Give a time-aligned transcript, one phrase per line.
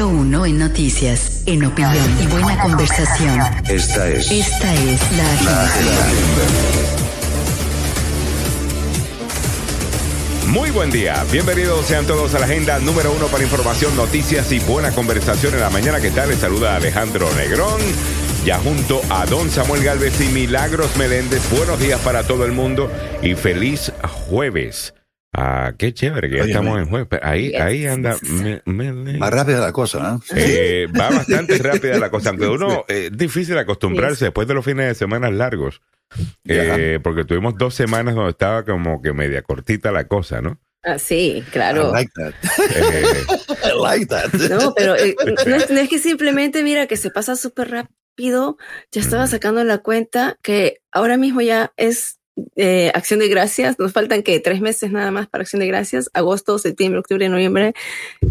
[0.00, 3.38] número uno en noticias, en opinión y buena conversación.
[3.68, 6.06] Esta es Esta es la agenda.
[10.46, 14.60] Muy buen día, bienvenidos sean todos a la agenda número uno para información, noticias y
[14.60, 16.00] buena conversación en la mañana.
[16.00, 16.30] ¿Qué tal?
[16.30, 17.80] Les saluda Alejandro Negrón,
[18.46, 21.42] ya junto a Don Samuel Galvez y Milagros Meléndez.
[21.50, 22.90] Buenos días para todo el mundo
[23.22, 23.92] y feliz
[24.28, 24.94] jueves.
[25.32, 27.06] Ah, qué chévere que ya estamos en jueves.
[27.08, 27.60] pero Ahí, Yes.
[27.60, 28.16] ahí anda.
[28.22, 28.62] me-
[28.92, 30.22] me- Más rápida la cosa, ¿no?
[30.34, 34.64] eh, va bastante rápida la cosa, aunque uno eh, es difícil acostumbrarse después de los
[34.64, 35.82] fines de semana largos.
[36.44, 40.58] Eh, porque tuvimos dos semanas donde estaba como que media cortita la cosa, ¿no?
[40.82, 41.92] Ah, sí, I claro.
[41.92, 42.32] like that.
[42.74, 43.04] Eh,
[43.76, 44.32] I like that.
[44.50, 45.14] No, pero eh,
[45.46, 48.56] no, es, no es que simplemente, mira, que se pasa súper rápido.
[48.90, 52.18] Ya estaba sacando la cuenta que ahora mismo ya es
[52.56, 53.78] eh, Acción de Gracias.
[53.78, 56.10] Nos faltan que tres meses nada más para Acción de Gracias.
[56.14, 57.74] Agosto, septiembre, octubre, noviembre.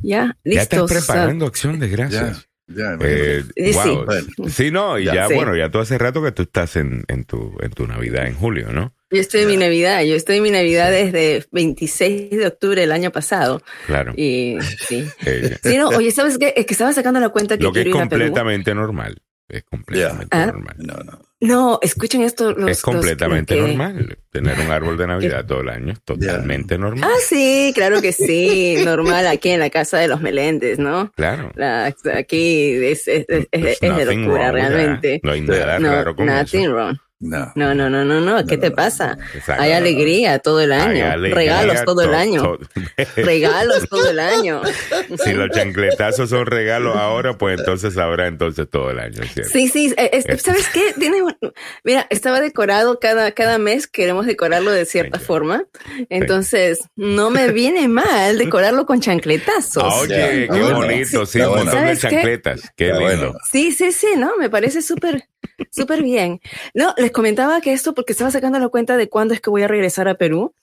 [0.02, 1.06] Ya, ya estás listos.
[1.08, 2.48] preparando acción de gracias.
[2.68, 3.72] ya, Eh, Sí.
[3.74, 4.06] wow.
[4.50, 5.28] Sí, no, y ya, Ya.
[5.28, 5.34] Sí.
[5.34, 8.36] bueno, ya tú hace rato que tú estás en, en, tu, en tu Navidad en
[8.36, 8.94] julio, ¿no?
[9.12, 10.04] Yo estoy en mi Navidad.
[10.04, 13.64] Yo estoy en mi Navidad desde 26 de octubre del año pasado.
[13.88, 14.14] Claro.
[14.16, 15.04] Y sí.
[15.26, 16.54] Eh, Sí, no, oye, ¿sabes qué?
[16.56, 19.20] Es que estaba sacando la cuenta que lo que es completamente normal.
[19.48, 20.46] Es completamente Ah.
[20.46, 20.76] normal.
[20.78, 21.22] No, no.
[21.42, 22.52] No, escuchen esto.
[22.52, 24.18] Los, es completamente los normal.
[24.30, 27.10] Tener un árbol de Navidad todo el año es totalmente normal.
[27.12, 31.12] Ah, sí, claro que sí, normal aquí en la casa de los Meléndez, ¿no?
[31.16, 31.52] Claro.
[31.56, 35.22] La- aquí es, es, de locura, realmente.
[35.24, 36.72] No hay nada No, raro con nothing eso.
[36.74, 36.98] wrong.
[37.22, 37.52] No.
[37.56, 38.46] No, no, no, no, no.
[38.46, 39.18] ¿Qué No, te no, pasa?
[39.34, 39.62] Exacto.
[39.62, 41.06] Hay alegría todo el año.
[41.06, 42.42] alegría Regalos todo el año.
[42.44, 42.60] to-
[43.18, 44.62] Regalos todo el año.
[45.26, 49.52] si los chancletazos son regalos ahora, pues entonces habrá entonces todo el año, ¿cierto?
[49.52, 49.94] Sí, sí.
[49.98, 50.94] eh, es- Es- ¿Sabes qué?
[50.98, 51.36] Tiene, un-
[51.84, 53.88] mira, estaba decorado cada, cada mes.
[53.88, 55.64] Queremos decorarlo de cierta Thank forma.
[56.10, 59.84] Entonces, no me viene mal decorarlo con chancletazos.
[59.84, 62.10] Ah, Oye, Ya, qué bonito, sí, un montón de ¿Sabes qué?
[62.10, 62.62] chancletas.
[62.78, 63.16] Qué Está lindo.
[63.26, 63.40] bueno.
[63.52, 65.26] Sí, sí, sí, no, me parece súper,
[65.72, 66.40] súper bien.
[66.74, 69.64] No, les comentaba que esto porque estaba sacando la cuenta de cuándo es que voy
[69.64, 70.54] a regresar a Perú.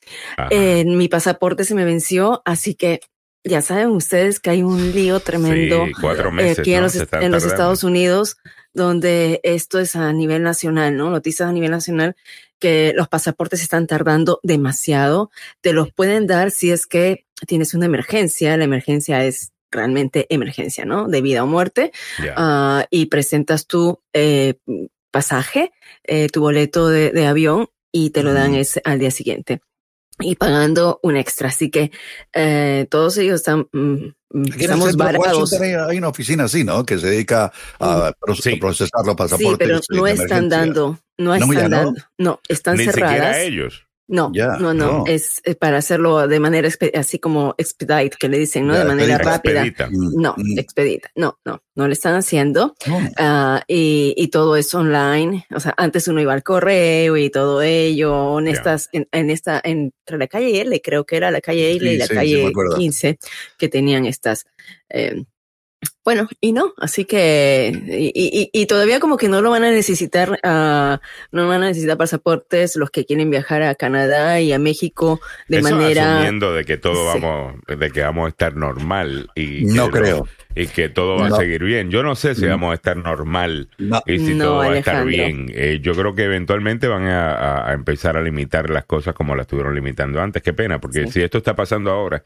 [0.50, 3.00] Eh, mi pasaporte se me venció, así que
[3.44, 7.30] ya saben ustedes que hay un lío tremendo Sí, cuatro eh, aquí en los, en
[7.30, 7.44] los.
[7.44, 8.38] Estados Unidos,
[8.74, 11.10] donde esto es a nivel nacional, ¿no?
[11.10, 12.16] Noticias a nivel nacional
[12.58, 15.30] que los pasaportes están tardando demasiado.
[15.60, 18.56] Te los pueden dar si es que tienes una emergencia.
[18.56, 21.06] La emergencia es realmente emergencia, ¿no?
[21.06, 21.92] De vida o muerte
[22.36, 24.54] ah, y presentas tu eh,
[25.12, 25.72] pasaje,
[26.04, 29.60] eh, tu boleto de, de avión y te lo dan ese- al día siguiente.
[30.18, 31.48] Y pagando un extra.
[31.48, 31.90] Así que
[32.32, 33.78] eh, todos ellos están, mm,
[34.30, 35.52] mm, Aquí en estamos varados.
[35.52, 36.84] Washington hay, una oficina así, ¿no?
[36.86, 38.56] Que se dedica a Sí.
[38.56, 39.58] procesar los Sí, pasaportes.
[39.58, 40.58] pero no de están emergencia.
[40.58, 43.12] dando, no están dando, no, están Ni cerradas.
[43.14, 43.85] siquiera ellos.
[44.08, 45.04] No, no, no, no.
[45.06, 48.74] es eh, para hacerlo de manera así como expedite, que le dicen, ¿no?
[48.78, 49.64] De manera rápida.
[49.66, 49.88] Expedita.
[49.90, 50.58] Mm, No, mm.
[50.60, 52.74] expedita, no, no, no le están haciendo.
[52.86, 53.00] No.
[53.18, 55.46] Ah, y, y todo es online.
[55.54, 58.38] O sea, antes uno iba al correo y todo ello.
[58.38, 61.80] En estas, en, en esta, entre la calle L, creo que era la calle L
[61.88, 62.76] Sí, y la sí, calle acuerdo.
[62.76, 63.18] 15,
[63.58, 64.46] que tenían estas.
[64.88, 65.24] eh,
[66.04, 69.70] bueno, y no, así que, y, y- y todavía como que no lo van a
[69.70, 71.00] necesitar, ah,
[71.32, 75.58] no van a necesitar pasaportes los que quieren viajar a Canadá y a México de
[75.58, 76.14] Eso manera.
[76.16, 77.18] asumiendo de que todo Sí.
[77.20, 80.28] vamos, de que vamos a estar normal y No que creo.
[80.54, 81.34] y que todo va No.
[81.34, 81.90] a seguir bien.
[81.90, 82.50] Yo no sé si Mm.
[82.50, 84.02] vamos a estar normal No.
[84.06, 85.50] y si No, todo va a estar bien.
[85.54, 89.34] Eh, yo creo que eventualmente van a, a- a empezar a limitar las cosas como
[89.34, 90.42] las estuvieron limitando antes.
[90.42, 91.12] Qué pena, porque Sí.
[91.12, 92.24] si esto está pasando ahora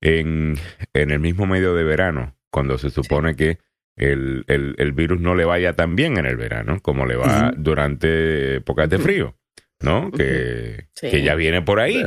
[0.00, 0.56] en,
[0.94, 3.58] en el mismo medio de verano, cuando se supone que
[3.96, 7.52] el, el- el virus no le vaya tan bien en el verano como le va
[7.56, 9.36] durante épocas de frío,
[9.80, 10.10] ¿no?
[10.12, 11.10] Que, Sí.
[11.10, 12.04] que ya viene por ahí.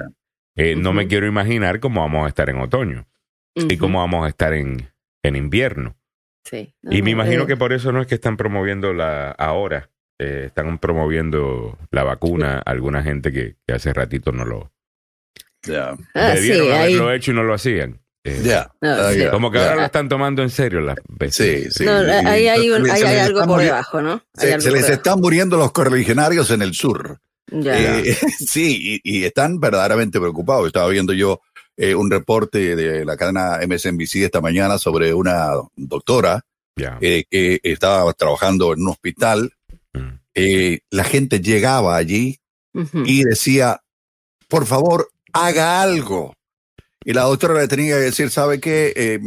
[0.56, 3.08] Eh, No me quiero imaginar cómo vamos a estar en otoño
[3.56, 4.90] y cómo vamos a estar en,
[5.24, 5.96] en invierno.
[6.46, 6.74] sí.
[6.84, 9.90] Y me No, imagino eh, que por eso no es que están promoviendo la ahora,
[10.20, 14.72] eh, están promoviendo la vacuna a alguna gente que, que hace ratito no lo
[15.64, 15.96] Ya.
[16.16, 16.94] Ah, sí, debieron ahí.
[16.96, 18.00] haberlo hecho y no lo hacían.
[18.24, 18.72] Eh, Ya.
[18.82, 19.20] Ah, sí.
[19.20, 21.74] ya, Como que ahora lo están tomando en serio las veces.
[21.74, 21.86] Sí, sí.
[21.86, 24.24] No, ahí hay, un- se ahí les hay algo están por debajo, ¿no?
[24.38, 27.20] Hay Se, les están muriendo los correligionarios en el sur.
[27.52, 28.00] Ya.
[28.00, 28.16] Eh,
[28.48, 30.68] sí, y, y están verdaderamente preocupados.
[30.68, 31.42] Estaba viendo yo
[31.78, 36.42] eh, un reporte de la cadena MSNBC esta mañana sobre una doctora
[37.02, 39.52] eh, que estaba trabajando en un hospital.
[39.94, 40.10] Mm.
[40.36, 42.40] Eh, la gente llegaba allí
[43.06, 43.82] y decía,
[44.48, 46.34] por favor, haga algo.
[47.04, 48.94] Y la doctora le tenía que decir, ¿sabe qué?
[48.96, 49.20] Eh,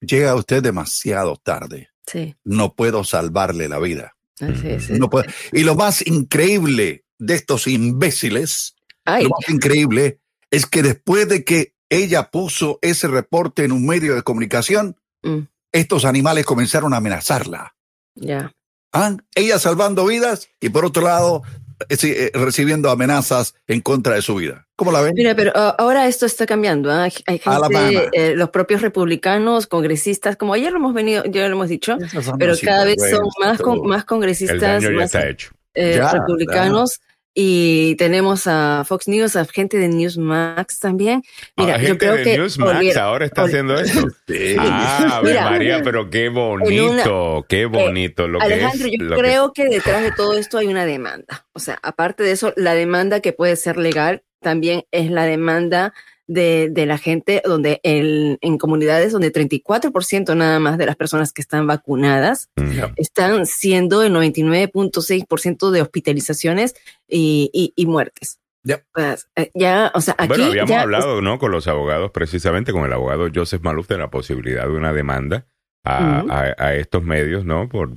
[0.00, 1.88] llega usted demasiado tarde.
[2.06, 4.16] Sí, No puedo salvarle la vida.
[4.40, 4.94] así.
[4.94, 5.26] No puedo.
[5.52, 8.74] Y lo más increíble de estos imbéciles,
[9.04, 13.86] Ay, lo más increíble es que después de que ella puso ese reporte en un
[13.86, 15.40] medio de comunicación, mm,
[15.72, 17.76] estos animales comenzaron a amenazarla.
[18.16, 18.52] Ya.
[18.92, 19.16] ¿Ah?
[19.36, 21.42] Ella salvando vidas y por otro lado
[21.88, 24.66] eh, eh, recibiendo amenazas en contra de su vida.
[24.76, 25.12] ¿Cómo la ven?
[25.14, 26.90] Mira, pero ah, ahora esto está cambiando.
[26.90, 27.04] ¿ah?
[27.26, 31.68] Hay gente, eh, los propios republicanos, congresistas, como ayer lo hemos venido, ya lo hemos
[31.68, 31.96] dicho,
[32.38, 35.50] pero cada vez son más, con- más El congresistas, daño ya más, está hecho.
[35.74, 37.00] eh, Ya, republicanos.
[37.42, 41.22] Y tenemos a Fox News, a gente de Newsmax también.
[41.56, 44.06] Mira, Ah, yo gente creo de que Newsmax olvida- ahora está haciendo eso.
[44.28, 44.56] Sí.
[44.58, 48.92] Ah, Mira, María, pero qué bonito, qué bonito lo que Alejandro, es.
[48.98, 49.64] yo lo que- creo que...
[49.70, 51.46] detrás de todo esto hay una demanda.
[51.54, 55.94] O sea, aparte de eso, la demanda que puede ser legal también es la demanda
[56.32, 61.32] de, de la gente donde el, en comunidades donde 34% nada más de las personas
[61.32, 62.92] que están vacunadas Mm.
[62.96, 66.74] están siendo el 99.6% de hospitalizaciones
[67.08, 68.38] y, y- y muertes.
[68.64, 68.84] Yep.
[68.92, 71.38] Pues, eh, ya, o sea, aquí Bueno, habíamos ya hablado, ¿no?
[71.38, 75.46] Con los abogados, precisamente con el abogado Joseph Maluf, de la posibilidad de una demanda
[75.84, 77.68] a, a- a estos medios, ¿no?
[77.68, 77.96] Por,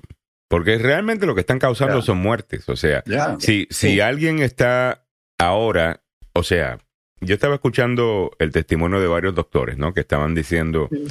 [0.50, 2.06] porque realmente lo que están causando Ya.
[2.06, 2.68] son muertes.
[2.70, 3.36] O sea, Ya.
[3.40, 4.00] si, si Sí.
[4.00, 5.06] alguien está
[5.38, 6.02] ahora,
[6.34, 6.80] o sea,
[7.26, 9.94] yo estaba escuchando el testimonio de varios doctores, ¿no?
[9.94, 11.08] Que estaban diciendo, Ujú.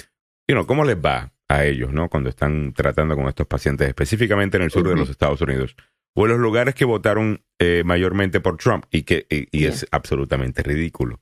[0.49, 2.09] you know, ¿cómo les va a ellos, ¿no?
[2.09, 5.77] Cuando están tratando con estos pacientes, específicamente en el sur de los Estados Unidos.
[6.15, 9.87] O en los lugares que votaron eh, mayormente por Trump y que y, y es
[9.91, 11.21] absolutamente ridículo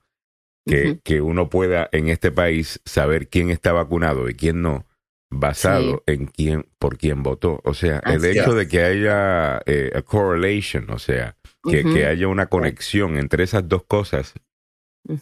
[0.66, 4.86] que, que uno pueda en este país saber quién está vacunado y quién no
[5.30, 10.02] basado en quién por quién votó o sea el hecho de que haya eh, a
[10.02, 14.34] correlation o sea que haya una conexión entre esas dos cosas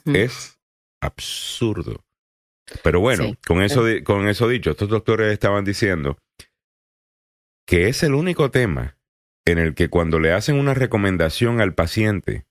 [0.07, 0.59] Es
[1.01, 2.05] absurdo.
[2.83, 3.39] Pero bueno, Sí.
[3.47, 6.19] con, eso di- con eso dicho, estos doctores estaban diciendo
[7.67, 8.97] que es el único tema
[9.47, 12.45] en el que cuando le hacen una recomendación al paciente,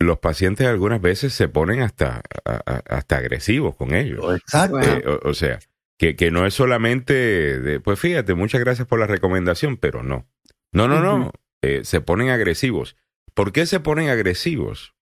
[0.00, 4.36] los pacientes algunas veces se ponen hasta, a- a- hasta agresivos con ellos.
[4.40, 4.78] Exacto.
[4.78, 4.84] Wow.
[4.84, 5.60] Eh, o, o sea,
[5.98, 7.14] que, que no es solamente
[7.60, 10.26] de, pues fíjate, muchas gracias por la recomendación, pero no.
[10.72, 11.32] No, no, no.
[11.62, 12.96] Eh, se ponen agresivos.
[13.34, 14.94] ¿Por qué se ponen agresivos?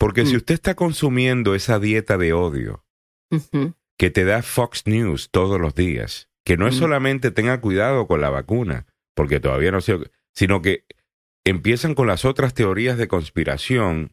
[0.00, 0.36] Porque si Mm.
[0.38, 2.84] usted está consumiendo esa dieta de odio
[3.98, 6.78] que te da Fox News todos los días, que no es Mm.
[6.78, 9.98] solamente tenga cuidado con la vacuna, porque todavía no sé,
[10.34, 10.86] sino que
[11.44, 14.12] empiezan con las otras teorías de conspiración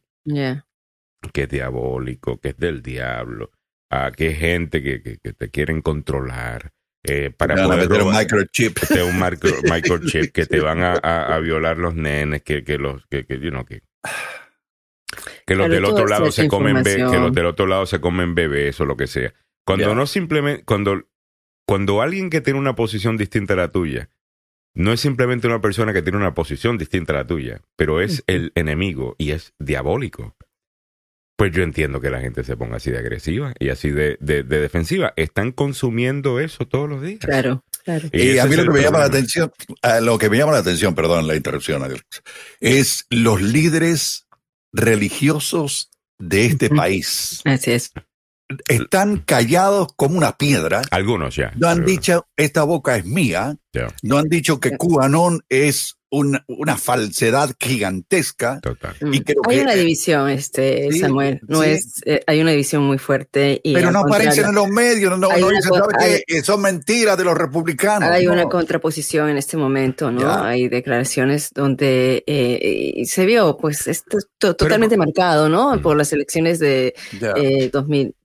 [1.33, 3.51] que es diabólico, que es del diablo,
[3.89, 6.73] a que es gente que, que- que te quieren controlar
[7.03, 8.77] eh, para a poder meter un microchip.
[8.83, 12.77] este, un micro- microchip que te van a, a- a violar los nenes, que, que
[12.77, 13.81] los que, que, you know, que,
[15.47, 18.35] que los Claro, del otro lado se comen que los del otro lado se comen
[18.35, 19.33] bebés o lo que sea.
[19.65, 21.07] Cuando no simplemente cuando
[21.65, 24.09] cuando alguien que tiene una posición distinta a la tuya
[24.75, 28.23] no es simplemente una persona que tiene una posición distinta a la tuya, pero es
[28.27, 30.35] el enemigo y es diabólico.
[31.35, 34.43] Pues yo entiendo que la gente se ponga así de agresiva y así de, de-
[34.43, 35.13] de defensiva.
[35.15, 37.19] Están consumiendo eso todos los días.
[37.19, 38.07] Claro, claro.
[38.11, 39.51] Y a mí lo que me llama la atención,
[39.83, 42.03] a lo que me llama la atención, perdón la interrupción, Alex,
[42.59, 44.26] es los líderes
[44.73, 47.41] religiosos de este país.
[47.45, 47.91] Así es.
[48.69, 50.81] Están callados como una piedra.
[50.91, 51.51] Algunos ya.
[51.57, 51.91] No han Algunos.
[51.91, 53.57] dicho, esta boca es mía.
[54.03, 58.59] No han dicho que QAnon es un- una falsedad gigantesca.
[58.61, 58.95] total.
[59.11, 61.41] Y creo hay que- una división, este Sí, Samuel.
[61.47, 61.69] No sí.
[61.71, 65.17] es, eh, hay una división muy fuerte y Pero no aparecen en los medios, no,
[65.17, 66.41] no dicen, co- ¿sabe hay- qué?
[66.43, 68.09] Son mentiras de los republicanos.
[68.09, 68.33] Hay No.
[68.33, 70.21] una contraposición en este momento, ¿no?
[70.21, 70.47] Ya.
[70.47, 75.75] Hay declaraciones donde eh, se vio, pues, esto es to- totalmente marcado, ¿no?
[75.75, 75.81] Mm.
[75.81, 76.93] Por las elecciones de
[77.35, 78.15] eh, 2000,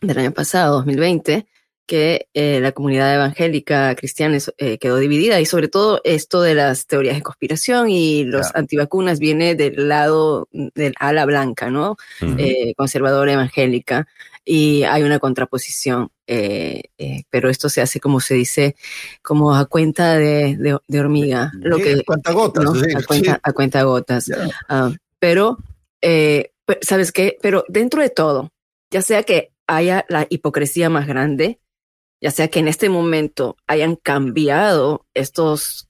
[0.00, 1.46] del año pasado, 2020,
[1.86, 6.86] que eh, la comunidad evangélica cristiana eh, quedó dividida y sobre todo esto de las
[6.86, 11.96] teorías de conspiración y los antivacunas viene del lado del ala blanca, ¿no?
[12.20, 14.06] Eh, conservadora evangélica
[14.44, 16.10] y hay una contraposición,
[17.30, 18.76] pero esto se hace como se dice,
[19.22, 22.74] como a cuenta de, de- de hormiga, lo Sí, que cuentagotas, ¿no?
[22.74, 23.40] sí, a cuenta, sí.
[23.42, 24.30] a cuenta gotas.
[25.18, 25.58] Pero,
[26.02, 27.38] eh, pe- ¿sabes qué?
[27.40, 28.52] Pero dentro de todo,
[28.90, 31.58] ya sea que haya la hipocresía más grande,
[32.26, 35.88] ya sea que en este momento hayan cambiado estos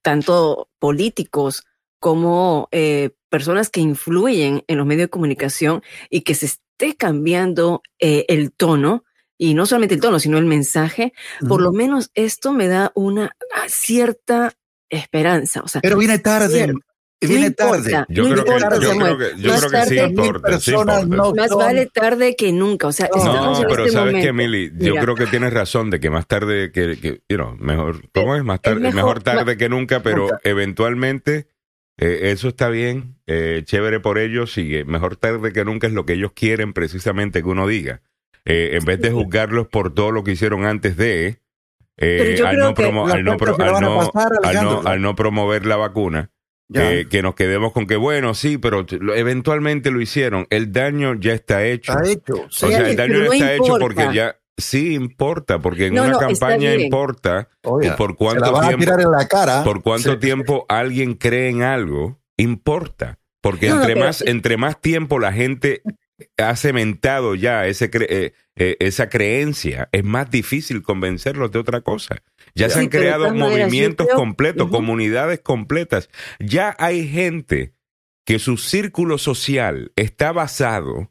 [0.00, 1.64] tanto políticos
[1.98, 7.82] como eh, personas que influyen en los medios de comunicación y que se esté cambiando
[7.98, 9.02] eh, el tono,
[9.36, 11.14] y no solamente el tono, sino el mensaje,
[11.48, 13.34] por lo menos esto me da una
[13.66, 14.52] cierta
[14.88, 15.62] esperanza.
[15.64, 16.62] O sea, Pero viene tarde.
[16.62, 16.91] Cierto.
[17.28, 18.04] Viene no tarde.
[18.08, 20.70] Yo, no creo que, yo creo que, yo Más creo que sí tarde- importa, sí
[20.70, 21.22] personas importa.
[21.28, 22.86] no- Más son- vale tarde que nunca.
[22.88, 24.26] O sea, No, estamos No, en pero este sabes momento.
[24.26, 27.36] que, Mili, yo Mira, creo que tienes razón de que más tarde que, que you
[27.36, 28.44] know, mejor, ¿cómo es?
[28.44, 30.40] Más tarde, mejor- mejor, tarde que nunca, pero Nunca.
[30.44, 31.46] eventualmente
[31.98, 36.06] eh, eso está bien, eh, chévere por ellos eh, mejor tarde que nunca es lo
[36.06, 38.00] que ellos quieren precisamente que uno diga.
[38.44, 41.38] eh, en vez de juzgarlos por todo lo que hicieron antes de,
[41.98, 42.56] eh, al
[45.02, 46.30] no promover la vacuna,
[46.72, 46.88] Ya.
[46.88, 50.46] que, que nos quedemos con que, bueno, sí, pero eventualmente lo hicieron.
[50.50, 51.92] El daño ya está hecho.
[51.92, 52.34] Está hecho.
[52.34, 52.66] O sí.
[52.66, 56.02] sea, Pero el daño no ya está hecho porque ya sí importa, porque en No,
[56.04, 59.26] una no, campaña importa Oye, por se cuánto la van a tiempo- tirar en la
[59.28, 59.64] cara.
[59.64, 60.18] por cuánto Sí.
[60.18, 63.18] tiempo alguien cree en algo, importa.
[63.40, 65.82] Porque entre más, entre más tiempo la gente
[66.36, 71.80] ha cementado ya ese cre- eh, eh, esa creencia, es más difícil convencerlos de otra
[71.80, 72.22] cosa.
[72.54, 76.10] Ya se han creado maneras, movimientos completos, comunidades completas.
[76.38, 77.74] Ya hay gente
[78.24, 81.10] que su círculo social está basado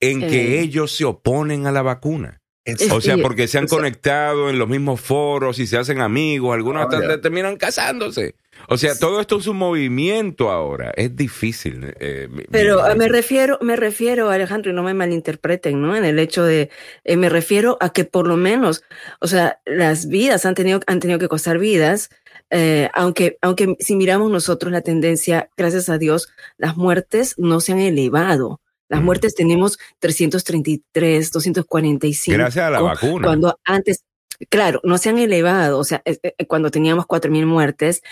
[0.00, 0.60] en que Eh.
[0.60, 2.42] ellos se oponen a la vacuna.
[2.90, 6.82] O sea, porque se han conectado en los mismos foros y se hacen amigos, algunos
[6.82, 8.36] hasta terminan casándose.
[8.68, 10.92] O sea, todo esto es un movimiento ahora.
[10.96, 11.94] Es difícil.
[12.00, 15.96] eh, Pero mi- eh, me refiero, me refiero, Alejandro, y no me malinterpreten, ¿no?
[15.96, 16.70] En el hecho de,
[17.04, 18.82] eh, me refiero a que por lo menos,
[19.20, 22.10] o sea, las vidas han tenido, han tenido que costar vidas,
[22.50, 27.72] eh, aunque, aunque si miramos nosotros la tendencia, gracias a Dios, las muertes no se
[27.72, 28.60] han elevado.
[28.88, 29.04] Las Mm.
[29.04, 32.36] muertes tenemos 333, 245.
[32.38, 33.26] Gracias a la vacuna.
[33.28, 34.04] Cuando antes,
[34.48, 38.02] claro, no se han elevado, o sea, eh, eh, cuando teníamos 4.000 muertes,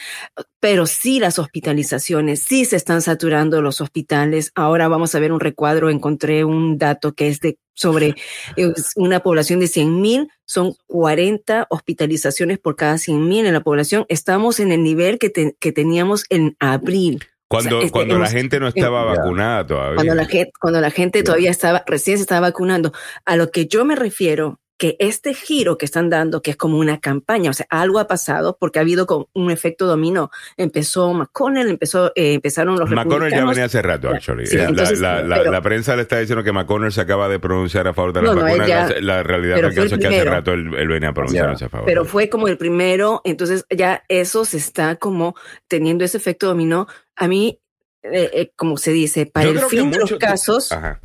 [0.60, 4.52] pero sí las hospitalizaciones, sí se están saturando los hospitales.
[4.54, 8.14] Ahora vamos a ver un recuadro, encontré un dato que es de sobre
[8.56, 14.04] eh, una población de 100.000, son 40 hospitalizaciones por cada 100.000 en la población.
[14.08, 17.24] Estamos en el nivel que, te- que teníamos en abril.
[17.48, 19.96] cuando o sea, este, cuando la gente no estaba vacunada todavía.
[19.96, 22.92] cuando la gente, cuando la gente todavía estaba, recién se estaba vacunando.
[23.24, 26.76] A lo que yo me refiero, que este giro que están dando, que es como
[26.76, 30.32] una campaña, o sea, algo ha pasado porque ha habido como un efecto dominó.
[30.56, 34.44] Empezó McConnell, empezó, eh, empezaron los McConnell ya venía hace rato, actually.
[34.44, 37.00] Sí, Eh, la, entonces, la- la- pero- la prensa le está diciendo que McConnell se
[37.00, 38.66] acaba de pronunciar a favor de las No, vacunas.
[38.66, 41.66] ya- la, la realidad del caso es que hace rato él, él venía pronunciándose Ya.
[41.66, 41.86] a favor.
[41.86, 45.36] pero fue como el primero, entonces ya eso se está como
[45.68, 46.88] teniendo ese efecto dominó.
[47.14, 47.60] A mí,
[48.02, 51.00] eh, eh, como se dice, para Yo el fin de los casos, Ajá.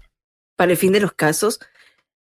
[0.56, 1.60] para el fin de los casos,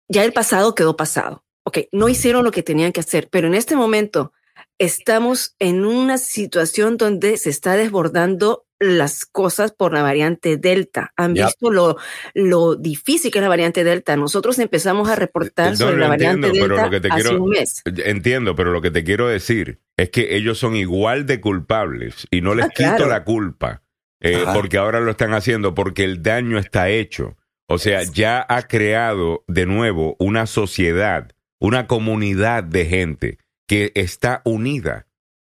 [0.10, 1.46] ya el pasado quedó pasado.
[1.64, 4.34] Ok, no hicieron lo que tenían que hacer, pero en este momento
[4.78, 11.12] estamos en una situación donde se está desbordando las cosas por la variante Delta.
[11.18, 11.46] Han Yep.
[11.48, 11.98] visto lo,
[12.34, 14.16] lo difícil que es la variante Delta.
[14.16, 17.44] Nosotros empezamos a reportar No, sobre la variante entiendo, Delta lo que te hace quiero-
[17.44, 17.82] un mes.
[17.86, 22.40] Entiendo, pero lo que te quiero decir es que ellos son igual de culpables y
[22.40, 23.08] no les Ah, quito claro.
[23.10, 23.82] la culpa
[24.22, 27.36] eh, porque ahora lo están haciendo porque el daño está hecho.
[27.72, 34.42] O sea, ya ha creado de nuevo una sociedad, una comunidad de gente que está
[34.44, 35.06] unida.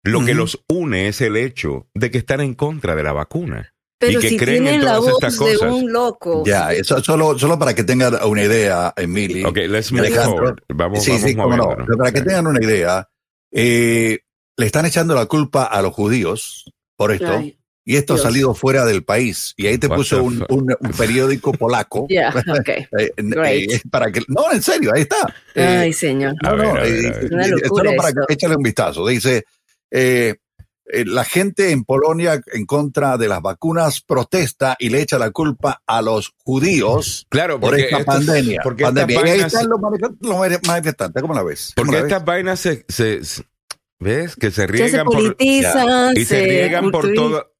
[0.05, 3.75] Lo que los une es el hecho de que están en contra de la vacuna.
[3.99, 5.73] Pero que si creen en la todas voz estas de cosas.
[5.73, 6.45] un loco.
[6.47, 9.43] Ya, eso solo, solo para que tengan una idea, Emily.
[9.45, 10.37] Ok, let's move Alejandro.
[10.37, 10.63] forward.
[10.69, 11.77] Vamos, sí, vamos sí, cómo no.
[11.85, 13.09] Pero para que tengan una idea,
[13.51, 14.21] eh,
[14.57, 17.43] le están echando la culpa a los judíos por esto.
[17.85, 18.25] Y esto Dios.
[18.25, 19.53] ha salido fuera del país.
[19.57, 20.53] Y ahí te What puso the un, fuck?
[20.53, 22.07] un- un periódico polaco.
[22.11, 22.69] Ya, ok.
[22.99, 23.71] eh, Great.
[23.73, 25.35] eh, para que, no, en serio, ahí está.
[25.55, 26.35] Eh, Ay, señor.
[26.43, 27.29] No, no, eh, eh,
[27.69, 28.23] solo para esto.
[28.27, 29.07] que échale un vistazo.
[29.07, 29.45] Dice,
[29.91, 30.35] eh,
[30.87, 35.31] eh, la gente en Polonia en contra de las vacunas protesta y le echa la
[35.31, 38.61] culpa a los judíos Claro, por esta estos- pandemia.
[38.63, 39.17] porque pandemia.
[39.17, 39.81] estas Y ahí están los
[40.21, 41.23] los manifestantes.
[41.23, 41.73] ¿Cómo la ves?
[41.75, 42.13] ¿Cómo Porque la ves?
[42.13, 43.45] estas vainas se, se- se-
[43.99, 44.37] ¿ves?
[44.37, 47.54] Que se se riegan por, politizan, y se riegan por todo,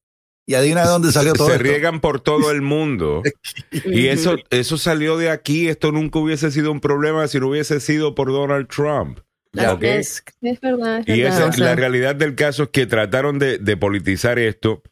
[0.47, 1.63] Y adivina de dónde salió todo se esto.
[1.63, 3.23] riegan por todo el mundo.
[3.85, 5.67] Y eso, eso salió de aquí.
[5.69, 9.19] Esto nunca hubiese sido un problema si no hubiese sido por Donald Trump.
[9.53, 9.73] Ya.
[9.73, 9.83] ¿ok?
[9.83, 12.85] Es, es verdad, es Y verdad, esa- o sea, la realidad del caso es que
[12.85, 14.83] trataron de, de politizar esto.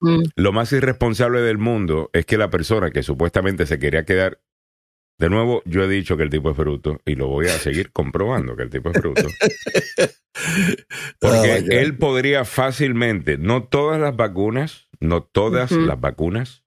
[0.00, 4.40] mm, Lo más irresponsable del mundo es que la persona que supuestamente se quería quedar.
[5.18, 7.90] De nuevo, yo he dicho que el tipo es bruto y lo voy a seguir
[7.92, 9.22] comprobando que el tipo es bruto.
[11.18, 16.64] Porque Oh, él podría fácilmente, no todas las vacunas, no todas las vacunas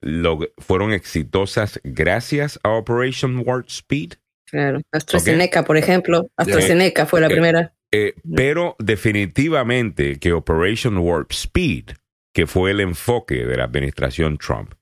[0.00, 4.14] lo- fueron exitosas gracias a Operation Warp Speed,
[4.50, 4.80] claro.
[4.92, 6.28] AstraZeneca, por ejemplo.
[6.36, 7.74] AstraZeneca fue la primera.
[7.92, 11.90] eh, pero definitivamente que Operation Warp Speed,
[12.34, 14.74] que fue el enfoque de la administración Trump,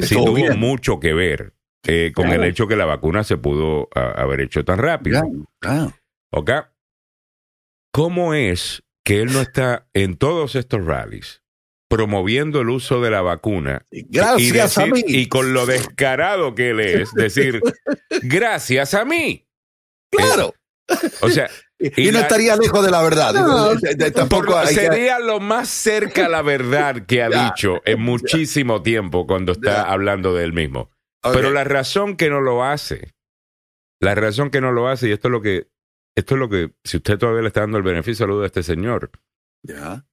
[0.00, 0.58] sí tuvo bien.
[0.58, 1.54] mucho que ver
[1.86, 2.42] eh, con Claro.
[2.42, 5.22] el hecho que la vacuna se pudo haber hecho tan rápido.
[5.62, 5.92] Ya, ah.
[6.32, 6.50] ¿Ok?
[7.92, 11.39] ¿Cómo es que él no está en todos estos rallies
[11.90, 13.84] promoviendo el uso de la vacuna?
[13.90, 15.02] Gracias y, a decir- mí.
[15.06, 17.60] y con lo descarado que él es, decir,
[18.22, 19.46] gracias a mí.
[20.10, 20.54] Claro.
[21.20, 21.50] O sea,
[21.82, 23.32] Y, y no la- estaría lejos de la verdad.
[23.32, 23.70] No.
[23.70, 27.44] Por tampoco que- sería lo más cerca a la verdad que ha Ya.
[27.44, 29.82] dicho en muchísimo tiempo cuando está Ya.
[29.90, 30.90] hablando de él mismo.
[31.22, 33.12] Pero la razón que no lo hace
[34.00, 35.68] La razón que no lo hace, y esto es lo que,
[36.16, 38.62] esto es lo que, si usted todavía le está dando el beneficio de a este
[38.62, 39.10] señor,
[39.62, 40.04] Ya.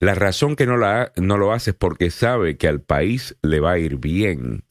[0.00, 3.60] La razón que no, la, no lo hace es porque sabe que al país le
[3.60, 4.64] va a ir bien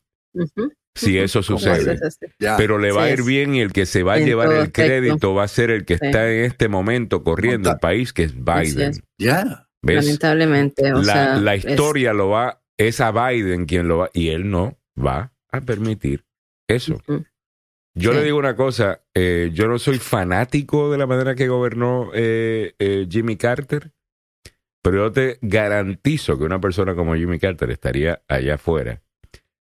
[0.96, 1.94] si eso sucede.
[1.94, 2.20] es.
[2.40, 2.58] Ya.
[2.58, 3.26] Pero le va a ir es.
[3.26, 4.82] bien y el que se va a llevar el aspecto.
[4.82, 6.06] crédito va a ser el que Sí.
[6.08, 8.92] está en este momento corriendo el país, que es Biden.
[8.92, 9.02] es.
[9.18, 9.68] ya.
[9.82, 10.04] ¿Ves?
[10.04, 10.92] Lamentablemente.
[10.94, 14.30] O la, sea, la es- historia lo va, es a Biden quien lo va, y
[14.30, 16.26] él no va a permitir
[16.68, 17.02] eso.
[17.96, 18.18] Yo Sí.
[18.18, 22.74] le digo una cosa, eh, yo no soy fanático de la manera que gobernó eh,
[22.80, 23.92] eh, Jimmy Carter,
[24.82, 29.02] pero yo te garantizo que una persona como Jimmy Carter estaría allá afuera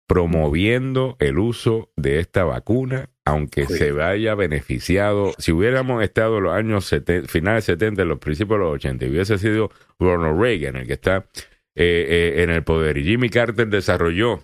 [0.07, 3.79] promoviendo el uso de esta vacuna, aunque Sí.
[3.79, 5.33] se vaya beneficiado.
[5.39, 9.11] Si hubiéramos estado en los años 70, finales 70, los principios de los 80, y
[9.11, 11.27] hubiese sido Ronald Reagan el que está
[11.75, 14.41] eh, eh, en el poder, y Jimmy Carter desarrolló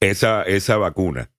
[0.00, 1.30] esa, esa vacuna,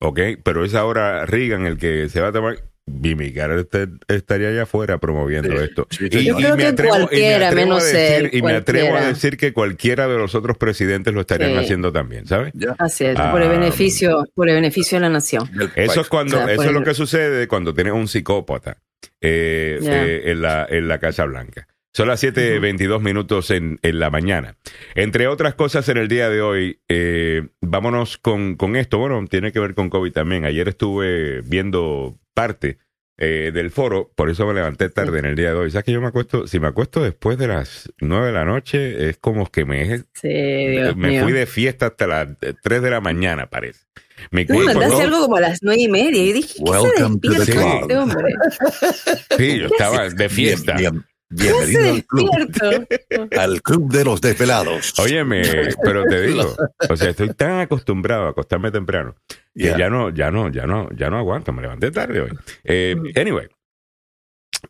[0.00, 0.20] ¿ok?
[0.44, 2.58] Pero es ahora Reagan el que se va a tomar.
[3.02, 5.86] Jimmy Carter este- estaría allá afuera promoviendo Sí, esto.
[5.90, 6.24] sí, Y.
[6.24, 8.42] Yo y creo me que atrevo, y me cualquiera, atrevo menos a decir, él, y
[8.42, 11.56] me atrevo a decir que cualquiera de los otros presidentes lo estarían Sí.
[11.58, 12.52] haciendo también, ¿sabes?
[12.54, 12.74] Ya.
[12.78, 15.48] Así es, Ah, por el beneficio, por el beneficio de la nación.
[15.76, 18.78] Eso es cuando, O sea, eso pues- es lo que sucede cuando tienes un psicópata
[19.20, 21.66] eh, eh, en, la, en la Casa Blanca.
[21.98, 24.54] Son las 7.22 minutos en, en la mañana.
[24.94, 28.98] Entre otras cosas en el día de hoy, eh, vámonos con, con esto.
[28.98, 30.44] Bueno, tiene que ver con COVID también.
[30.44, 32.78] Ayer estuve viendo parte
[33.16, 35.72] eh, del foro, por eso me levanté tarde en el día de hoy.
[35.72, 36.46] ¿Sabes que yo me acuesto?
[36.46, 40.28] Si me acuesto después de las 9 de la noche, es como que me, Sí,
[40.94, 41.24] me mío.
[41.24, 42.28] fui de fiesta hasta las
[42.62, 43.80] 3 de la mañana, parece.
[44.30, 46.70] Mi Tú cuerpo mandaste no- algo como a las nueve y media y dije, ¿qué
[46.70, 47.80] Welcome to se the despierta club.
[47.82, 48.34] este hombre?
[49.36, 50.74] Sí, yo estaba de fiesta.
[50.76, 51.04] Bien, bien.
[51.36, 52.30] ¿Qué se Bienvenido al club,
[53.38, 54.98] al club de los desvelados.
[54.98, 55.42] Óyeme,
[55.84, 56.56] pero te digo,
[56.88, 59.14] o sea, estoy tan acostumbrado a acostarme temprano
[59.54, 59.78] que Ya.
[59.78, 61.52] ya no, ya no, ya no, ya no aguanto.
[61.52, 62.30] Me levanté tarde hoy.
[62.64, 63.46] Eh, anyway,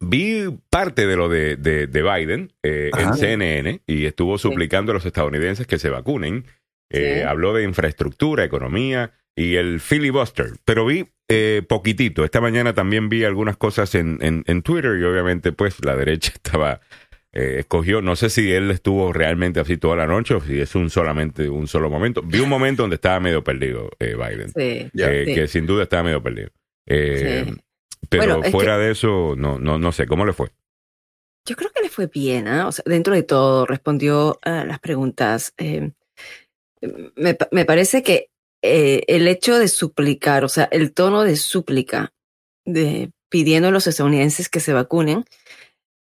[0.01, 3.15] vi parte de lo de, de, de Biden eh, en.
[3.15, 6.45] CNN y estuvo suplicando a los estadounidenses que se vacunen.
[6.91, 7.23] Eh, Sí.
[7.23, 12.25] Habló de infraestructura, economía y el filibuster, pero vi eh, poquitito.
[12.25, 16.33] Esta mañana también vi algunas cosas en, en, en Twitter y obviamente pues la derecha
[16.35, 16.81] estaba
[17.33, 20.75] eh, escogió, no sé si él estuvo realmente así toda la noche o si es
[20.75, 22.23] un solamente un solo momento.
[22.23, 25.35] Vi un momento donde estaba medio perdido eh, Biden, Sí, eh, sí.
[25.35, 26.49] que sin duda estaba medio perdido.
[26.87, 27.55] Eh, Sí.
[28.09, 30.49] Pero Bueno, es fuera de eso, no, no, no sé, ¿cómo le fue?
[31.47, 32.69] Yo creo que le fue bien, ¿ah?
[32.69, 35.53] O sea, dentro de todo respondió a las preguntas.
[35.59, 35.91] Eh,
[37.17, 38.31] me, me parece que
[38.63, 42.13] eh, el hecho de suplicar, o sea, el tono de súplica,
[42.65, 45.25] de pidiendo a los estadounidenses que se vacunen,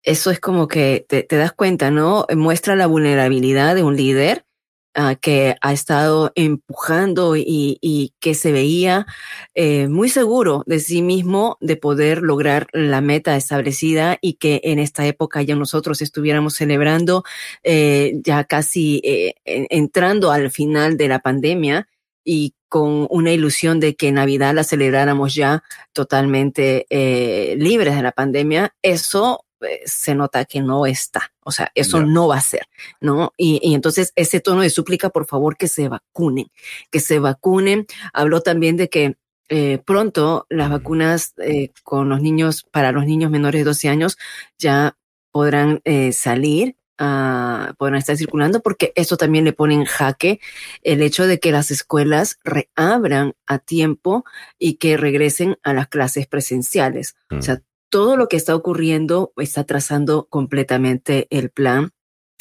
[0.02, 2.26] eso es como que te, das cuenta, ¿no?
[2.34, 4.46] Muestra la vulnerabilidad de un líder
[4.94, 9.06] ah, que ha estado empujando y, que se veía
[9.54, 14.78] eh, muy seguro de sí mismo de poder lograr la meta establecida y que en
[14.78, 17.24] esta época ya nosotros estuviéramos celebrando
[17.64, 21.88] eh, ya casi eh, en- entrando al final de la pandemia
[22.26, 25.62] y con una ilusión de que Navidad la celebráramos ya
[25.92, 31.32] totalmente eh, libres de la pandemia, eso eh, se nota que no está.
[31.44, 32.66] O sea, eso no va a ser,
[33.00, 33.32] ¿no?
[33.38, 36.48] Y, y entonces ese tono de súplica, por favor, que se vacunen,
[36.90, 37.86] que se vacunen.
[38.12, 39.16] Habló también de que
[39.48, 44.18] eh, pronto las vacunas eh, con los niños, para los niños menores de 12 años,
[44.58, 44.96] ya
[45.30, 50.40] podrán eh, salir, ah, podrán estar circulando, porque eso también le pone en jaque
[50.82, 54.24] el hecho de que las escuelas reabran a tiempo
[54.58, 57.16] y que regresen a las clases presenciales.
[57.30, 57.38] Mm.
[57.38, 61.92] O sea, todo lo que está ocurriendo está trazando completamente el plan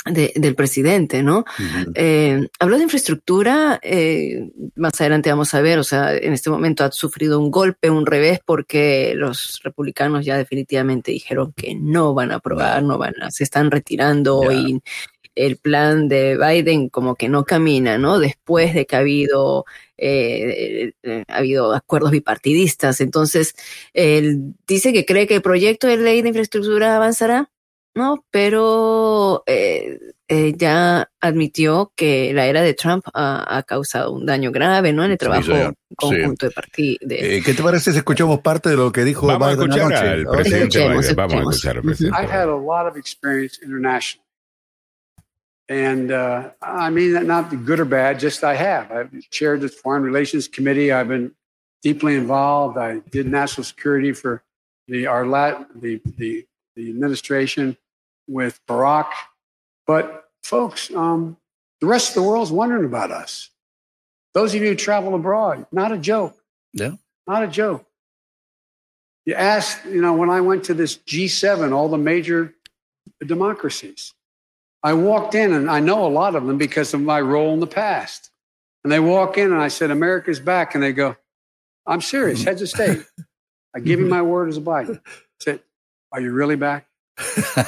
[0.06, 1.46] de- del presidente, ¿no?
[1.96, 6.84] Eh, habló de infraestructura, eh, más adelante vamos a ver, o sea, en este momento
[6.84, 12.32] ha sufrido un golpe, un revés, porque los republicanos ya definitivamente dijeron que no van
[12.32, 14.80] a aprobar, no van a, se están retirando y
[15.34, 18.20] el plan de Biden como que no camina, ¿no?
[18.20, 19.66] Después de que ha habido,
[19.98, 23.02] eh, eh, ha habido acuerdos bipartidistas.
[23.02, 23.54] Entonces,
[23.94, 27.50] él dice que cree que el proyecto de ley de infraestructura avanzará,
[27.96, 28.26] ¿no?
[28.30, 34.52] Pero eh, eh, ya admitió que la era de Trump ha, ha causado un daño
[34.52, 35.04] grave, ¿no?
[35.06, 35.76] En el Sí, trabajo señor.
[35.96, 36.98] conjunto de partido.
[37.02, 39.70] De, Eh, ¿Qué te parece si escuchamos parte de lo que dijo Vamos a Biden
[39.72, 40.08] escuchar anoche?
[40.12, 41.16] al presidente Escuchemos, Biden.
[41.16, 44.24] Vamos a escuchar al presidente I've had a lot of experience internationally.
[45.68, 48.92] And uh, I mean that not good or bad, just I have.
[48.92, 50.92] I've chaired the Foreign Relations Committee.
[50.92, 51.32] I've been
[51.82, 52.78] deeply involved.
[52.78, 54.44] I did national security for
[54.88, 57.76] the our lat, the, the, the administration
[58.28, 59.12] with Barack.
[59.88, 61.38] But folks, um,
[61.82, 63.50] the rest of the world's wondering about us.
[64.34, 66.38] Those of you who travel abroad, not a joke.
[66.74, 66.96] Yeah.
[67.28, 67.86] Not a joke.
[69.26, 72.54] You ask, you know, when I went to this G7, all the major
[73.26, 74.14] democracies,
[74.84, 77.60] I walked in and I know a lot of them because of my role in
[77.60, 78.30] the past.
[78.84, 80.76] And they walk in and I said, America's back.
[80.76, 81.16] And they go,
[81.88, 83.04] I'm serious, heads of state.
[83.76, 85.00] I give you my word as a Biden.
[85.04, 85.60] I said,
[86.12, 86.88] Are you really back?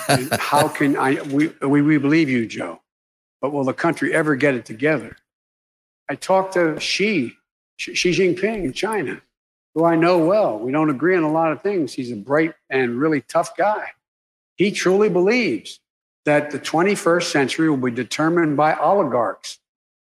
[0.09, 1.21] And how can I?
[1.23, 2.81] We, we, we believe you, Joe,
[3.41, 5.17] but will the country ever get it together?
[6.09, 7.33] I talked to Xi,
[7.77, 9.21] Xi Jinping in China,
[9.75, 10.57] who I know well.
[10.59, 11.93] We don't agree on a lot of things.
[11.93, 13.91] He's a bright and really tough guy.
[14.55, 15.79] He truly believes
[16.25, 19.59] that the 21st century will be determined by oligarchs.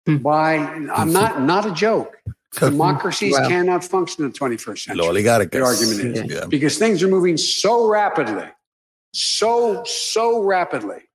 [0.06, 0.16] Hmm.
[0.16, 2.20] By I'm not not a joke.
[2.58, 3.48] Democracies Wow.
[3.48, 5.06] cannot function in the 21st Los century.
[5.06, 5.50] oligarcas.
[5.52, 6.46] The argument is Yeah.
[6.46, 8.46] because things are moving so rapidly,
[9.12, 11.08] so, so rapidly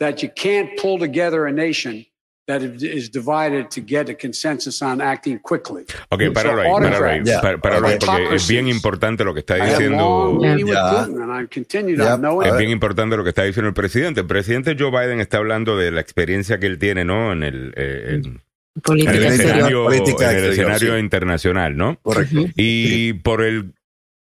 [0.00, 2.04] that you can't pull together a nation
[2.46, 5.84] that is divided to get a consensus on acting quickly.
[6.10, 7.40] Ok, páralo ahí, páralo ahí, Yeah.
[7.42, 10.38] pár- páralo ahí, porque es bien importante lo que está diciendo.
[10.40, 11.04] Yeah.
[11.04, 12.12] Putin, and I continue to Yeah.
[12.14, 14.20] have no A Es bien importante lo que está diciendo el presidente.
[14.20, 17.32] El presidente Joe Biden está hablando de la experiencia que él tiene, ¿no?
[17.32, 18.42] En el, eh, en- en
[18.82, 19.50] Política el Política exterior.
[19.56, 21.00] escenario, Política en el exterior, escenario sí.
[21.00, 21.98] internacional, ¿no?
[22.00, 22.44] Correcto.
[22.56, 23.74] Y por el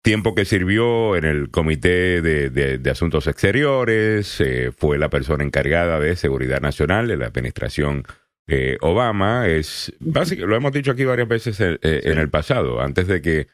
[0.08, 5.44] tiempo que sirvió en el Comité de, de- de Asuntos Exteriores, eh, fue la persona
[5.44, 8.04] encargada de Seguridad Nacional de la administración
[8.48, 9.48] eh, Obama.
[9.50, 13.22] Es básicamente, lo hemos dicho aquí varias veces eh, eh, en el pasado, antes de
[13.22, 13.48] que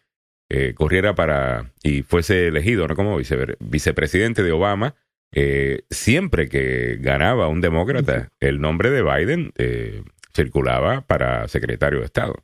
[0.49, 2.95] eh, corriera para y fuese elegido ¿no?
[2.95, 4.93] como vice- vicepresidente de Obama.
[5.31, 10.03] eh, siempre que ganaba un demócrata, el nombre de Biden eh,
[10.35, 12.35] circulaba para secretario de Estado.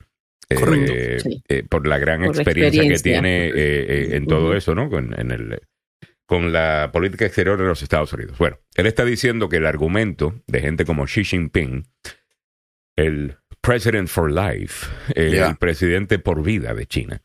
[0.49, 0.93] Eh, Correcto.
[0.95, 1.43] eh, Sí.
[1.47, 4.89] eh, por la gran Por la experiencia, que tiene eh, eh, en todo eso, ¿no?
[4.89, 5.61] Con, en el,
[6.25, 8.37] con la política exterior de los Estados Unidos.
[8.37, 11.85] Bueno, él está diciendo que el argumento de gente como Xi Jinping,
[12.95, 15.55] el President for Life, el, Yeah.
[15.59, 17.21] presidente por vida de China,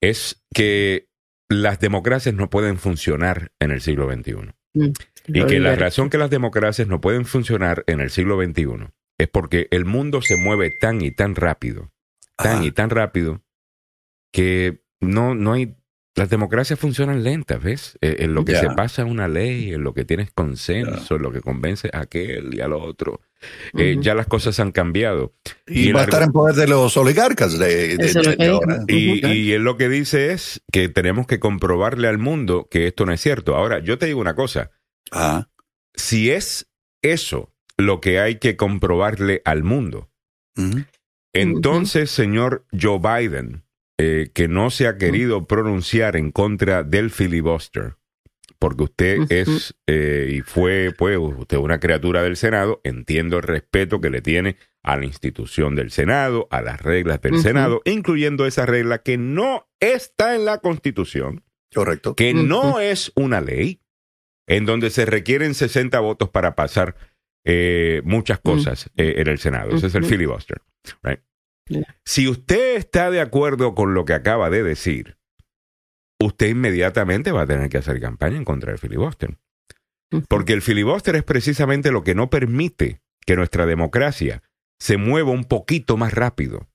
[0.00, 1.08] es que
[1.48, 4.52] las democracias no pueden funcionar en el siglo XXI.
[5.26, 8.88] Y Lo que la razón que las democracias no pueden funcionar en el siglo XXI
[9.18, 11.92] es porque el mundo se mueve tan y tan rápido,
[12.42, 12.64] tan Ajá.
[12.64, 13.42] y tan rápido,
[14.32, 15.76] que no, no hay...
[16.14, 17.96] Las democracias funcionan lentas, ¿ves?
[18.02, 21.32] Eh, En lo que se pasa una ley, en lo que tienes consenso, en lo
[21.32, 23.22] que convence a aquel y al otro.
[23.78, 25.32] Eh, ya las cosas han cambiado.
[25.66, 28.84] Y, Y va a estar en poder de los oligarcas de, de- de ahora.
[28.88, 33.14] Y, él lo que dice es que tenemos que comprobarle al mundo que esto no
[33.14, 33.56] es cierto.
[33.56, 34.70] Ahora, yo te digo una cosa.
[35.10, 35.48] Ajá.
[35.94, 36.68] si es
[37.00, 40.10] eso lo que hay que comprobarle al mundo,
[40.58, 40.84] Ujú.
[41.32, 43.64] Entonces, señor Joe Biden,
[43.98, 47.96] eh, que no se ha querido pronunciar en contra del filibuster,
[48.58, 54.00] porque usted es eh, y fue pues, usted una criatura del Senado, entiendo el respeto
[54.00, 57.40] que le tiene a la institución del Senado, a las reglas del.
[57.40, 62.16] Senado, incluyendo esa regla que no está en la Constitución, Correcto.
[62.16, 63.82] que no es una ley,
[64.46, 66.96] en donde se requieren 60 votos para pasar
[67.44, 69.74] eh, muchas cosas eh, en el Senado.
[69.74, 70.62] Ese es el filibuster.
[71.02, 71.20] right?
[72.04, 75.16] Si usted está de acuerdo con lo que acaba de decir,
[76.20, 79.38] usted inmediatamente va a tener que hacer campaña en contra del filibuster.
[80.28, 84.42] Porque el filibuster es precisamente lo que no permite que nuestra democracia
[84.78, 86.68] se mueva un poquito más rápido.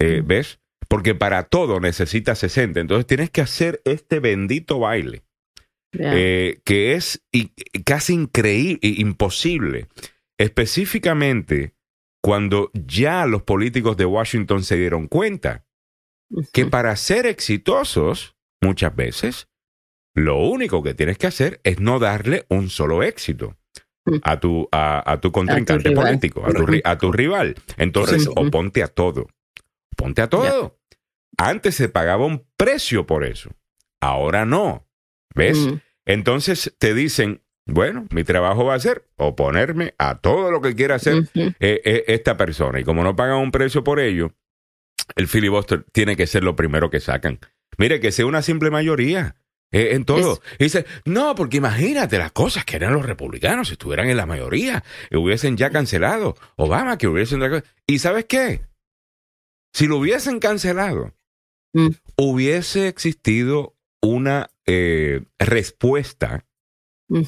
[0.00, 0.26] Eh, Mm.
[0.26, 0.60] ¿Ves?
[0.88, 2.80] Porque para todo necesita 60.
[2.80, 5.23] Entonces tienes que hacer este bendito baile
[5.98, 7.22] Eh, que es
[7.84, 9.86] casi increíble, imposible.
[10.38, 11.74] Específicamente
[12.22, 15.66] cuando ya los políticos de Washington se dieron cuenta
[16.52, 19.48] que para ser exitosos, muchas veces,
[20.14, 23.56] lo único que tienes que hacer es no darle un solo éxito
[24.22, 27.54] a tu, a, a tu contrincante político, a tu, ri- a tu rival.
[27.76, 29.26] Entonces, o ponte a todo.
[29.96, 30.78] Ponte a todo.
[31.36, 33.50] Antes se pagaba un precio por eso.
[34.00, 34.86] Ahora no.
[35.34, 35.58] ¿Ves?
[35.58, 35.80] Mm.
[36.06, 40.96] Entonces te dicen, bueno, mi trabajo va a ser oponerme a todo lo que quiera
[40.96, 42.80] hacer eh, eh, esta persona.
[42.80, 44.32] Y como no pagan un precio por ello,
[45.16, 47.38] el filibuster tiene que ser lo primero que sacan.
[47.78, 49.36] Mire, que sea una simple mayoría.
[49.72, 50.40] eh, en todo.
[50.58, 54.24] Y dice, no, porque imagínate las cosas que harían los republicanos si estuvieran en la
[54.26, 57.40] mayoría, y hubiesen ya cancelado Obama, que hubiesen...
[57.86, 58.60] ¿Y sabes qué?
[59.72, 61.12] Si lo hubiesen cancelado,
[61.76, 61.88] Mm.
[62.16, 66.44] hubiese existido una eh, respuesta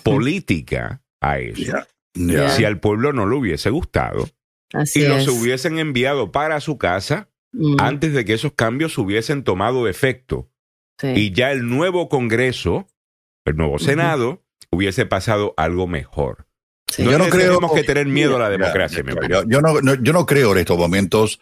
[0.02, 1.72] política a eso.
[2.14, 4.28] Si al pueblo no le hubiese gustado
[4.72, 5.28] Así y los es.
[5.28, 10.50] hubiesen enviado para su casa Mm, antes de que esos cambios hubiesen tomado efecto
[11.00, 11.06] sí.
[11.16, 12.86] y ya el nuevo Congreso,
[13.46, 16.46] el nuevo Senado, hubiese pasado algo mejor.
[16.88, 17.04] Sí.
[17.04, 19.94] No Yo no creo- tenemos que tener miedo a la democracia, yo, yo no, no-
[19.94, 21.40] yo no creo en estos momentos,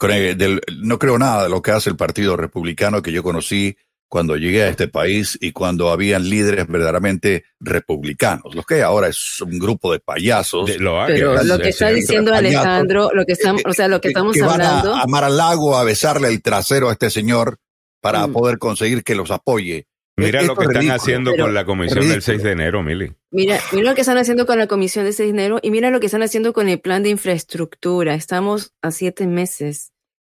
[0.00, 3.76] no creo nada de lo que hace el Partido Republicano que yo conocí
[4.08, 8.54] cuando llegué a este país y cuando habían líderes verdaderamente republicanos.
[8.54, 10.66] Lo que ahora es un grupo de payasos.
[10.66, 13.96] De- lo Pero que es- está es- diciendo Alejandro, lo que estamos, o sea, lo
[14.00, 14.94] que que- estamos que van a- hablando.
[14.94, 17.58] a al Lago a besarle el trasero a este señor
[18.00, 18.32] para Mm.
[18.32, 19.86] poder conseguir que los apoye.
[20.16, 21.00] Mira Esto lo que es están ridículo.
[21.02, 22.22] haciendo Pero- con la comisión del ridículo.
[22.22, 23.12] 6 de enero, Mili.
[23.30, 25.90] Mira, mira lo que están haciendo con la comisión de 6 de enero y mira
[25.90, 28.14] lo que están haciendo con el plan de infraestructura.
[28.14, 29.92] Estamos a siete meses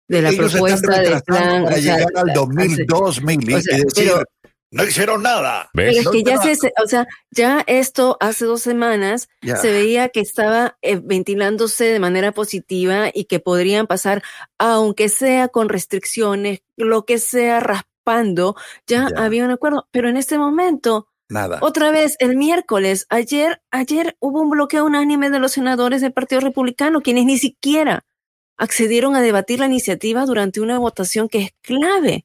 [0.08, 1.64] de la Ellos propuesta del plan.
[1.64, 4.24] para o sea, llegar al hace- 2002, Mili, o sea, y decir, pero-
[4.70, 5.70] no hicieron nada.
[5.72, 5.96] ¿Ves?
[5.96, 9.56] Pero es que ya No, se, o sea, ya esto hace dos semanas Ya.
[9.56, 14.22] se veía que estaba eh, ventilándose de manera positiva y que podrían pasar,
[14.58, 19.24] aunque sea con restricciones, lo que sea raspando, ya, Ya.
[19.24, 19.88] había un acuerdo.
[19.90, 21.58] Pero en este momento, Nada.
[21.62, 26.42] otra vez, el miércoles, ayer, ayer hubo un bloqueo unánime de los senadores del Partido
[26.42, 28.04] Republicano, quienes ni siquiera
[28.58, 32.24] accedieron a debatir la iniciativa durante una votación que es clave.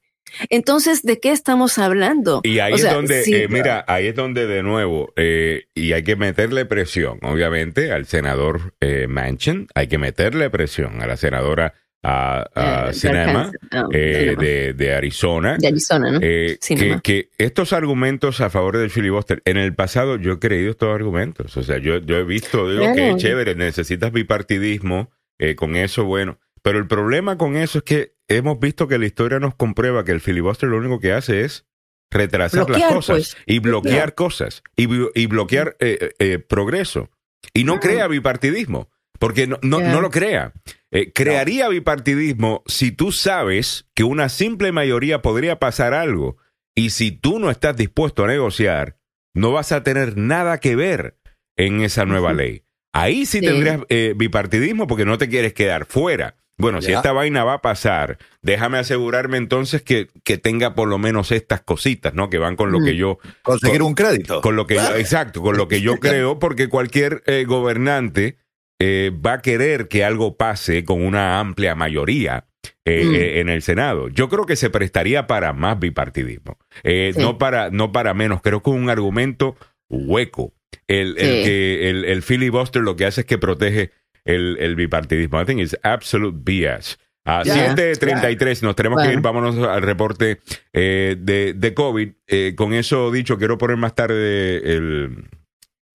[0.50, 2.40] Entonces, ¿de qué estamos hablando?
[2.42, 5.64] Y ahí O sea, es donde, sí, eh, mira, ahí es donde de nuevo, eh,
[5.74, 11.06] y hay que meterle presión, obviamente, al senador eh, Manchin, hay que meterle presión a
[11.06, 15.56] la senadora a, a eh, Sinema, ah, eh, de, de Arizona.
[15.58, 16.18] de Arizona, ¿no?
[16.20, 20.70] eh, que, que estos argumentos a favor del filibuster, en el pasado yo he creído
[20.72, 21.56] estos argumentos.
[21.56, 23.14] O sea, yo, yo he visto, digo, Claro.
[23.16, 26.38] que chévere, necesitas bipartidismo, eh, con eso, bueno.
[26.62, 30.12] Pero el problema con eso es que hemos visto que la historia nos comprueba que
[30.12, 31.66] el filibuster lo único que hace es
[32.10, 33.36] retrasar las cosas pues.
[33.46, 37.10] y bloquear cosas y, y bloquear eh, eh, eh, progreso.
[37.52, 40.52] Y no crea bipartidismo, porque no, no, no lo crea.
[40.90, 46.36] Eh, crearía bipartidismo si tú sabes que una simple mayoría podría pasar algo
[46.74, 48.98] y si tú no estás dispuesto a negociar,
[49.34, 51.18] no vas a tener nada que ver
[51.56, 52.63] en esa nueva ley.
[52.94, 53.46] Ahí sí, Sí.
[53.46, 56.36] tendrías eh, bipartidismo porque no te quieres quedar fuera.
[56.56, 60.98] Bueno, si esta vaina va a pasar, déjame asegurarme entonces que, que tenga por lo
[60.98, 62.30] menos estas cositas, ¿no?
[62.30, 62.84] Que van con lo Mm.
[62.84, 64.40] que yo Conseguir con- un crédito.
[64.40, 68.38] con lo que yo, exacto, con lo que yo creo, porque cualquier eh, gobernante
[68.80, 72.46] eh, va a querer que algo pase con una amplia mayoría
[72.84, 73.14] eh, Mm.
[73.14, 74.08] eh, en el Senado.
[74.08, 77.20] Yo creo que se prestaría para más bipartidismo, eh, Sí.
[77.20, 78.42] no para no para menos.
[78.42, 79.56] Creo que es un argumento
[79.88, 80.52] hueco.
[80.88, 81.42] El, el Sí.
[81.44, 83.90] que el, el filibuster lo que hace es que protege
[84.24, 85.40] el, el bipartidismo.
[85.40, 86.98] I think it's absolute BS.
[87.26, 89.18] A Ya, 7.33 nos tenemos que Bueno.
[89.18, 90.40] ir, vámonos al reporte
[90.74, 92.10] eh, de, de COVID.
[92.26, 95.24] Eh, con eso dicho, quiero poner más tarde el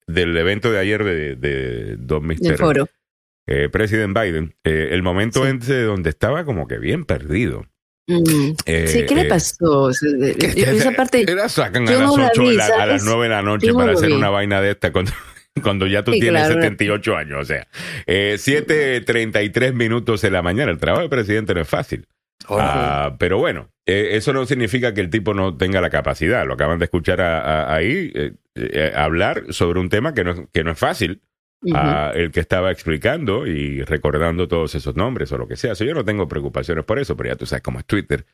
[0.07, 2.87] del evento de ayer de, de Don del foro.
[3.47, 5.55] eh, President Biden, eh, el momento Sí.
[5.61, 7.67] ese donde estaba como que bien perdido.
[8.09, 8.55] Mm.
[8.65, 9.89] Eh, sí, ¿qué le eh, pasó?
[9.89, 10.35] De-
[10.75, 12.77] esa parte, la sacan a yo las, no la 8 vi, de la- a las
[12.77, 13.03] ¿sabes?
[13.03, 14.15] 9 de la noche para hacer vi.
[14.15, 15.11] una vaina de esta cuando,
[15.63, 16.61] cuando ya tú Sí, tienes claro.
[16.61, 17.39] 78 años.
[17.41, 17.67] O sea,
[18.07, 20.71] eh, 7.33 minutos de la mañana.
[20.71, 22.07] El trabajo de presidente no es fácil.
[22.47, 26.45] Oh, Ah, pero bueno, eh, eso no significa que el tipo no tenga la capacidad.
[26.47, 30.49] Lo acaban de escuchar a- a- ahí eh, eh, hablar sobre un tema que no,
[30.51, 31.21] que no es fácil.
[31.61, 31.75] Ujú.
[31.75, 35.75] a el que estaba explicando y recordando todos esos nombres o lo que sea.
[35.75, 38.25] So, yo no tengo preocupaciones por eso, pero ya tú sabes cómo es Twitter.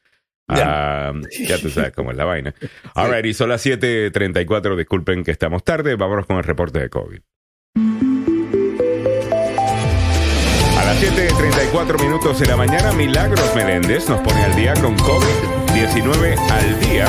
[0.48, 1.10] Ya.
[1.10, 1.14] Ah,
[1.48, 2.54] ya tú sabes cómo es la vaina.
[2.96, 4.76] All right, y son las 7.34.
[4.76, 5.96] Disculpen que estamos tarde.
[5.96, 7.20] Vámonos con el reporte de COVID.
[10.78, 16.38] A las 7.34 minutos de la mañana, Milagros Meléndez nos pone al día con COVID-19
[16.38, 17.08] al día.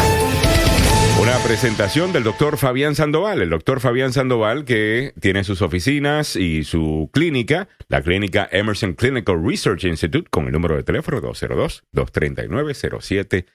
[1.46, 7.08] Presentación del doctor Fabián Sandoval, el doctor Fabián Sandoval que tiene sus oficinas y su
[7.12, 13.46] clínica, la clínica Emerson Clinical Research Institute, con el número de teléfono 202-239-0777.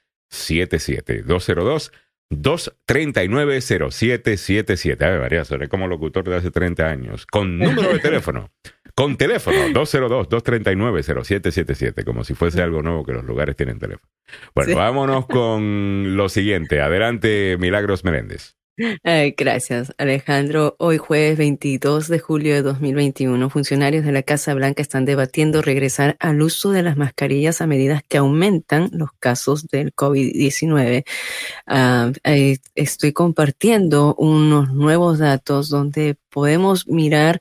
[2.31, 5.03] 202-239-0777.
[5.03, 7.25] A ver, María, soné como locutor de hace 30 años.
[7.25, 8.49] Con número de teléfono.
[9.01, 14.07] Con teléfono, 202-239-0777, como si fuese algo nuevo que los lugares tienen teléfono.
[14.53, 14.75] Bueno, Sí.
[14.75, 16.81] vámonos con lo siguiente.
[16.81, 18.53] Adelante, Milagros Meléndez.
[19.03, 20.75] Ay, gracias, Alejandro.
[20.77, 26.15] Hoy jueves 22 de julio de 2021, funcionarios de la Casa Blanca están debatiendo regresar
[26.19, 31.05] al uso de las mascarillas a medida que aumentan los casos del COVID-19.
[31.65, 37.39] Ah, eh, estoy compartiendo unos nuevos datos donde podemos mirar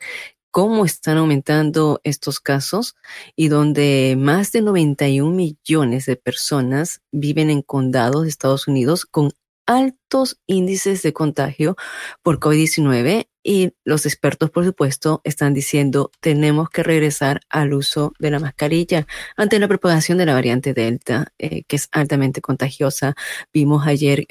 [0.51, 2.97] cómo están aumentando estos casos
[3.37, 9.33] y donde más de 91 millones de personas viven en condados de Estados Unidos con
[9.67, 11.77] altos índices de contagio
[12.23, 18.31] por COVID-19 y los expertos, por supuesto, están diciendo tenemos que regresar al uso de
[18.31, 23.15] la mascarilla ante la propagación de la variante Delta, eh, que es altamente contagiosa.
[23.53, 24.27] Vimos ayer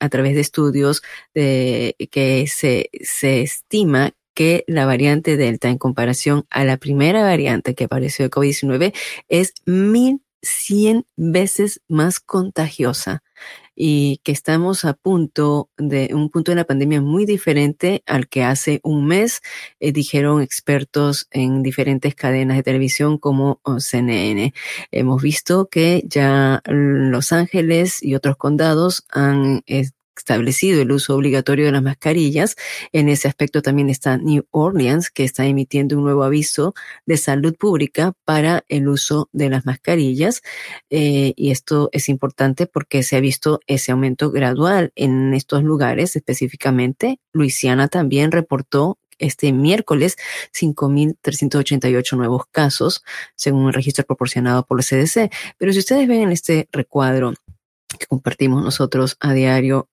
[0.00, 6.62] a través de estudios que se, se estima que la variante Delta en comparación a
[6.64, 8.94] la primera variante que apareció de COVID-19
[9.30, 13.22] es 1100 veces más contagiosa.
[13.78, 18.42] y que estamos a punto de un punto de la pandemia muy diferente al que
[18.42, 19.42] hace un mes
[19.80, 24.54] eh, dijeron expertos en diferentes cadenas de televisión como oh, CNN.
[24.92, 29.62] Hemos visto que ya Los Ángeles y otros condados han
[30.16, 32.56] establecido el uso obligatorio de las mascarillas.
[32.92, 36.74] En ese aspecto también está New Orleans, que está emitiendo un nuevo aviso
[37.06, 40.42] de salud pública para el uso de las mascarillas.
[40.90, 46.16] Eh, y esto es importante porque se ha visto ese aumento gradual en estos lugares,
[46.16, 47.20] específicamente.
[47.32, 50.16] Luisiana también reportó este miércoles
[50.52, 53.02] 5.388 nuevos casos,
[53.34, 55.32] según el registro proporcionado por la CDC.
[55.58, 57.34] Pero si ustedes ven en este recuadro,
[57.96, 59.88] que compartimos nosotros a diario.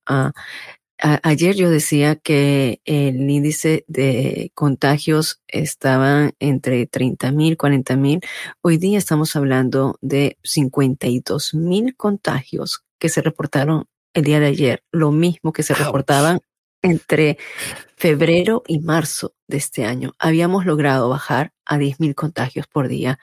[0.98, 8.22] ayer yo decía que el índice de contagios estaba entre 30 mil, 40 mil.
[8.62, 14.84] Hoy día estamos hablando de 52 mil contagios que se reportaron el día de ayer,
[14.92, 16.39] lo mismo que se reportaban
[16.84, 17.38] entre
[18.04, 20.12] febrero y marzo de este año.
[20.20, 23.18] Habíamos logrado bajar a 10.000 contagios por día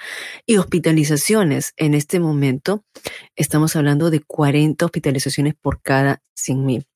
[0.46, 1.74] y hospitalizaciones.
[1.76, 2.82] En este momento
[3.36, 6.86] estamos hablando de 40 hospitalizaciones por cada 100.000.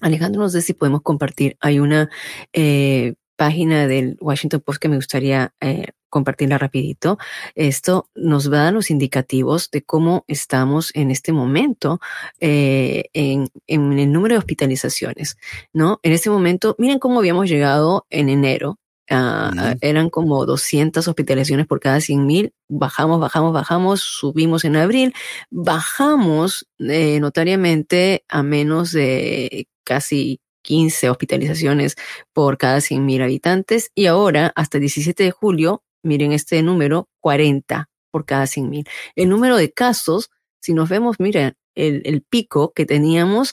[0.00, 1.56] Alejandro, no sé si podemos compartir.
[1.60, 2.10] Hay una
[2.52, 7.18] eh, página del Washington Post que me gustaría eh, compartirla rapidito.
[7.54, 12.00] Esto nos va a dar los indicativos de cómo estamos en este momento
[12.40, 15.36] eh, en, en, el número de hospitalizaciones,
[15.74, 16.00] ¿no?
[16.02, 18.78] En este momento, miren cómo habíamos llegado en enero.
[19.08, 22.52] Uh, eran como 200 hospitalizaciones por cada 100 mil.
[22.68, 25.14] Bajamos, bajamos, bajamos, subimos en abril,
[25.50, 31.96] bajamos eh, notariamente a menos de casi 15 hospitalizaciones
[32.32, 37.88] por cada 100.000 habitantes y ahora hasta el 17 de julio, miren este número, 40
[38.10, 38.88] por cada 100.000.
[39.14, 43.52] El número de casos, si nos vemos, miren, el, el pico que teníamos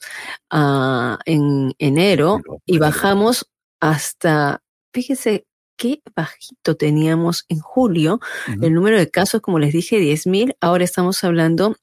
[0.54, 3.50] uh, en enero y bajamos
[3.82, 4.64] hasta,
[4.94, 8.20] fíjense qué bajito teníamos en julio.
[8.48, 8.66] Uh -huh.
[8.66, 10.56] El número de casos, como les dije, 10.000.
[10.62, 11.76] Ahora estamos hablando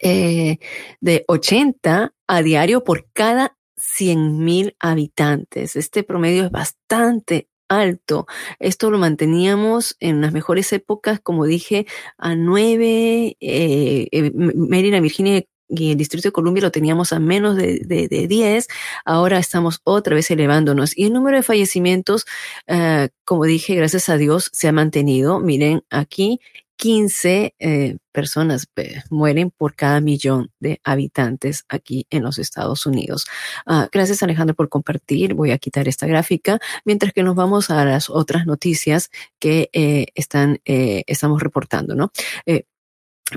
[0.00, 0.58] eh,
[1.00, 5.76] de 80 a diario por cada 100 mil habitantes.
[5.76, 8.26] Este promedio es bastante alto.
[8.58, 11.86] Esto lo manteníamos en las mejores épocas, como dije,
[12.18, 17.56] a nueve, eh, eh, Maryland, Virginia y el Distrito de Columbia lo teníamos a menos
[17.56, 18.68] de, de, de 10,
[19.04, 20.96] ahora estamos otra vez elevándonos.
[20.96, 22.24] Y el número de fallecimientos,
[22.68, 25.40] uh, como dije, gracias a Dios, se ha mantenido.
[25.40, 26.40] Miren aquí,
[26.76, 33.26] 15 eh, personas eh, mueren por cada millón de habitantes aquí en los Estados Unidos.
[33.66, 35.34] Uh, gracias Alejandro por compartir.
[35.34, 40.06] Voy a quitar esta gráfica mientras que nos vamos a las otras noticias que eh,
[40.14, 42.12] están, estamos reportando, ¿no?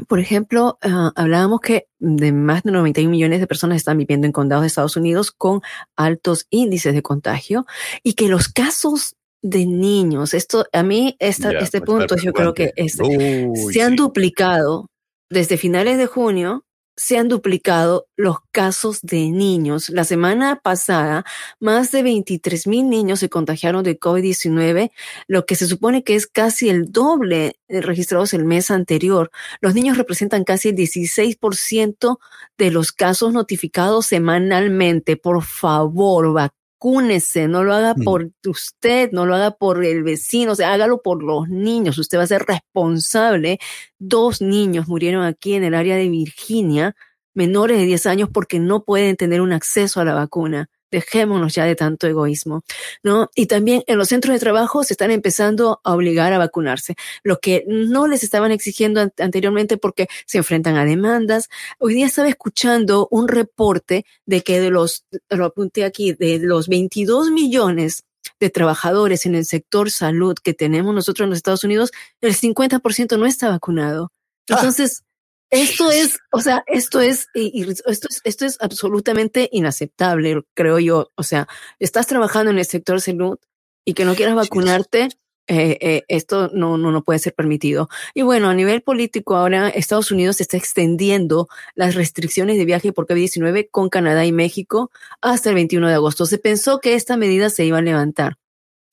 [0.08, 4.32] Por ejemplo, uh, hablábamos que de más de 91 millones de personas están viviendo en
[4.32, 5.62] condados de Estados Unidos con
[5.96, 7.66] altos índices de contagio
[8.04, 10.34] y que los casos de niños.
[10.34, 13.96] Esto, a mí, esta, yeah, este punto, yo creo que es, Uy, se han sí.
[13.98, 14.90] duplicado
[15.30, 16.66] desde finales de junio,
[17.00, 19.88] se han duplicado los casos de niños.
[19.88, 21.24] La semana pasada,
[21.62, 24.92] más de 23 mil niños se contagiaron de COVID-19,
[25.28, 29.32] lo que se supone que es casi el doble registrados el mes anterior.
[29.62, 32.20] Los niños representan casi el 16%
[32.58, 35.16] de los casos notificados semanalmente.
[35.16, 40.56] Por favor, vacúnese, no lo haga por usted, no lo haga por el vecino, o
[40.56, 41.98] sea, hágalo por los niños.
[41.98, 43.60] Usted va a ser responsable.
[43.98, 46.96] Dos niños murieron aquí en el área de Virginia,
[47.34, 51.66] menores de 10 años, porque no pueden tener un acceso a la vacuna dejémonos ya
[51.66, 52.64] de tanto egoísmo,
[53.04, 53.30] ¿no?
[53.36, 57.40] Y también en los centros de trabajo se están empezando a obligar a vacunarse, lo
[57.40, 61.50] que no les estaban exigiendo an anteriormente porque se enfrentan a demandas.
[61.80, 66.68] Hoy día estaba escuchando un reporte de que de los, lo apunté aquí, de los
[66.68, 68.04] 22 millones
[68.40, 73.18] de trabajadores en el sector salud que tenemos nosotros en los Estados Unidos, el 50%
[73.18, 74.12] no está vacunado.
[74.50, 74.56] Ah.
[74.58, 75.09] Entonces, ah
[75.52, 81.12] esto es, o sea, esto es, esto es, esto es absolutamente inaceptable, creo yo.
[81.16, 81.48] O sea,
[81.80, 83.40] estás trabajando en el sector salud
[83.86, 85.10] y que no quieras vacunarte,
[85.48, 87.90] eh, eh, esto no, no, no puede ser permitido.
[88.14, 93.08] Y bueno, a nivel político, ahora Estados Unidos está extendiendo las restricciones de viaje por
[93.08, 94.92] COVID-19 con Canadá y México
[95.22, 96.28] hasta el 21 de agosto.
[96.28, 98.38] Se pensó que esta medida se iba a levantar.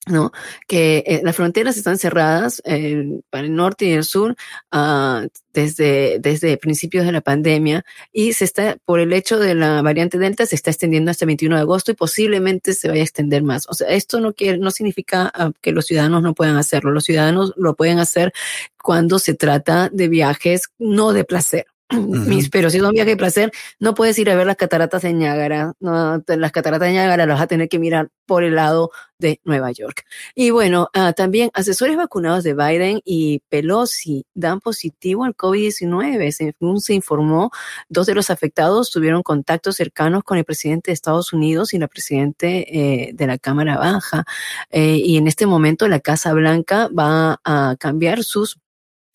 [0.07, 0.31] ¿No?
[0.67, 4.35] Que eh, las fronteras están cerradas eh, para el norte y el sur
[4.73, 9.81] uh, desde, desde principios de la pandemia y se está, por el hecho de la
[9.81, 13.03] variante Delta, se está extendiendo hasta el 21 de agosto y posiblemente se vaya a
[13.03, 13.67] extender más.
[13.69, 16.91] O sea, esto no, quiere, no significa uh, que los ciudadanos no puedan hacerlo.
[16.91, 18.33] Los ciudadanos lo pueden hacer
[18.81, 23.17] cuando se trata de viajes no de placer mis- pero si es un viaje de
[23.17, 25.73] placer, no puedes ir a ver las cataratas de Niágara.
[25.79, 29.71] Las cataratas de Niágara las vas a tener que mirar por el lado de Nueva
[29.71, 30.03] York.
[30.35, 36.31] Y bueno, ah, también asesores vacunados de Biden y Pelosi dan positivo al COVID-19.
[36.31, 37.51] Según se informó,
[37.89, 41.87] dos de los afectados tuvieron contactos cercanos con el presidente de Estados Unidos y la
[41.87, 44.25] presidente eh, de la Cámara Baja.
[44.71, 48.59] Eh, y en este momento la Casa Blanca va a cambiar sus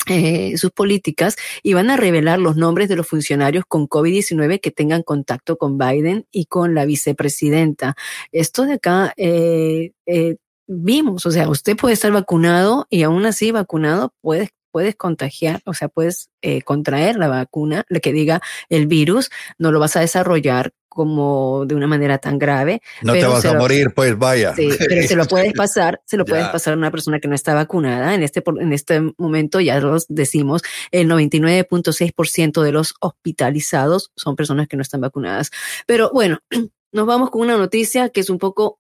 [0.09, 4.73] eh, sus políticas y van a revelar los nombres de los funcionarios con COVID-19 que
[4.73, 7.95] tengan contacto con Biden y con la vicepresidenta.
[8.33, 10.37] Esto de acá eh, eh,
[10.67, 15.75] vimos, o sea, usted puede estar vacunado y aún así vacunado puedes puedes contagiar, o
[15.75, 16.31] sea, puedes
[16.65, 18.41] contraer la vacuna, lo que diga
[18.71, 19.29] el virus,
[19.59, 22.83] no lo vas a desarrollar como de una manera tan grave.
[23.03, 24.55] No te vas a lo- morir, pues vaya.
[24.55, 27.35] Sí, pero se lo puedes pasar, se lo puedes pasar a una persona que no
[27.35, 28.15] está vacunada.
[28.15, 34.69] En este, en este momento ya los decimos, el 99.6% de los hospitalizados son personas
[34.69, 35.51] que no están vacunadas.
[35.87, 36.39] Pero bueno,
[36.93, 38.79] nos vamos con una noticia que es un poco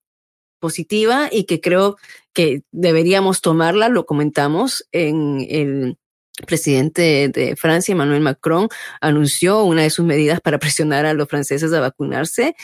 [0.60, 1.96] positiva y que creo
[2.32, 5.98] que deberíamos tomarla, lo comentamos en el
[6.46, 8.68] presidente de Francia, Emmanuel Macron,
[9.00, 12.54] anunció una de sus medidas para presionar a los franceses a vacunarse.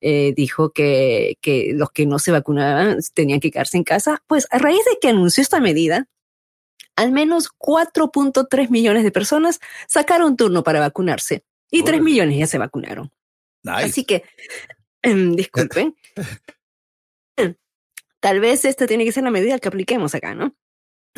[0.00, 4.22] Eh, dijo que, que los que no se vacunaban tenían que quedarse en casa.
[4.26, 6.08] Pues a raíz de que anunció esta medida,
[6.96, 12.02] al menos 4.3 millones de personas sacaron turno para vacunarse y 3 Órale.
[12.02, 13.12] millones ya se vacunaron.
[13.62, 13.84] Nice.
[13.84, 14.24] Así que,
[15.02, 15.94] em, disculpen.
[18.20, 20.56] Tal vez esta tiene que ser la medida que apliquemos acá, ¿no?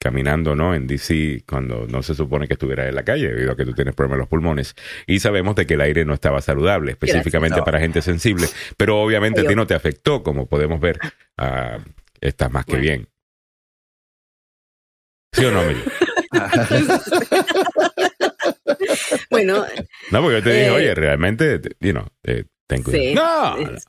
[0.00, 0.74] caminando, ¿no?
[0.74, 3.72] En DC cuando no se supone que estuvieras en la calle debido a que tú
[3.74, 4.74] tienes problemas en los pulmones.
[5.06, 7.64] Y sabemos de que el aire no estaba saludable, específicamente No.
[7.64, 8.46] para gente sensible.
[8.76, 10.98] Pero obviamente a ti no te afectó, como podemos ver.
[11.36, 11.78] Ah,
[12.20, 13.08] estás más que bien.
[15.32, 15.84] ¿Sí o no, Miguel?
[19.30, 19.64] Bueno,
[20.10, 23.56] No, porque yo te dije, Eh, oye, realmente, te- you know, eh, ten cuidado.
[23.56, 23.64] sí.
[23.64, 23.84] No, Es-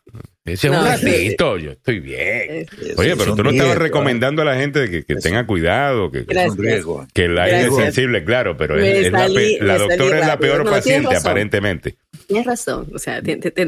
[0.46, 2.68] ese es un ratito, yo estoy bien.
[2.82, 6.10] es- Oye, pero tú no estabas recomendando a la gente de que, que tenga cuidado,
[6.12, 11.22] que, el aire es sensible, claro, pero la, doctora es la peor No, paciente, razón.
[11.30, 11.98] aparentemente.
[12.26, 13.22] Tienes razón, o sea,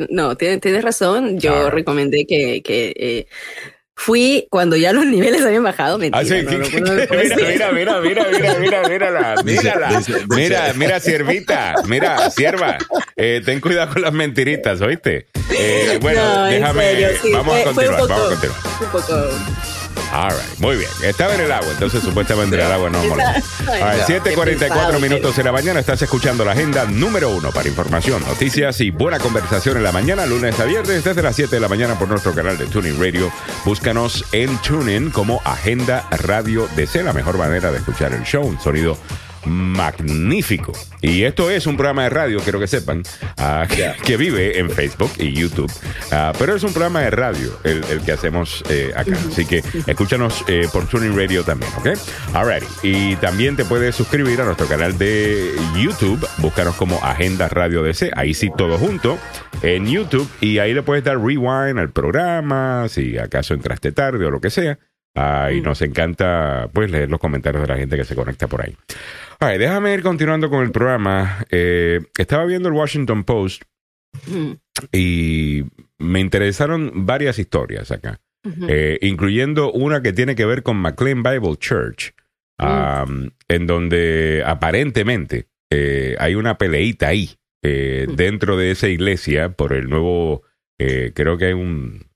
[0.09, 1.39] no, tienes, tienes razón.
[1.39, 3.28] Yo recomendé que, que eh,
[4.04, 5.97] fui cuando ya los niveles habían bajado.
[5.99, 9.36] Mentira, Ah, sí, no, mira, mira, mira, mira, mira, mira, mírala,
[10.36, 12.78] Mira, mira, siervita, mira, sierva,
[13.16, 15.28] eh, ten cuidado con las mentiritas, ¿oíste?
[15.52, 18.30] Eh, bueno, No, en déjame, serio, sí, vamos a fue- fue un continuar, vamos a
[18.30, 18.60] continuar.
[18.82, 19.80] Un poco.
[20.14, 20.89] All right, muy bien.
[21.03, 23.41] Estaba en el agua, entonces supuestamente el agua no molesta.
[23.68, 25.80] All right, no, 7:44 qué minutos de la mañana.
[25.80, 30.26] Estás escuchando la agenda número uno para información, noticias y buena conversación en la mañana,
[30.26, 33.32] lunes a viernes, desde las 7 de la mañana por nuestro canal de Tuning Radio.
[33.64, 38.45] Búscanos en TuneIn como Agenda Radio DC, la mejor manera de escuchar el show.
[38.45, 38.97] Un sonido
[39.46, 40.74] magnífico.
[41.02, 43.04] Y esto es un programa de radio, quiero que sepan,
[43.38, 45.72] ah, que, que vive en Facebook y YouTube.
[46.12, 49.18] Ah, pero es un programa de radio el, el que hacemos eh, acá.
[49.28, 51.89] Así que escúchanos eh, por Tuning Radio también, ¿ok?
[52.34, 52.68] Alrighty.
[52.84, 56.28] Y también te puedes suscribir a nuestro canal de YouTube.
[56.38, 58.12] Búscanos como Agenda Radio DC.
[58.16, 59.18] Ahí sí, todo junto
[59.62, 60.30] en YouTube.
[60.39, 64.50] Y ahí le puedes dar rewind al programa, si acaso entraste tarde o lo que
[64.50, 64.78] sea.
[65.52, 68.76] Y nos encanta pues leer los comentarios de la gente que se conecta por ahí.
[69.42, 71.46] Déjame ir continuando con el programa.
[71.50, 73.64] Eh, estaba viendo el Washington Post
[74.28, 74.60] Ujú,
[74.92, 75.64] y
[75.98, 78.20] me interesaron varias historias acá,
[78.68, 82.14] eh, incluyendo una que tiene que ver con McLean Bible Church,
[82.60, 87.32] um, en donde aparentemente eh, hay una peleita ahí
[87.64, 88.16] eh, Mm.
[88.16, 90.44] dentro de esa iglesia por el nuevo,
[90.80, 92.11] eh, creo que hay un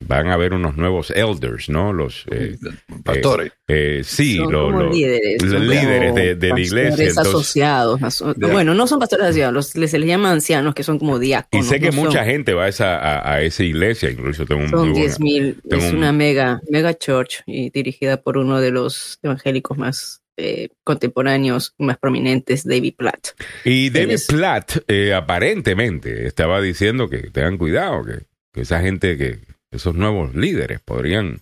[0.00, 1.92] van a haber unos nuevos elders, ¿no?
[1.92, 2.56] Los eh,
[3.02, 3.52] pastores.
[3.66, 6.88] eh, sí, Son lo- lo- líderes, los líderes de, de la iglesia.
[6.90, 8.02] pastores entonces- asociados.
[8.02, 11.16] aso- bueno, no son pastores asociados, los, les- se les llama ancianos, que son como
[11.16, 11.66] y diáconos.
[11.66, 14.62] sé que no son- mucha gente va a esa, a, a esa iglesia, incluso tengo
[14.62, 18.36] un Son muy buena- 10.000, tengo es un- una mega, mega church y dirigida por
[18.36, 23.28] uno de los evangélicos más eh, contemporáneos, más prominentes, David Platt.
[23.64, 29.16] Y David es- Platt eh, aparentemente estaba diciendo que tengan cuidado, que, que esa gente,
[29.16, 29.38] que
[29.76, 31.40] esos nuevos líderes podrían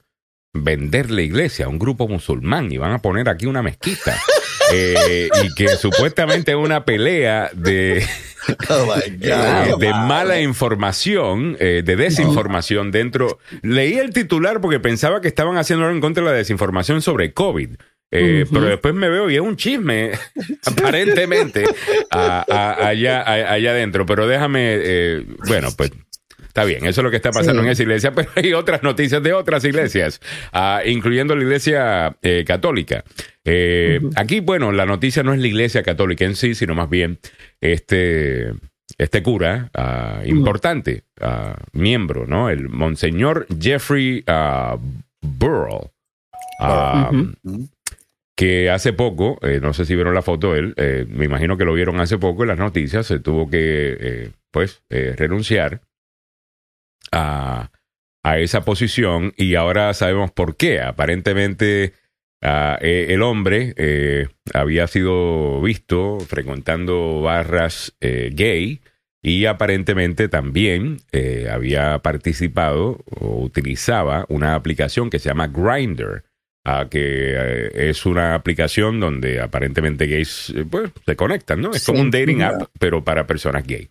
[0.53, 4.17] vender la iglesia a un grupo musulmán y van a poner aquí una mezquita.
[4.73, 8.03] Eh, y que supuestamente es una pelea de,
[8.71, 9.79] Oh my eh, God.
[9.79, 13.39] de mala información, eh, de desinformación dentro.
[13.61, 17.35] Leí el titular porque pensaba que estaban haciendo algo en contra de la desinformación sobre
[17.35, 17.77] COVID.
[18.11, 18.47] Eh.
[18.51, 20.13] Pero después me veo y es un chisme,
[20.65, 21.65] aparentemente,
[22.11, 24.07] a- a- allá, a- allá adentro.
[24.07, 25.91] Pero déjame, eh, bueno, pues
[26.55, 27.67] está bien, eso es lo que está pasando Sí.
[27.67, 30.21] en esa iglesia, pero hay otras noticias de otras iglesias,
[30.53, 33.03] ah, incluyendo la iglesia eh, católica.
[33.45, 37.19] Eh, Aquí, bueno, la noticia no es la iglesia católica en sí, sino más bien
[37.61, 38.53] este,
[38.99, 42.49] este cura ah, importante, ah, miembro, ¿no?
[42.49, 44.25] El monseñor Jeffrey
[45.23, 45.91] Burrell.
[48.37, 51.57] Que hace poco, eh, no sé si vieron la foto de él, eh, me imagino
[51.57, 55.81] que lo vieron hace poco en las noticias, se tuvo que, eh, pues, eh, renunciar
[57.15, 57.71] a,
[58.37, 60.81] esa posición y ahora sabemos por qué.
[60.81, 61.93] Aparentemente,
[62.43, 68.81] ah, eh, el hombre eh, había sido visto frecuentando barras eh, gay
[69.25, 76.25] y aparentemente también eh, había participado o utilizaba una aplicación que se llama Grindr
[76.65, 77.01] ah, que
[77.37, 81.71] eh, es una aplicación donde aparentemente gays eh, pues, se conectan, ¿no?
[81.73, 81.87] Es Sí.
[81.93, 83.89] como un dating app, pero para personas gay.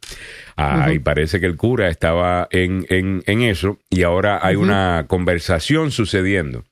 [0.58, 0.92] Ah.
[0.94, 5.92] Y parece que el cura estaba en, en, en eso y ahora hay una conversación
[5.92, 6.64] sucediendo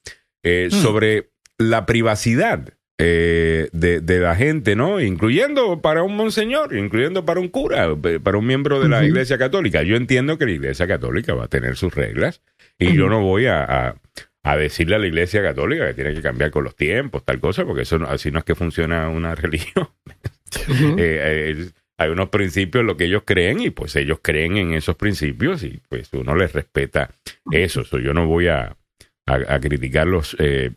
[0.43, 3.69] eh, sobre la privacidad de,
[4.03, 5.01] de la gente, ¿no?
[5.01, 7.87] Incluyendo para un monseñor, incluyendo para un cura,
[8.21, 9.81] para un miembro de la iglesia católica.
[9.81, 12.41] Yo entiendo que la iglesia católica va a tener sus reglas
[12.77, 13.95] y yo no voy a, a-
[14.43, 17.65] a decirle a la iglesia católica que tiene que cambiar con los tiempos, tal cosa,
[17.65, 19.89] porque eso así no es que funciona una religión.
[20.67, 24.73] Eh, eh, hay unos principios en lo que ellos creen y pues ellos creen en
[24.73, 27.11] esos principios y pues uno les respeta
[27.51, 27.83] eso.
[27.83, 28.75] So, yo no voy a,
[29.27, 30.71] a, a criticarlos eh,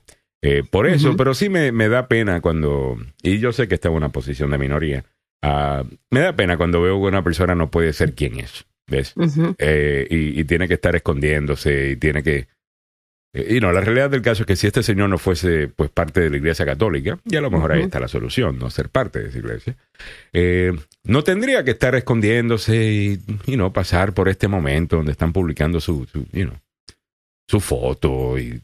[0.47, 3.89] eh, por eso, pero sí me, me da pena cuando, y yo sé que está
[3.89, 5.03] en una posición de minoría,
[5.43, 9.15] ah, me da pena cuando veo que una persona no puede ser quien es, ¿ves?
[9.17, 12.49] Y, y tiene que estar escondiéndose y tiene que...
[13.35, 15.91] eh, Y no, la realidad del caso es que si este señor no fuese pues
[15.91, 18.89] parte de la iglesia católica, y a lo mejor ahí está la solución, no ser
[18.89, 19.77] parte de esa iglesia,
[20.33, 20.73] eh,
[21.05, 23.19] no tendría que estar escondiéndose y
[23.57, 26.57] know, pasar por este momento donde están publicando su, su, you know,
[27.49, 28.61] su foto y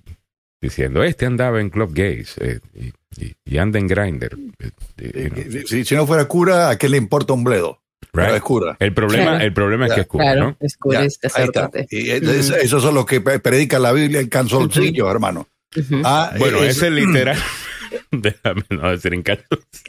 [0.62, 2.92] diciendo, este andaba en Club Gays eh, y,
[3.46, 3.88] y- anda en
[4.58, 7.79] eh, eh, you know, Si, si no fuera cura, ¿a qué le importa un bledo?
[8.12, 8.36] Pero right?
[8.36, 8.76] es cura.
[8.80, 9.44] El problema, Claro.
[9.44, 10.56] el problema es que es cura, Claro, ¿no?
[10.60, 11.86] es cura, Ya, es sacerdote.
[11.90, 15.48] Y es- es- esos son los que pre- predican la Biblia en canzoncillos, hermano.
[15.76, 16.02] Ujú.
[16.04, 17.38] Ah, Bueno, es- ese es literal.
[18.10, 19.42] Déjame no decir en caso.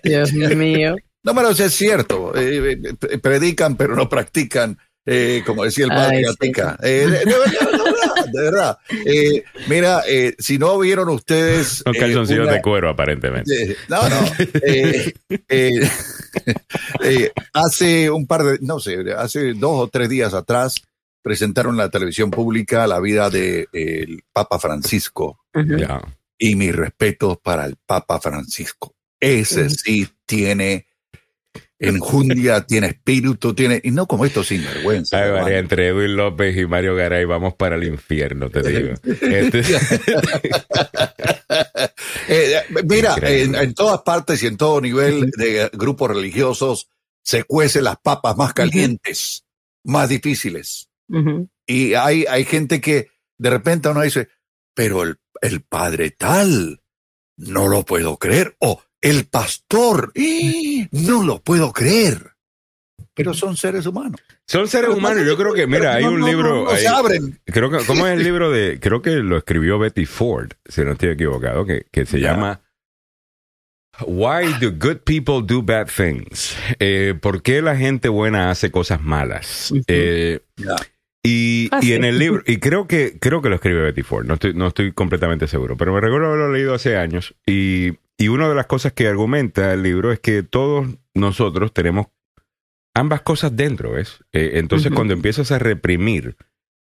[0.03, 0.95] Dios mío.
[1.23, 2.33] No, pero eso es cierto.
[2.35, 2.77] Eh,
[3.09, 4.77] eh, predican, pero no practican.
[5.05, 6.77] Eh, como decía el padre Gatica.
[6.83, 8.77] Eh, de, de verdad, de verdad, de verdad.
[9.05, 11.67] Eh, mira, eh, si no vieron ustedes.
[11.85, 13.71] Son eh, calzoncillos una- de cuero, aparentemente.
[13.71, 14.21] Eh, No, no.
[14.63, 15.13] Eh,
[15.49, 15.89] eh,
[17.03, 20.75] eh, hace un par de, no sé, hace dos o tres días atrás
[21.23, 25.39] presentaron en la televisión pública la vida del Papa Francisco.
[25.53, 26.01] Ya.
[26.39, 28.95] y mis respetos para el Papa Francisco.
[29.19, 30.87] Ese sí tiene
[31.89, 35.23] enjundia, tiene espíritu, tiene, y no como estos sinvergüenza.
[35.23, 35.31] Ay.
[35.31, 38.93] María, entre Edwin López y Mario Garay vamos para el infierno, te digo.
[39.03, 39.63] Este-
[42.27, 43.43] Eh, mira, Increíble.
[43.43, 46.87] en, en todas partes y en todo nivel de grupos religiosos
[47.23, 49.45] se cuecen las papas más calientes,
[49.83, 50.89] más difíciles.
[51.67, 54.29] Y hay, hay gente que de repente uno dice,
[54.73, 56.81] pero el, el padre tal,
[57.35, 58.55] no lo puedo creer.
[58.59, 60.11] O el pastor,
[60.91, 62.31] no lo puedo creer.
[63.13, 64.21] Pero son seres humanos.
[64.47, 65.25] Son seres humanos.
[65.25, 66.49] Yo creo que, mira, hay No, un no, libro.
[66.55, 67.39] no, no ahí- se abren.
[67.45, 68.79] creo que, ¿cómo es el libro de.?
[68.79, 72.31] Creo que lo escribió Betty Ford, si no estoy equivocado, que, que se Ya.
[72.31, 72.61] llama
[74.07, 76.55] Why Do Good People Do Bad Things?
[76.79, 79.73] Eh, ¿Por qué la gente buena hace cosas malas?
[79.87, 80.39] Eh,
[81.23, 81.93] y, Ah, y sí.
[81.93, 84.67] en el libro, y creo que, creo que lo escribe Betty Ford, no estoy, no
[84.67, 87.35] estoy completamente seguro, pero me recuerdo haberlo leído hace años.
[87.45, 87.91] Y,
[88.21, 92.05] y una de las cosas que argumenta el libro es que todos nosotros tenemos
[92.93, 94.23] ambas cosas dentro, ¿ves?
[94.31, 96.37] Eh, entonces, cuando empiezas a reprimir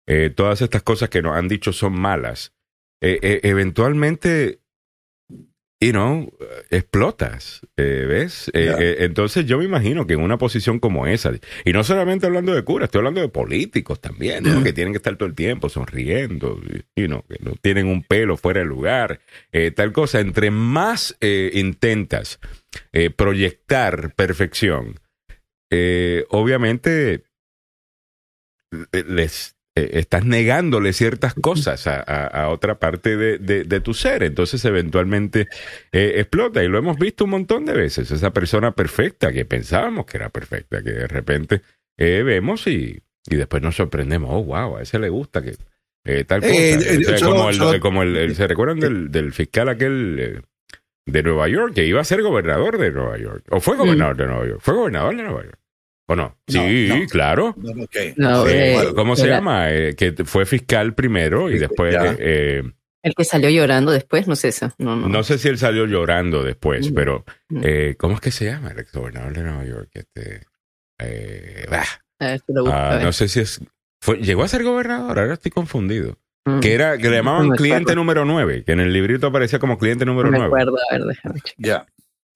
[0.05, 2.53] eh, todas estas cosas que nos han dicho son malas,
[3.01, 4.59] eh, eventualmente,
[5.85, 6.33] you know,
[6.71, 8.49] explotas, eh, ¿ves?
[8.53, 11.31] Eh, eh, entonces yo me imagino que en una posición como esa,
[11.63, 14.63] y no solamente hablando de curas, estoy hablando de políticos también, ¿no?
[14.63, 16.59] que tienen que estar todo el tiempo sonriendo,
[16.95, 19.19] you know, que no tienen un pelo fuera de lugar,
[19.75, 22.39] tal cosa, entre más intentas
[23.15, 24.99] proyectar perfección,
[26.29, 27.25] obviamente
[28.91, 33.93] les eh, estás negándole ciertas cosas a, a- a otra parte de, de- de tu
[33.93, 34.23] ser.
[34.23, 35.47] Entonces, eventualmente
[35.91, 36.63] eh, explota.
[36.63, 38.09] Y lo hemos visto un montón de veces.
[38.11, 41.61] Esa persona perfecta que pensábamos que era perfecta, que de repente
[41.97, 44.29] eh, vemos y, y después nos sorprendemos.
[44.33, 45.55] Oh, wow, a ese le gusta que.
[46.05, 46.53] eh, tal cosa.
[46.53, 50.41] O sea, solo- como el, como el- el- ¿Se recuerdan del, del fiscal aquel
[51.07, 53.43] de Nueva York que iba a ser gobernador de Nueva York?
[53.49, 54.59] ¿O fue gobernador de Nueva York?
[54.61, 55.59] ¿Fue gobernador de Nueva York?
[56.07, 56.23] ¿O no?
[56.23, 57.07] No, Sí, no.
[57.07, 57.55] claro.
[58.17, 59.71] No, eh, ¿Cómo se era- llama?
[59.71, 62.11] Eh, que fue fiscal primero y después, ya.
[62.11, 62.63] eh, eh,
[63.01, 64.71] El que salió llorando después, no sé eso.
[64.77, 65.07] No, no.
[65.09, 66.93] no sé si él salió llorando después, Mm.
[66.95, 67.61] pero Mm.
[67.63, 69.89] eh, ¿cómo es que se llama el ex gobernador de Nueva York?
[69.93, 70.41] Este,
[70.99, 71.83] eh, bah,
[72.19, 73.61] A ver si lo busco, ah, no sé si es,
[74.01, 76.17] fue, llegó a ser gobernador, ahora estoy confundido.
[76.45, 76.59] Mm.
[76.59, 80.05] Que era, que le llamaban cliente número 9, que en el librito aparecía como cliente
[80.05, 80.47] número No me 9.
[80.63, 81.85] acuerdo, a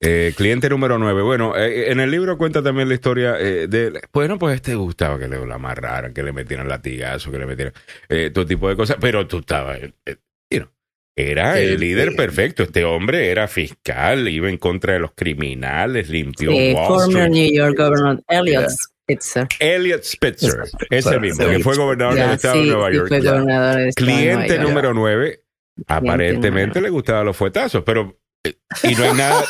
[0.02, 1.22] Eh, cliente número 9.
[1.24, 4.00] Bueno, eh, en el libro cuenta también la historia eh, de.
[4.14, 7.74] Bueno, pues este gustaba que le lo amarraran, que le metieran latigazo, que le metieran
[8.08, 8.98] eh, todo tipo de cosas.
[9.02, 9.80] Pero tú estabas.
[9.80, 10.16] eh, eh,
[10.50, 10.70] you know,
[11.18, 12.64] era Eh, el líder eh, perfecto.
[12.64, 17.30] Este hombre era fiscal, iba en contra de los criminales, limpió Eh, Wall former.
[17.30, 18.70] New York Governor Elliot Yeah.
[18.70, 19.48] Spitzer.
[19.60, 23.08] Elliot Spitzer, ese Spitzer, mismo, que fue gobernador del estado sí, de Nueva sí, York.
[23.10, 24.62] fue gobernador del estado de Nueva Cliente York.
[24.62, 25.44] número 9,
[25.88, 28.18] aparentemente le gustaban los fuetazos, pero.
[28.44, 29.44] Eh, Y no hay nada.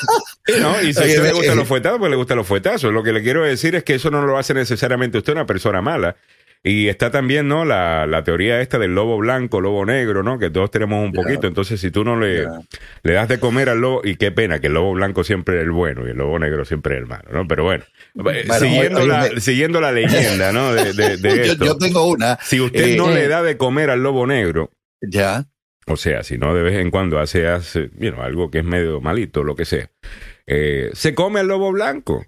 [0.47, 1.55] y no, y si a usted le eh, gustan eh.
[1.57, 2.93] los fuetazos, pues le gustan los fuetazos.
[2.93, 5.81] Lo que le quiero decir es que eso no lo hace necesariamente usted una persona
[5.81, 6.15] mala.
[6.61, 7.63] Y está también, ¿no?
[7.63, 10.37] La, la teoría esta del lobo blanco, lobo negro, ¿no?
[10.39, 11.47] Que todos tenemos un poquito.
[11.47, 12.47] Entonces, si tú no le,
[13.03, 15.63] le das de comer al lobo, y qué pena, que el lobo blanco siempre es
[15.63, 17.47] el bueno y el lobo negro siempre es el malo, ¿no?
[17.47, 20.73] Pero bueno, eh, Bueno, siguiendo, la, siguiendo la leyenda, ¿no?
[20.73, 21.63] De, de- de Yo, esto.
[21.65, 22.37] yo tengo una.
[22.43, 23.13] si usted eh, no eh.
[23.13, 24.69] le da de comer al lobo negro,
[25.01, 25.45] Ya.
[25.89, 29.01] O sea, si no de vez en cuando hace, hace you algo que es medio
[29.01, 29.89] malito, lo que sea,
[30.45, 32.25] eh, se come al lobo blanco.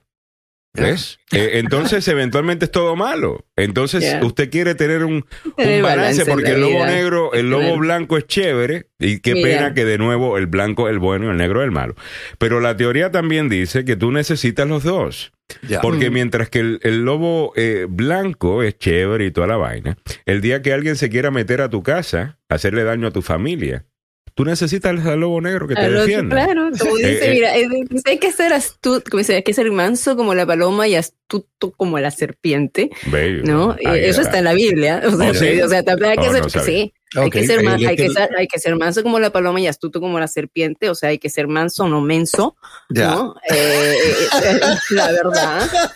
[0.73, 1.19] ¿Ves?
[1.33, 3.45] Eh, entonces, eventualmente es todo malo.
[3.57, 5.25] Entonces, usted quiere tener un,
[5.57, 6.85] Tener un balance porque el lobo vida.
[6.87, 10.93] negro, el lobo blanco es chévere y qué pena que de nuevo el blanco es
[10.93, 11.95] el bueno y el negro es el malo.
[12.37, 15.33] Pero la teoría también dice que tú necesitas los dos.
[15.81, 16.13] Porque Mm.
[16.13, 20.61] mientras que el, el lobo eh, blanco es chévere y toda la vaina, el día
[20.61, 23.83] que alguien se quiera meter a tu casa, hacerle daño a tu familia,
[24.35, 26.35] tú necesitas al lobo negro que te Claro, defienda.
[26.45, 27.31] Claro, como dice, Eh, eh.
[27.33, 30.45] mira, es- dice, hay que ser astuto, como dice, hay que ser manso como la
[30.45, 33.43] paloma y astuto como la serpiente, Bello.
[33.43, 33.73] ¿no?
[33.75, 34.29] Eh, Eso era.
[34.29, 35.61] está en la Biblia, o sea, ¿Oh, sí?
[35.61, 38.09] o sea, también hay que Oh, ser, no sí, hay que ser, eh, hay que
[38.09, 41.09] ser, hay que ser manso como la paloma y astuto como la serpiente, o sea,
[41.09, 42.55] hay que ser manso, no menso,
[42.89, 43.11] Ya.
[43.11, 43.35] ¿no?
[43.49, 44.13] Eh, eh,
[44.43, 44.59] eh,
[44.91, 45.69] la verdad.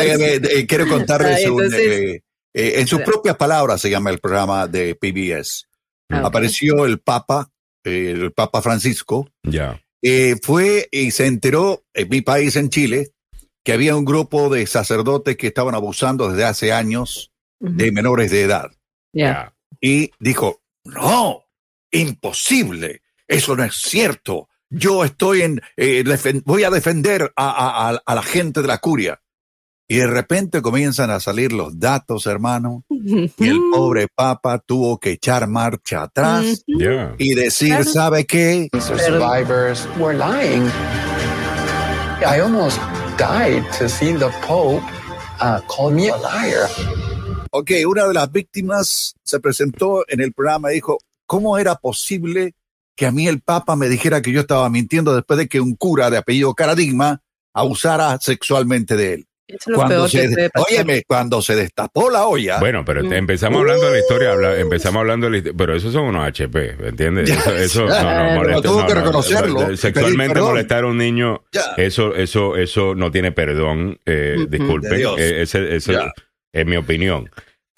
[0.00, 2.22] Eh, eh, quiero contarles Ay, un, entonces- eh,
[2.54, 5.66] eh, en sus propias palabras se llama el programa de PBS.
[6.10, 6.22] Ah.
[6.26, 7.50] Apareció el Papa,
[7.84, 9.80] eh, el Papa Francisco, Ya.
[10.02, 13.12] eh, fue y se enteró en mi país, en Chile,
[13.64, 17.30] que había un grupo de sacerdotes que estaban abusando desde hace años
[17.60, 18.70] de menores de edad.
[19.12, 19.24] Ya.
[19.24, 19.54] Ya.
[19.80, 21.44] Y dijo, no,
[21.92, 24.48] imposible, eso no es cierto.
[24.70, 29.20] Yo estoy en, eh, defen- voy a defender a- a la gente de la curia.
[29.90, 35.10] Y de repente comienzan a salir los datos, hermano, y el pobre Papa tuvo que
[35.10, 36.64] echar marcha atrás
[37.18, 37.84] y decir, Claro.
[37.90, 38.68] ¿sabe qué?
[38.78, 40.62] Survivors were lying.
[42.24, 42.78] I almost
[43.18, 44.80] died to see the Pope
[45.40, 46.68] uh, call me a liar.
[47.50, 52.54] Ok, una de las víctimas se presentó en el programa y dijo, ¿cómo era posible
[52.94, 55.74] que a mí el Papa me dijera que yo estaba mintiendo después de que un
[55.74, 57.22] cura de apellido Caradigma
[57.52, 59.26] abusara sexualmente de él?
[59.50, 60.66] Eso es lo Cuando peor que se, puede pasar.
[60.70, 65.00] óyeme, cuando se destapó la olla, Bueno, pero empezamos hablando de la historia, habla- empezamos
[65.00, 67.30] hablando de la historia, pero esos son unos HP, ¿entiendes?
[67.30, 67.94] Eso, eso no,
[68.24, 71.42] no, molesta- Tuvo no, que no, reconocerlo, pedir Sexualmente molestar a un niño,
[71.76, 76.12] eso, eso, eso no tiene perdón, eh, disculpen, eh, ese- eso Ya.
[76.52, 77.28] es mi opinión.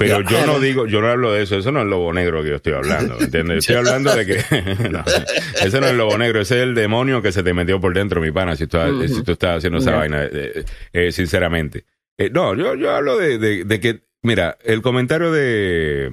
[0.07, 2.43] Pero yo no digo, yo no hablo de eso, eso no es el lobo negro
[2.43, 3.59] que yo estoy hablando, ¿entiendes?
[3.59, 4.35] Estoy hablando de que,
[4.91, 5.05] no,
[5.63, 7.95] ese no es el lobo negro, ese es el demonio que se te metió por
[7.95, 9.09] dentro, mi pana, si tú, Ujú.
[9.09, 11.85] si tú estás haciendo esa vaina, eh, eh, sinceramente.
[12.19, 16.11] Eh, no, yo, yo hablo de, de- de que, mira, el comentario de,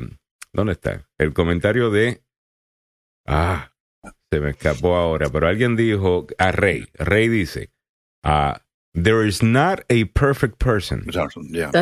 [0.53, 1.07] ¿dónde está?
[1.17, 2.21] El comentario de,
[3.27, 3.71] ah,
[4.31, 7.71] se me escapó ahora, pero alguien dijo, a Rey, Rey dice,
[8.23, 8.61] ah,
[8.93, 11.05] There is not a perfect person.
[11.11, 11.27] Yeah.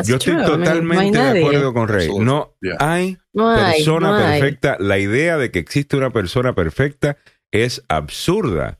[0.04, 0.34] Yo estoy true.
[0.34, 2.08] I mean, no hay totalmente de acuerdo con Rey.
[2.18, 2.76] No Yeah.
[2.80, 4.40] hay No persona no hay.
[4.40, 4.76] perfecta.
[4.78, 7.16] La idea de que existe una persona perfecta
[7.50, 8.78] es absurda.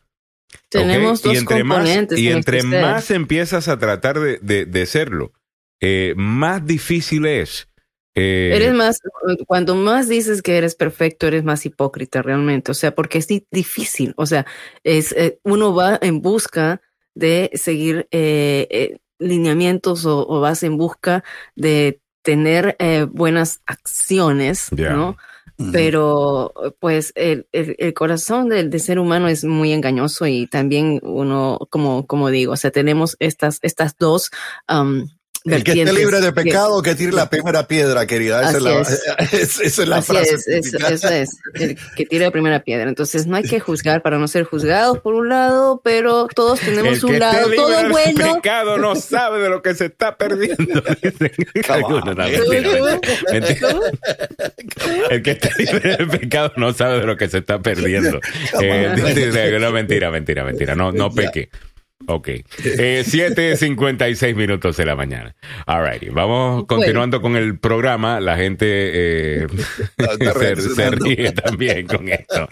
[0.70, 2.18] Tenemos dos y entre más, componentes.
[2.18, 2.83] y entre este ser.
[2.83, 5.33] más empiezas a tratar de, de- de serlo,
[5.81, 7.68] eh, más difícil es.
[8.14, 9.01] eh, Eres más,
[9.47, 12.70] cuando más dices que eres perfecto, eres más hipócrita realmente.
[12.72, 14.12] O sea, porque es di- difícil.
[14.16, 14.45] O sea,
[14.85, 16.81] es, eh, uno va en busca
[17.19, 21.25] de seguir eh, eh, lineamientos o, o vas en busca
[21.57, 24.69] de tener eh, buenas acciones.
[24.95, 25.16] ¿no?
[25.73, 31.01] Pero pues el, el- el corazón del, del ser humano es muy engañoso y también
[31.03, 34.31] uno, como, como digo, o sea, tenemos estas, estas dos
[34.73, 35.09] um,
[35.45, 38.43] El que esté libre de pecado, que tire la primera piedra, querida.
[38.43, 38.80] Esa es la,
[39.32, 40.34] es- esa es la Así frase.
[40.34, 40.89] es, es- típica.
[40.89, 42.89] eso es, el que tire la primera piedra.
[42.89, 46.95] Entonces no hay que juzgar para no ser juzgados por un lado, pero todos tenemos
[46.95, 48.34] el que un esté lado, libre todo bueno.
[48.34, 50.82] pecado no sabe de lo que se está perdiendo.
[55.11, 58.20] El que está libre del pecado no sabe de lo que se está perdiendo.
[58.61, 60.74] Eh, dice- no, mentira, mentira, mentira.
[60.74, 61.49] No, no peque.
[62.07, 62.29] Ok.
[62.29, 65.35] Eh, 7.56 minutos de la mañana.
[65.67, 66.11] All righty.
[66.11, 68.21] Vamos continuando con el programa.
[68.21, 68.67] La gente
[69.43, 69.47] eh,
[70.77, 72.49] se, ríe también con esto.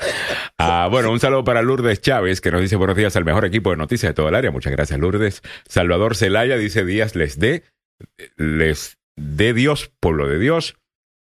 [0.59, 3.71] Ah, bueno, un saludo para Lourdes Chávez, que nos dice buenos días al mejor equipo
[3.71, 4.51] de noticias de todo el área.
[4.51, 5.43] Muchas gracias, Lourdes.
[5.69, 7.63] Salvador Celaya dice días les dé,
[8.37, 10.77] les dé Dios, pueblo de Dios.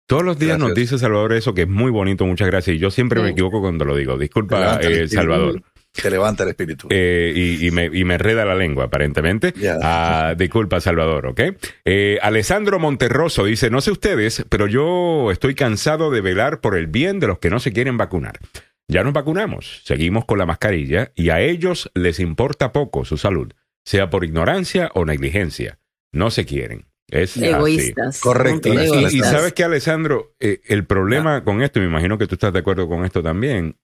[0.09, 2.77] Todos los días nos dice Salvador eso, que es muy bonito, muchas gracias.
[2.77, 4.17] Y yo siempre me equivoco cuando lo digo.
[4.17, 5.09] Disculpa, el eh.
[5.09, 5.63] Salvador.
[6.01, 6.87] Que levanta el espíritu.
[6.91, 9.53] Eh, y, y me, y me reda la lengua, aparentemente.
[9.83, 11.41] Ah, disculpa, Salvador, ¿ok?
[11.85, 16.87] Eh, Alessandro Monterroso dice, no sé ustedes, pero yo estoy cansado de velar por el
[16.87, 18.39] bien de los que no se quieren vacunar.
[18.87, 23.53] Ya nos vacunamos, seguimos con la mascarilla y a ellos les importa poco su salud,
[23.85, 25.79] sea por ignorancia o negligencia.
[26.13, 26.87] No se quieren.
[27.11, 27.47] Es así.
[27.47, 28.21] Egoístas.
[28.21, 28.69] Correcto.
[28.73, 32.53] Y, sabes que, Alessandro, Eh, el problema con esto, y me imagino que tú estás
[32.53, 33.77] de acuerdo con esto también,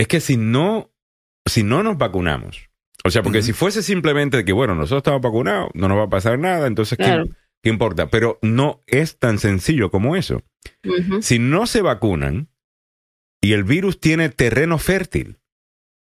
[0.00, 0.90] es que si no,
[1.46, 2.68] si no nos vacunamos,
[3.04, 6.10] o sea, porque si fuese simplemente que, bueno, nosotros estamos vacunados, no nos va a
[6.10, 7.26] pasar nada, entonces, ¿qué- Claro.
[7.62, 8.08] ¿qué, importa?
[8.08, 10.42] Pero no es tan sencillo como eso.
[11.20, 12.48] Si no se vacunan
[13.42, 15.38] y el virus tiene terreno fértil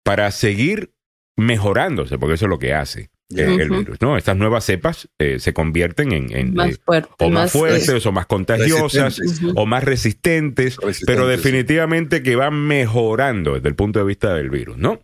[0.04, 0.94] para seguir
[1.36, 4.16] mejorándose, porque eso es lo que hace Eh, el virus, ¿no?
[4.16, 8.12] Estas nuevas cepas eh, se convierten en, en, Más eh, o más, eh, fuertes o
[8.12, 9.20] más contagiosas
[9.54, 14.48] o más resistentes, Resistentes, pero definitivamente que van mejorando desde el punto de vista del
[14.48, 15.02] virus, ¿no?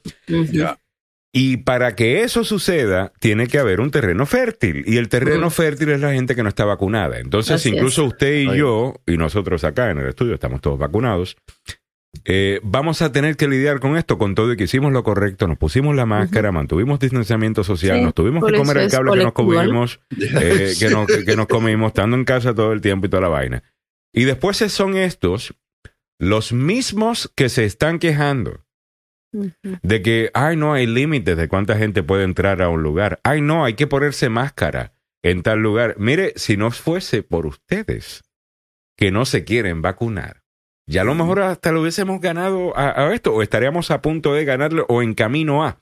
[1.36, 4.84] Y para que eso suceda, tiene que haber un terreno fértil.
[4.86, 7.18] Y el terreno fértil es la gente que no está vacunada.
[7.18, 11.36] Entonces, Así incluso usted y yo, y nosotros acá en el estudio, estamos todos vacunados,
[12.24, 15.46] eh, vamos a tener que lidiar con esto, con todo y que hicimos lo correcto,
[15.46, 19.24] nos pusimos la máscara, mantuvimos distanciamiento social, Sí, nos tuvimos que comer el cable que
[19.24, 23.10] nos comimos, eh, que, nos, que nos comimos estando en casa todo el tiempo y
[23.10, 23.62] toda la vaina.
[24.12, 25.54] Y después son estos
[26.18, 28.64] los mismos que se están quejando
[29.82, 33.20] de que, ay, no hay límites de cuánta gente puede entrar a un lugar.
[33.24, 35.96] Ay, no, hay que ponerse máscara en tal lugar.
[35.98, 38.22] Mire, si no fuese por ustedes
[38.96, 40.43] que no se quieren vacunar,
[40.86, 44.34] ya a lo mejor hasta lo hubiésemos ganado a, a esto, o estaríamos a punto
[44.34, 45.80] de ganarlo, o en camino a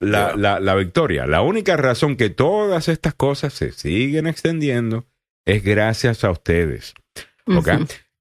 [0.00, 1.26] la, la, la victoria.
[1.26, 5.06] La única razón que todas estas cosas se siguen extendiendo
[5.46, 6.94] es gracias a ustedes.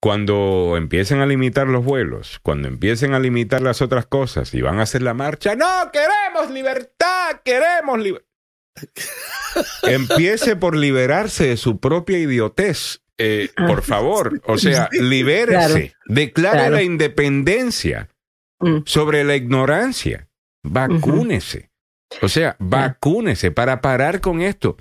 [0.01, 4.79] Cuando empiecen a limitar los vuelos, cuando empiecen a limitar las otras cosas y van
[4.79, 8.27] a hacer la marcha, no, queremos libertad, queremos libertad.
[9.83, 14.41] Empiece por liberarse de su propia idiotez, eh, por favor.
[14.45, 16.75] O sea, libérese, declare Claro.
[16.75, 18.09] la independencia
[18.59, 18.79] Mm.
[18.85, 20.27] sobre la ignorancia.
[20.63, 21.69] Vacúnese.
[22.21, 24.77] O sea, vacúnese para parar con esto.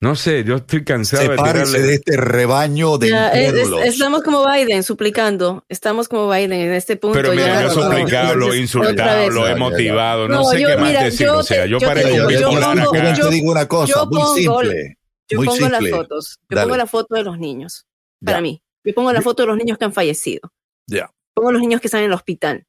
[0.00, 1.86] No sé, yo estoy cansado de Sepárese tirarle.
[1.88, 3.54] de este rebaño de Ya, es-
[3.84, 5.64] estamos como Biden, suplicando.
[5.68, 7.18] Estamos como Biden en este punto.
[7.18, 10.60] Pero mira, ya, yo he suplicado, lo he insultado, lo he motivado, no, No, sé
[10.60, 11.26] yo- qué más mira, decir.
[11.26, 13.12] yo O sea, te- yo yo para digo, yo con la pongo- cara.
[13.14, 14.97] te digo una cosa, yo muy pongo- simple.
[15.28, 15.80] Yo muy pongo simple.
[15.80, 16.38] las fotos.
[16.48, 16.66] Yo Dale.
[16.66, 17.86] pongo la foto de los niños.
[18.24, 18.42] Para Ya.
[18.42, 18.62] mí.
[18.84, 20.52] Yo pongo la foto de los niños que han fallecido.
[20.86, 21.10] Ya.
[21.34, 22.66] Pongo los niños que están en el hospital.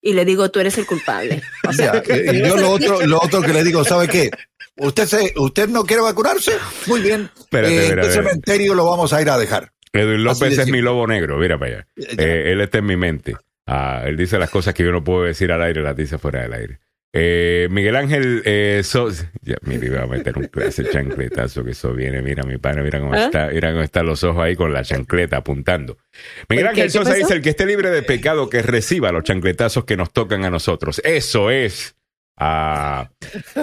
[0.00, 1.42] Y le digo, tú eres el culpable.
[1.68, 4.30] O sea, Ya, y yo lo otro, lo otro que le digo, ¿sabe qué?
[4.76, 6.52] ¿Usted, se, ¿Usted no quiere vacunarse?
[6.86, 7.30] Muy bien.
[7.36, 8.28] Espérate, Eh, espérate, ¿Qué espérate.
[8.30, 9.72] cementerio lo vamos a ir a dejar?
[9.92, 11.86] Edwin López es mi lobo negro, mira para allá.
[11.96, 13.36] Eh, él está en mi mente.
[13.66, 16.42] Ah, él dice las cosas que yo no puedo decir al aire, las dice fuera
[16.42, 16.78] del aire.
[17.14, 21.94] Eh, Miguel Ángel eh, Sos- ya, mira, iba a meter un clase chancletazo que eso
[21.94, 23.24] viene, mira mi padre, mira cómo ¿Ah?
[23.24, 25.96] está, mira cómo están los ojos ahí con la chancleta apuntando.
[26.50, 29.24] Miguel ¿Qué- Ángel qué Sosa dice el que esté libre de pecado que reciba los
[29.24, 31.00] chancletazos que nos tocan a nosotros.
[31.04, 31.94] Eso es
[32.40, 33.10] Ah,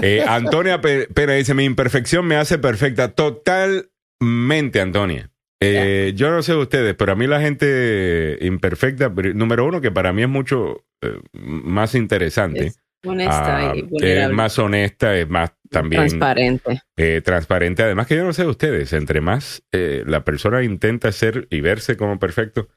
[0.01, 3.13] eh, Antonia Pena dice, mi imperfección me hace perfecta.
[3.13, 5.31] Totalmente, Antonia.
[5.61, 9.91] Eh, yo no sé de ustedes, pero a mí la gente imperfecta, número uno, que
[9.91, 12.65] para mí es mucho eh, más interesante.
[12.67, 14.35] Es honesta Ah, y es vulnerable.
[14.35, 16.81] más honesta, es más también transparente.
[16.97, 17.83] eh, transparente.
[17.83, 21.61] Además que yo no sé de ustedes, entre más eh, la persona intenta ser y
[21.61, 22.67] verse como perfecto,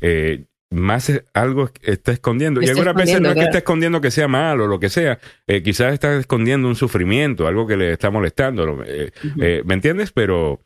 [0.00, 2.60] eh, más es- algo está escondiendo.
[2.62, 5.18] y algunas veces no es que está escondiendo que sea malo o lo que sea,
[5.64, 8.76] quizás está escondiendo un sufrimiento, algo que le está molestando.
[8.76, 10.10] ¿Me entiendes?
[10.12, 10.60] Pero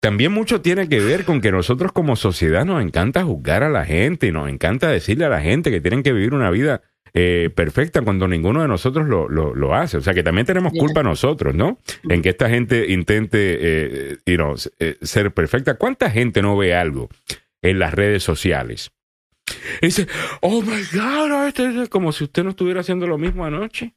[0.00, 3.84] también mucho tiene que ver con que nosotros como sociedad nos encanta juzgar a la
[3.84, 6.82] gente y nos encanta decirle a la gente que tienen que vivir una vida
[7.14, 9.96] eh, perfecta cuando ninguno de nosotros lo, lo, lo hace.
[9.96, 10.80] O sea que también tenemos Yeah.
[10.84, 11.78] culpa nosotros, ¿no?
[12.08, 15.74] En que esta gente intente eh, you know, s- eh, ser perfecta.
[15.74, 17.08] ¿Cuánta gente no ve algo
[17.62, 18.90] en las redes sociales?
[19.80, 20.06] Y dice,
[20.42, 23.94] oh my God, es como si usted no estuviera haciendo lo mismo anoche.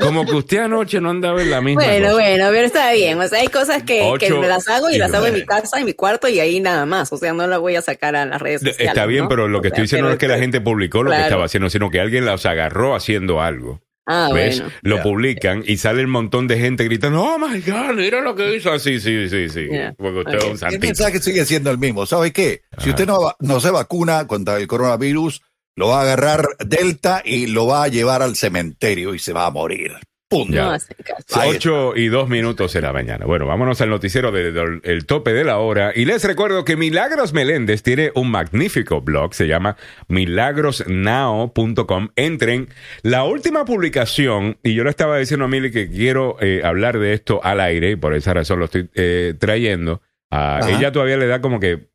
[0.00, 2.14] Como que usted anoche no andaba en la misma Bueno, cosa.
[2.22, 3.20] bueno, pero está bien.
[3.20, 5.44] O sea, hay cosas que, que me las hago y y las hago en mi
[5.44, 7.12] casa, en mi cuarto y ahí nada más.
[7.12, 8.86] O sea, no las voy a sacar a las redes sociales.
[8.88, 9.28] Está bien, ¿no?
[9.28, 11.20] pero lo que O sea, estoy diciendo no es que la gente publicó lo que
[11.20, 13.82] estaba haciendo, sino que alguien los agarró haciendo algo.
[14.06, 14.60] Ah, ¿Ves?
[14.60, 14.74] bueno.
[14.82, 18.54] Lo publican y sale un montón de gente gritando, oh my God, mira lo que
[18.56, 18.70] hizo.
[18.70, 19.68] Así, sí, sí, sí.
[19.72, 19.94] Ya.
[19.96, 22.04] Porque usted es un El mensaje sigue siendo el mismo.
[22.04, 22.62] ¿Sabe qué?
[22.78, 25.40] Si usted no se vacuna contra el coronavirus,
[25.76, 29.46] lo va a agarrar Delta y lo va a llevar al cementerio y se va
[29.46, 29.92] a morir.
[30.26, 30.54] Punto.
[30.56, 31.38] No hacen caso.
[31.38, 31.70] Ahí está.
[31.70, 33.26] 8 y 2 minutos de la mañana.
[33.26, 35.92] Bueno, vámonos al noticiero del el tope de la hora.
[35.94, 39.76] Y les recuerdo que Milagros Meléndez tiene un magnífico blog, se llama
[40.08, 42.08] milagrosnow.com.
[42.16, 42.68] Entren.
[43.02, 47.12] La última publicación, y yo le estaba diciendo a Mili que quiero eh, hablar de
[47.12, 50.02] esto al aire, y por esa razón lo estoy eh, trayendo.
[50.30, 50.70] A Ajá.
[50.70, 51.88] ella todavía le da como que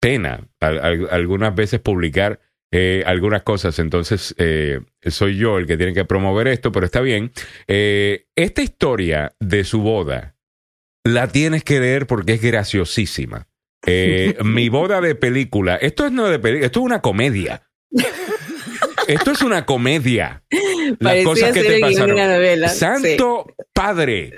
[0.00, 2.40] pena al- al- algunas veces publicar
[2.78, 3.78] eh, algunas cosas.
[3.78, 7.32] Entonces, eh, soy yo el que tiene que promover esto, pero está bien.
[7.66, 10.36] Eh, esta historia de su boda
[11.02, 13.48] la tienes que leer porque es graciosísima.
[14.44, 17.62] Mi boda de película, esto es no de película, esto es una comedia.
[19.08, 20.42] Esto es una comedia.
[20.50, 22.12] Las Parecía cosas que te pasaron.
[22.12, 22.68] una novela.
[22.68, 24.34] Santo Padre.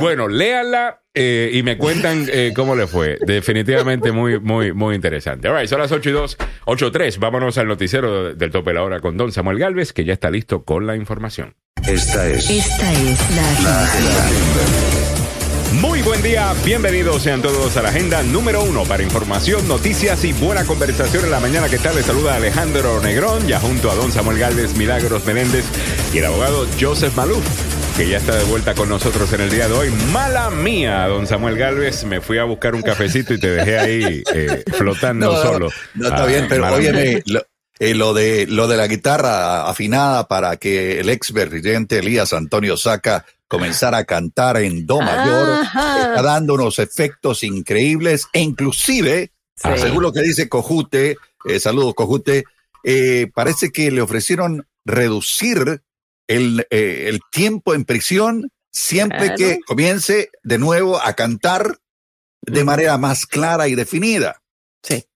[0.00, 3.18] Bueno, léanla eh, y me cuentan eh, cómo le fue.
[3.24, 5.48] Definitivamente muy, muy, muy interesante.
[5.48, 6.36] All right, son las 8 y 2,
[6.66, 7.18] 8 y 3.
[7.18, 10.30] Vámonos al noticiero del tope de la hora con Don Samuel Galvez, que ya está
[10.30, 11.54] listo con la información.
[11.86, 14.30] Esta es la agenda.
[15.80, 20.32] Muy buen día, bienvenidos sean todos a la agenda número uno para información, noticias y
[20.32, 21.68] buena conversación en la mañana.
[21.68, 21.96] ¿Qué tal?
[21.96, 25.64] Les saluda Alejandro Negrón, ya junto a don Samuel Galvez, Milagros Menéndez
[26.12, 27.44] y el abogado Joseph Maluf,
[27.96, 29.90] que ya está de vuelta con nosotros en el día de hoy.
[30.12, 34.22] Mala mía, don Samuel Galvez, me fui a buscar un cafecito y te dejé ahí
[34.34, 35.70] eh, flotando No, solo.
[35.94, 37.46] No está Ah, bien, pero óyeme, lo,
[37.78, 42.76] eh, lo de, lo de la guitarra afinada para que el ex presidente Elías Antonio
[42.76, 45.98] Saca comenzara a cantar en Do mayor Ajá.
[46.08, 49.68] está dando unos efectos increíbles e inclusive, Sí.
[49.76, 52.42] según lo que dice Cojute, eh, saludos Cojute,
[52.82, 55.80] eh, parece que le ofrecieron reducir
[56.26, 59.36] el, eh, el tiempo en prisión siempre Claro.
[59.36, 61.78] que comience de nuevo a cantar
[62.42, 64.42] de manera más clara y definida.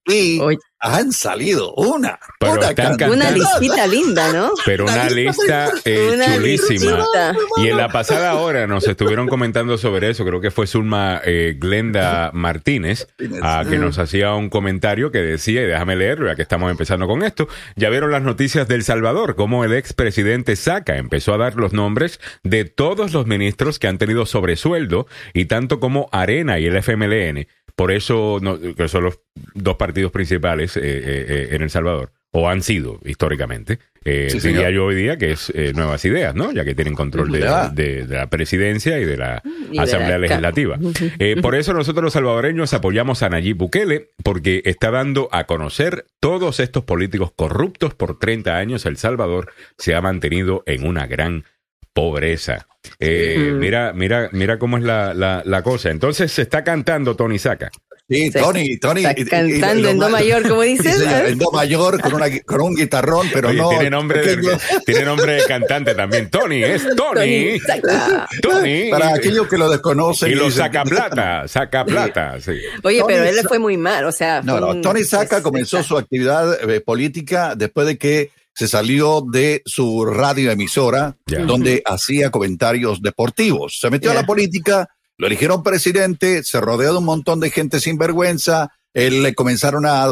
[0.09, 0.37] Sí.
[0.37, 0.57] Y Oye.
[0.79, 3.09] han salido una, Pero una.
[3.11, 4.51] Una listita linda, ¿no?
[4.65, 6.97] Pero una lista eh, Una chulísima.
[6.97, 7.35] listita.
[7.57, 10.25] Y en la pasada hora nos estuvieron comentando sobre eso.
[10.25, 13.07] Creo que fue Zulma eh, Glenda Martínez
[13.41, 17.07] ah, que nos hacía un comentario que decía, y déjame leerlo ya que estamos empezando
[17.07, 21.55] con esto, ya vieron las noticias del Salvador, cómo el expresidente Saca empezó a dar
[21.55, 26.65] los nombres de todos los ministros que han tenido sobresueldo y tanto como Arena y
[26.65, 27.47] el FMLN.
[27.79, 29.19] Por eso, no- que son los
[29.53, 33.79] dos partidos principales eh, eh, eh, en El Salvador, o han sido históricamente.
[34.03, 36.51] Eh, Sí, diría yo hoy día que es eh, Nuevas Ideas, ¿no?
[36.51, 37.69] Ya que tienen control de, Ya.
[37.69, 40.77] de- de la presidencia y de la Y de Asamblea la- Legislativa.
[41.41, 46.59] Por eso nosotros los salvadoreños apoyamos a Nayib Bukele, porque está dando a conocer todos
[46.59, 48.85] estos políticos corruptos por 30 años.
[48.85, 51.45] El Salvador se ha mantenido en una gran
[51.93, 52.65] pobreza.
[52.99, 53.59] Eh, Mm.
[53.59, 55.89] Mira, mira, mira cómo es la, la, la cosa.
[55.89, 57.69] Entonces se está cantando Tony Saca.
[58.09, 58.31] Sí.
[58.31, 59.05] Tony, Tony.
[59.05, 59.13] Está
[59.43, 60.95] y- y- y cantando en do mayor, como dices.
[60.95, 61.29] Sí, señor, ¿eh?
[61.29, 63.69] en do mayor con, una, con un guitarrón, pero Oye, no.
[63.69, 66.27] tiene nombre de, tiene nombre de cantante también.
[66.31, 67.59] Tony, es Tony.
[67.59, 68.27] Tony Saca.
[68.41, 68.89] Tony.
[68.89, 70.31] Para aquellos que lo desconocen.
[70.31, 72.53] y lo saca plata, saca plata, sí.
[72.81, 74.41] Oye, Tony pero él le fue muy mal, o sea.
[74.41, 79.21] No, no, un- Tony Saca comenzó su actividad eh, política después de que se salió
[79.25, 81.39] de su radioemisora, Ya.
[81.45, 83.79] donde hacía comentarios deportivos.
[83.79, 84.19] Se metió a Ya.
[84.19, 88.67] la política, lo eligieron presidente, se rodeó de un montón de gente sin vergüenza.
[88.93, 90.07] Él le comenzaron a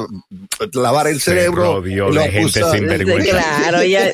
[0.71, 1.81] lavar el Se cerebro.
[1.81, 3.43] rodeó lo de gente acusa- sin vergüenza.
[3.59, 4.11] Claro, ya.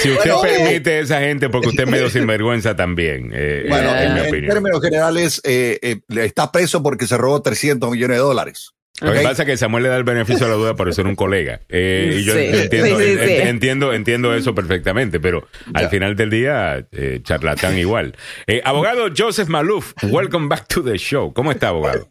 [0.00, 3.96] si usted Bueno, permite a esa gente, porque usted es medio sinvergüenza también, eh, Bueno,
[3.96, 8.18] en en, mi en términos generales, eh, eh, está preso porque se robó 300 millones
[8.18, 8.70] de dólares.
[9.00, 11.06] Lo que pasa es que Samuel le da el beneficio de la duda por ser
[11.06, 11.60] un colega.
[11.68, 13.34] Eh, y yo Sí, entiendo, sí, sí, en- sí.
[13.48, 18.14] entiendo, entiendo eso perfectamente, pero al final del día, eh, charlatán igual.
[18.46, 21.32] Eh, abogado Joseph Maluf, welcome back to the show.
[21.32, 22.08] ¿Cómo está, abogado?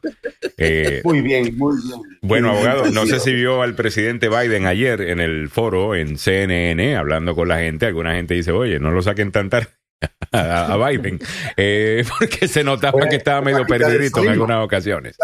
[0.57, 1.99] Eh, Muy bien, muy bien.
[2.21, 6.97] bueno, abogado, no sé si vio al presidente Biden ayer en el foro en CNN
[6.97, 7.85] hablando con la gente.
[7.85, 9.67] Alguna gente dice, oye, no lo saquen tan tarde
[10.33, 11.19] a, a Biden,
[11.55, 15.15] eh, porque se notaba que estaba medio perdidito en algunas ocasiones.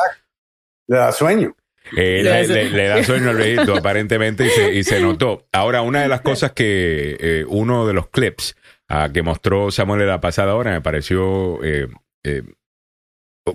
[0.87, 1.55] Le da sueño.
[1.95, 5.47] Eh, Le le, da sueño al viejito, aparentemente, y se, y se notó.
[5.51, 8.55] Ahora, una de las cosas que eh, uno de los clips
[8.89, 11.87] ah, que mostró Samuel en la pasada hora me pareció, eh,
[12.23, 12.43] eh,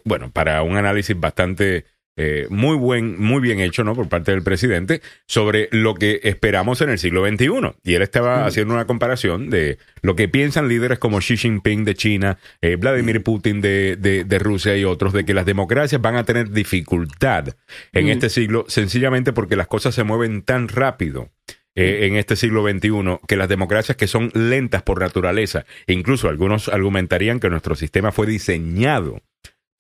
[0.05, 1.85] bueno, para un análisis bastante
[2.17, 3.95] eh, muy buen, muy bien hecho, ¿no?
[3.95, 7.49] Por parte del presidente sobre lo que esperamos en el siglo XXI.
[7.85, 11.95] Y él estaba haciendo una comparación de lo que piensan líderes como Xi Jinping de
[11.95, 16.17] China, eh, Vladimir Putin de, de, de Rusia y otros, de que las democracias van
[16.17, 17.49] a tener dificultad
[17.93, 18.11] en Mm.
[18.11, 21.31] este siglo, sencillamente porque las cosas se mueven tan rápido.
[21.75, 26.69] eh, en este siglo XXI, que las democracias que son lentas por naturaleza, incluso algunos
[26.69, 29.23] argumentarían que nuestro sistema fue diseñado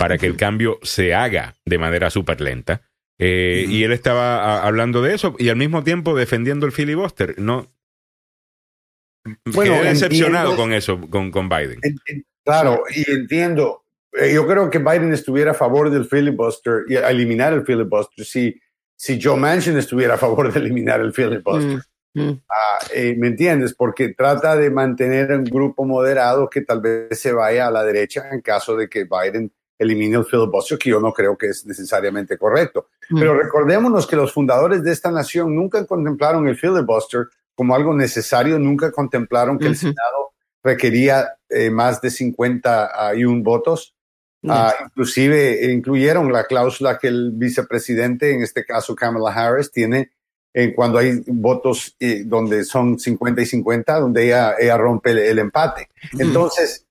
[0.02, 2.82] para que el cambio se haga de manera súper lenta.
[3.18, 7.34] Eh, Y él estaba a- hablando de eso y al mismo tiempo defendiendo el filibuster.
[7.38, 7.70] No,
[9.44, 11.78] Bueno, Quedé decepcionado entiendo- con eso, con, con Biden.
[11.82, 13.84] En- en- Claro, y entiendo.
[14.12, 18.24] Eh, Yo creo que Biden estuviera a favor del filibuster y a eliminar el filibuster
[18.26, 18.60] si,
[18.96, 21.80] si Joe Manchin estuviera a favor de eliminar el filibuster.
[22.14, 22.42] Mm, mm.
[22.50, 23.74] Ah, eh, ¿Me entiendes?
[23.74, 28.24] Porque trata de mantener un grupo moderado que tal vez se vaya a la derecha
[28.32, 29.52] en caso de que Biden
[29.82, 32.88] elimine el filibuster, que yo no creo que es necesariamente correcto.
[33.10, 33.18] Mm.
[33.18, 38.58] Pero recordémonos que los fundadores de esta nación nunca contemplaron el filibuster como algo necesario,
[38.58, 39.76] nunca contemplaron que el.
[39.76, 43.94] Senado requería eh, más de 51 votos.
[44.48, 50.10] Ah, inclusive eh, incluyeron la cláusula que el vicepresidente, en este caso Kamala Harris, tiene
[50.52, 55.18] en cuando hay votos eh, donde son 50 y 50, donde ella, ella rompe el,
[55.18, 55.88] el empate.
[56.18, 56.86] Entonces,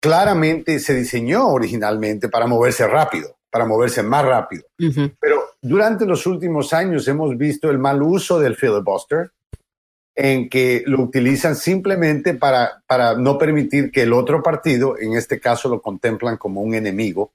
[0.00, 4.64] claramente se diseñó originalmente para moverse rápido, para moverse más rápido.
[5.20, 9.32] Pero durante los últimos años hemos visto el mal uso del filibuster,
[10.14, 15.38] en que lo utilizan simplemente para, para no permitir que el otro partido, en este
[15.38, 17.32] caso lo contemplan como un enemigo,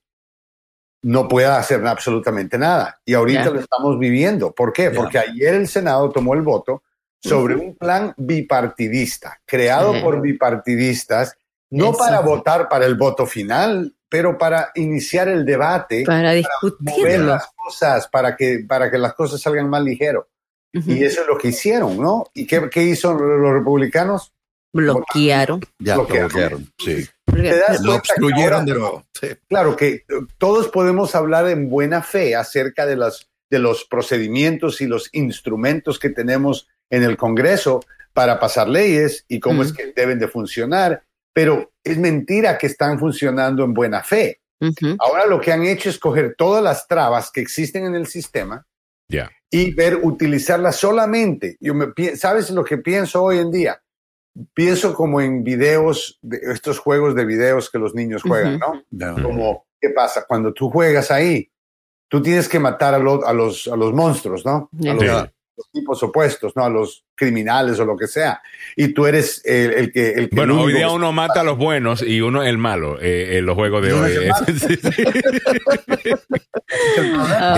[1.03, 2.99] no pueda hacer absolutamente nada.
[3.05, 4.51] Y ahorita lo estamos viviendo.
[4.51, 4.89] ¿Por qué?
[4.89, 6.83] Porque ayer el Senado tomó el voto
[7.21, 11.37] sobre un plan bipartidista, creado por bipartidistas,
[11.73, 11.97] no Eso.
[11.99, 17.25] para votar para el voto final, pero para iniciar el debate Para mover discutirlo.
[17.27, 20.29] las cosas para que, para que las cosas salgan más ligero.
[20.71, 22.25] Y eso es lo que hicieron, ¿no?
[22.33, 24.33] ¿Y qué, qué hizo los republicanos?
[24.73, 25.61] Bloquearon.
[25.79, 27.07] Ya Lo lo que- bloquearon, sí.
[27.25, 29.03] ¿Te das Lo obstruyeron ahora- de nuevo.
[29.19, 29.27] Sí.
[29.47, 30.03] Claro que eh,
[30.37, 35.99] todos podemos hablar en buena fe acerca de, las, de los procedimientos y los instrumentos
[35.99, 41.03] que tenemos en el Congreso para pasar leyes y cómo es que deben de funcionar,
[41.33, 44.39] pero es mentira que están funcionando en buena fe.
[44.99, 48.65] Ahora lo que han hecho es coger todas las trabas que existen en el sistema
[49.51, 51.57] y ver utilizarlas solamente.
[51.59, 53.81] Yo me, ¿Sabes lo que pienso hoy en día?
[54.53, 58.57] Pienso como en videos, de estos juegos de videos que los niños juegan.
[58.59, 58.83] ¿no?
[59.21, 60.25] Como, ¿qué pasa?
[60.27, 61.51] Cuando tú juegas ahí,
[62.09, 64.69] tú tienes que matar a, lo- a los, a los monstruos, ¿no?
[64.73, 65.31] A los, Sí.
[65.55, 66.63] Los tipos opuestos, ¿no?
[66.63, 68.41] A los criminales o lo que sea.
[68.75, 70.11] Y tú eres el, el que...
[70.11, 73.37] El que Bueno, hoy día uno mata a los buenos y uno el malo eh,
[73.37, 74.11] en los juegos de hoy.
[74.57, 75.03] Sí, sí.
[76.75, 77.55] Oh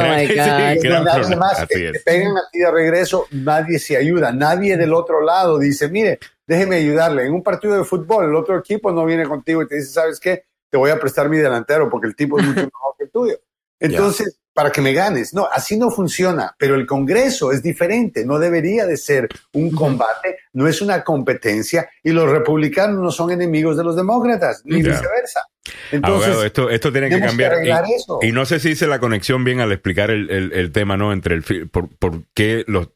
[1.68, 5.90] que te pegan a ti de regreso, nadie se ayuda, nadie del otro lado dice,
[5.90, 7.26] mire, déjeme ayudarle.
[7.26, 10.20] En un partido de fútbol, el otro equipo no viene contigo y te dice, ¿sabes
[10.20, 10.44] qué?
[10.70, 13.40] Te voy a prestar mi delantero porque el tipo es mucho mejor que el tuyo.
[13.80, 15.34] Entonces, para que me ganes.
[15.34, 20.38] No, así no funciona, pero el Congreso es diferente, no debería de ser un combate,
[20.54, 25.42] no es una competencia y los republicanos no son enemigos de los demócratas, ni viceversa.
[25.92, 27.54] Entonces, Abogado, esto, esto tiene que cambiar.
[27.66, 28.20] Y- eso.
[28.22, 31.12] Y no sé si hice la conexión bien al explicar el, el- el tema, ¿no?
[31.12, 32.90] Entre el por, por qué los,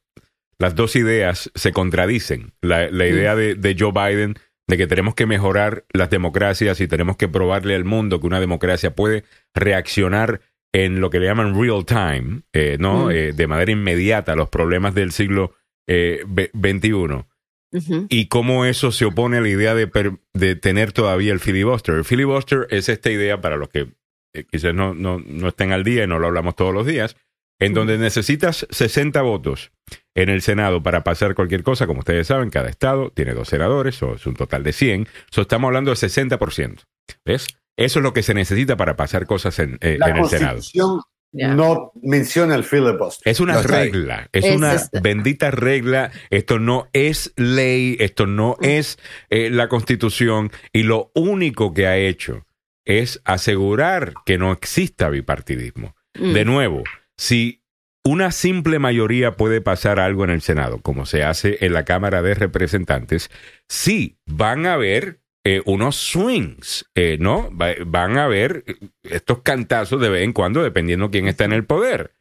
[0.60, 2.53] las dos ideas se contradicen.
[2.62, 4.36] La, la idea de, de Joe Biden
[4.68, 8.39] de que tenemos que mejorar las democracias y tenemos que probarle al mundo que una
[8.39, 9.24] democracia puede
[9.55, 10.41] reaccionar
[10.74, 13.05] en lo que le llaman real time, eh, ¿no?
[13.05, 13.11] Mm.
[13.11, 15.55] Eh, de manera inmediata los problemas del siglo
[15.88, 17.26] eh, XXI
[17.72, 18.07] Ujú.
[18.09, 21.95] y cómo eso se opone a la idea de, per- de tener todavía el filibuster.
[21.95, 23.88] El filibuster es esta idea para los que
[24.34, 27.15] eh, quizás no, no, no estén al día y no lo hablamos todos los días.
[27.59, 29.72] en donde necesitas 60 votos
[30.15, 31.88] en el Senado para pasar cualquier cosa.
[31.88, 35.07] Como ustedes saben, cada estado tiene dos senadores, o es un total de 100.
[35.32, 36.84] So, estamos hablando de 60%.
[37.26, 37.47] ¿Ves?
[37.80, 40.56] Eso es lo que se necesita para pasar cosas en, eh, La en el Senado.
[40.56, 41.02] Constitución
[41.32, 41.54] Ya.
[41.54, 43.32] no menciona el filibuster.
[43.32, 45.00] Es una No regla, es, Es una este.
[45.00, 46.12] bendita regla.
[46.32, 48.98] Esto no es ley, esto no es
[49.30, 52.46] eh, la constitución y lo único que ha hecho
[52.86, 55.96] es asegurar que no exista bipartidismo.
[56.20, 56.34] Mm.
[56.34, 56.84] De nuevo,
[57.16, 57.64] si
[58.04, 62.24] una simple mayoría puede pasar algo en el Senado, como se hace en la Cámara
[62.24, 63.30] de Representantes,
[63.68, 67.50] sí van a haber eh, unos swings, eh, ¿no?
[67.56, 71.54] Va- van a haber eh, estos cantazos de vez en cuando, dependiendo quién está en
[71.54, 72.14] el poder.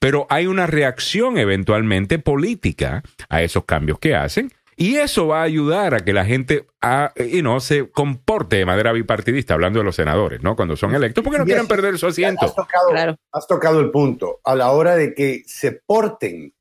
[0.00, 4.50] Pero hay una reacción eventualmente política a esos cambios que hacen.
[4.76, 6.66] Y eso va a ayudar a que la gente
[7.32, 10.56] y no se comporte de manera bipartidista, hablando de los senadores, ¿no?
[10.56, 12.44] Cuando son electos, porque no quieren perder su asiento.
[12.44, 13.16] Has tocado, Claro.
[13.30, 14.40] has tocado el punto.
[14.44, 16.54] A la hora de que se porten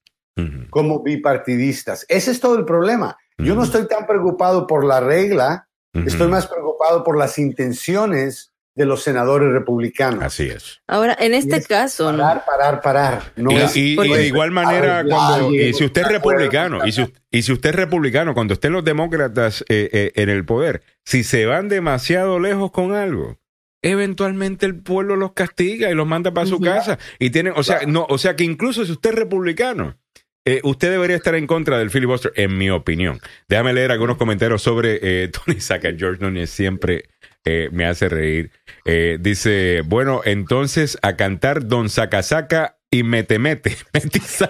[0.70, 2.06] como bipartidistas.
[2.08, 3.18] Ese es todo el problema.
[3.40, 8.86] Yo no estoy tan preocupado por la regla, Estoy más preocupado por las intenciones de
[8.88, 10.24] los senadores republicanos.
[10.24, 10.82] Así es.
[10.88, 12.24] Ahora, en este es caso, ¿no?
[12.24, 13.22] Parar, parar, parar.
[13.36, 16.80] No y, es- y- y porque- de igual manera, cuando, y si usted es republicano,
[16.84, 20.44] y si, y si usted es republicano, cuando estén los demócratas eh, eh, en el
[20.44, 23.38] poder, si se van demasiado lejos con algo,
[23.84, 26.98] eventualmente el pueblo los castiga y los manda para su casa.
[27.20, 29.98] Y tienen, o sea, no, o sea que incluso si usted es republicano,
[30.46, 33.20] eh, usted debería estar en contra del filibuster, en mi opinión.
[33.48, 35.94] Déjame leer algunos comentarios sobre eh, Tony Saca.
[35.98, 37.06] George Núñez siempre
[37.46, 38.52] eh, me hace reír.
[38.86, 43.76] Eh, dice, bueno, entonces a cantar Don Saca Saca y mete mete.
[43.94, 44.50] Mete está-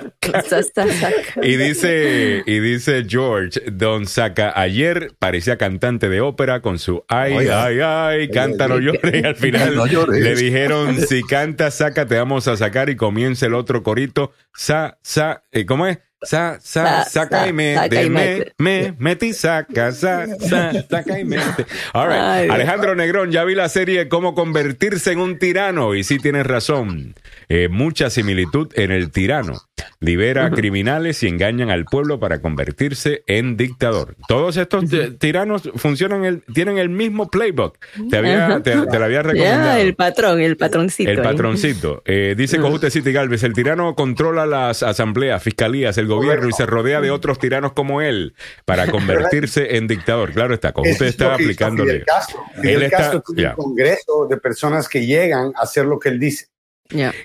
[0.60, 1.42] saca.
[1.42, 7.34] Y dice, y dice George, Don Saca ayer parecía cantante de ópera con su ay,
[7.34, 7.64] Oiga.
[7.66, 9.24] ay, ay, canta no llores.
[9.24, 10.22] Y al final No llores.
[10.22, 12.90] le dijeron, si canta, saca, te vamos a sacar.
[12.90, 16.00] Y comienza el otro corito, sa, sa, eh, ¿cómo es?
[16.24, 18.54] Sa, sa, Sa, saca sa, y me, me, mete.
[18.58, 21.66] me, mete y saca, sa, sa, saca y mete.
[21.94, 22.50] All right.
[22.50, 25.96] Alejandro Negrón, ya vi la serie Cómo convertirse en un tirano.
[25.96, 27.16] Y sí tienes razón.
[27.50, 29.62] Eh, mucha similitud en el tirano.
[30.00, 34.16] Libera criminales y engañan al pueblo para convertirse en dictador.
[34.28, 34.86] Todos estos
[35.20, 37.78] tiranos funcionan, el, tienen el mismo playbook.
[38.10, 39.78] Te, había, te, te lo había recomendado.
[39.80, 41.10] El patrón, el patroncito.
[41.10, 42.02] El patroncito.
[42.06, 46.66] Eh, dice Cojute City Galvez, el tirano controla las asambleas, fiscalías, el gobierno y se
[46.66, 50.32] rodea de otros tiranos como él para convertirse en dictador.
[50.32, 51.92] Claro está, Cojute está aplicándole.
[51.94, 52.44] Fidel Castro.
[52.62, 53.50] Fidel está- Castro tiene ya.
[53.52, 56.48] un congreso de personas que llegan a hacer lo que él dice.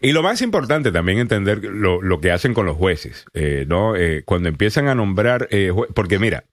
[0.00, 3.96] Y lo más importante también entender lo, lo que hacen con los jueces, eh, ¿no?
[3.96, 6.44] Eh, cuando empiezan a nombrar, eh, porque mira,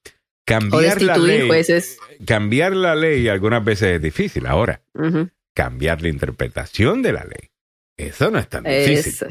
[0.45, 1.97] cambiar la ley, jueces.
[2.25, 4.45] cambiar la ley algunas veces es difícil.
[4.45, 4.81] Ahora,
[5.53, 7.49] cambiar la interpretación de la ley.
[7.97, 9.27] Eso no es tan difícil.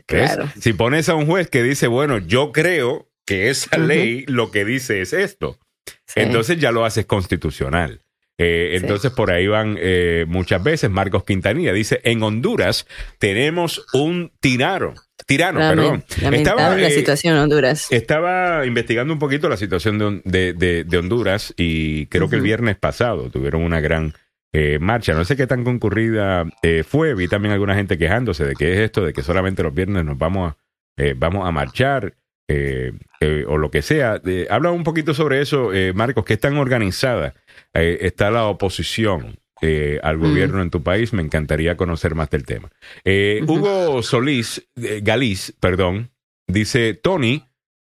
[0.60, 4.64] Si pones a un juez que dice, bueno, yo creo que esa ley lo que
[4.64, 5.58] dice es esto,
[6.06, 6.20] Sí.
[6.20, 8.00] entonces ya lo haces constitucional.
[8.38, 8.76] Eh, Sí.
[8.82, 10.90] Entonces por ahí van eh, muchas veces.
[10.90, 12.86] Marcos Quintanilla dice, en Honduras
[13.18, 14.94] tenemos un tirano.
[15.26, 16.04] Tirano, perdón.
[16.20, 17.86] Lamentable Estaba, la eh, situación en Honduras.
[17.92, 22.36] estaba investigando un poquito la situación de, Hon- de- de- de Honduras y creo que
[22.36, 24.12] el viernes pasado tuvieron una gran
[24.52, 25.14] eh, marcha.
[25.14, 27.14] No sé qué tan concurrida eh, fue.
[27.14, 30.18] Vi también alguna gente quejándose de que es esto, de que solamente los viernes nos
[30.18, 30.56] vamos a,
[30.96, 32.14] eh, vamos a marchar
[32.48, 34.20] eh, eh, o lo que sea.
[34.24, 37.34] Eh, habla un poquito sobre eso, eh, Marcos, que es tan organizada
[37.72, 39.38] eh, está la oposición.
[39.62, 40.20] eh, al Mm.
[40.20, 42.70] gobierno en tu país, me encantaría conocer más del tema.
[43.04, 43.40] Eh.
[43.46, 46.10] Hugo Solís, eh, Galiz, perdón,
[46.46, 47.44] dice, Tony,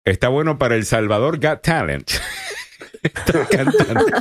[0.05, 2.11] está bueno para El Salvador Got Talent.
[3.05, 4.05] está cantando.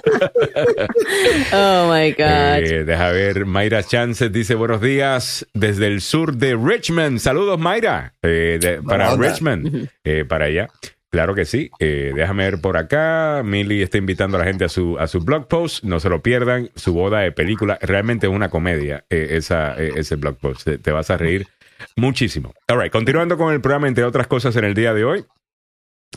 [1.53, 2.63] Oh my God.
[2.63, 7.19] Eh, deja ver, Mayra Chances dice buenos días desde el sur de Richmond.
[7.19, 9.27] Saludos, Mayra, eh, de- para onda.
[9.29, 10.69] Richmond, eh, para allá.
[11.11, 11.69] Claro que sí.
[11.79, 13.41] Eh, déjame ver por acá.
[13.45, 15.83] Millie está invitando a la gente a su, a su blog post.
[15.83, 16.69] No se lo pierdan.
[16.75, 17.77] Su boda de película.
[17.81, 20.63] Realmente es una comedia eh, esa, eh, ese blog post.
[20.63, 21.47] Te, te vas a reír
[21.95, 22.53] muchísimo.
[22.67, 22.91] All right.
[22.91, 25.25] Continuando con el programa, entre otras cosas, en el día de hoy.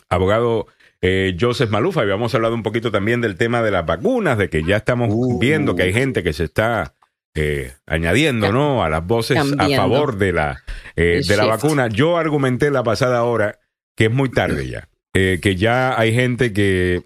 [0.08, 0.66] Abogado
[1.02, 2.04] eh, Joseph Malufa.
[2.04, 4.76] Y vamos a hablar un poquito también del tema de las vacunas, de que ya
[4.76, 5.38] estamos Uh.
[5.38, 6.94] viendo que hay gente que se está
[7.34, 8.82] eh, añadiendo, ¿no?
[8.82, 10.62] A las voces a favor de la,
[10.96, 11.62] eh, de la shift.
[11.62, 11.88] vacuna.
[11.88, 13.58] Yo argumenté la pasada hora
[13.94, 14.88] que es muy tarde ya.
[15.14, 17.02] Eh, que ya hay gente que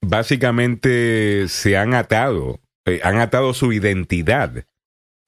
[0.00, 4.64] básicamente se han atado, eh, han atado su identidad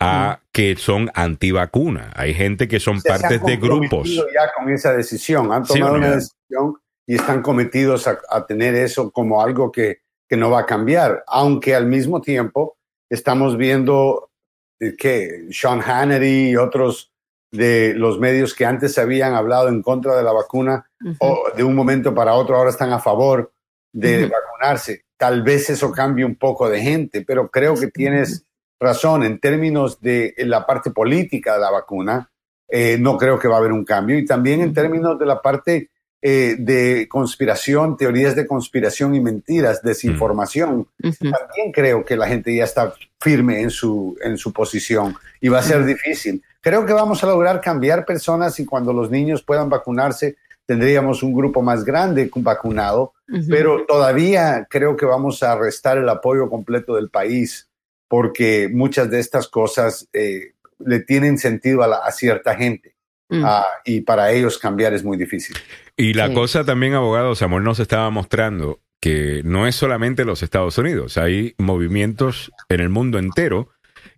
[0.01, 2.11] a que son antivacuna.
[2.15, 4.09] Hay gente que son Se han partes de grupos.
[4.11, 5.52] ya con esa decisión.
[5.52, 6.74] Han tomado una decisión
[7.10, 11.24] y están cometidos a, a tener eso como algo que, que no va a cambiar.
[11.26, 12.76] Aunque al mismo tiempo
[13.10, 14.30] estamos viendo
[14.78, 17.10] eh, que Sean Hannity y otros
[17.50, 20.88] de los medios que antes habían hablado en contra de la vacuna
[21.18, 23.52] o de un momento para otro ahora están a favor
[23.92, 25.02] de vacunarse.
[25.16, 28.46] Tal vez eso cambie un poco de gente, pero creo que tienes
[28.78, 32.30] razón en términos de la parte política de la vacuna.
[32.68, 34.16] eh, no creo que va a haber un cambio.
[34.16, 35.90] Y también en términos de la parte
[36.22, 40.86] eh, de conspiración, teorías de conspiración y mentiras, desinformación,
[41.18, 45.60] también creo que la gente ya está firme en su, en su posición y va
[45.60, 46.42] a ser difícil.
[46.60, 50.36] Creo que vamos a lograr cambiar personas y cuando los niños puedan vacunarse
[50.66, 53.12] tendríamos un grupo más grande vacunado,
[53.48, 57.68] pero todavía creo que vamos a restar el apoyo completo del país
[58.09, 62.94] porque muchas de estas cosas eh, le tienen sentido a, la- a cierta gente
[63.32, 63.44] Mm.
[63.47, 65.55] Ah, y para ellos cambiar es muy difícil.
[66.01, 66.35] Y la Sí.
[66.35, 71.55] cosa también, abogado Samuel nos estaba mostrando que no es solamente los Estados Unidos, hay
[71.59, 73.68] movimientos en el mundo entero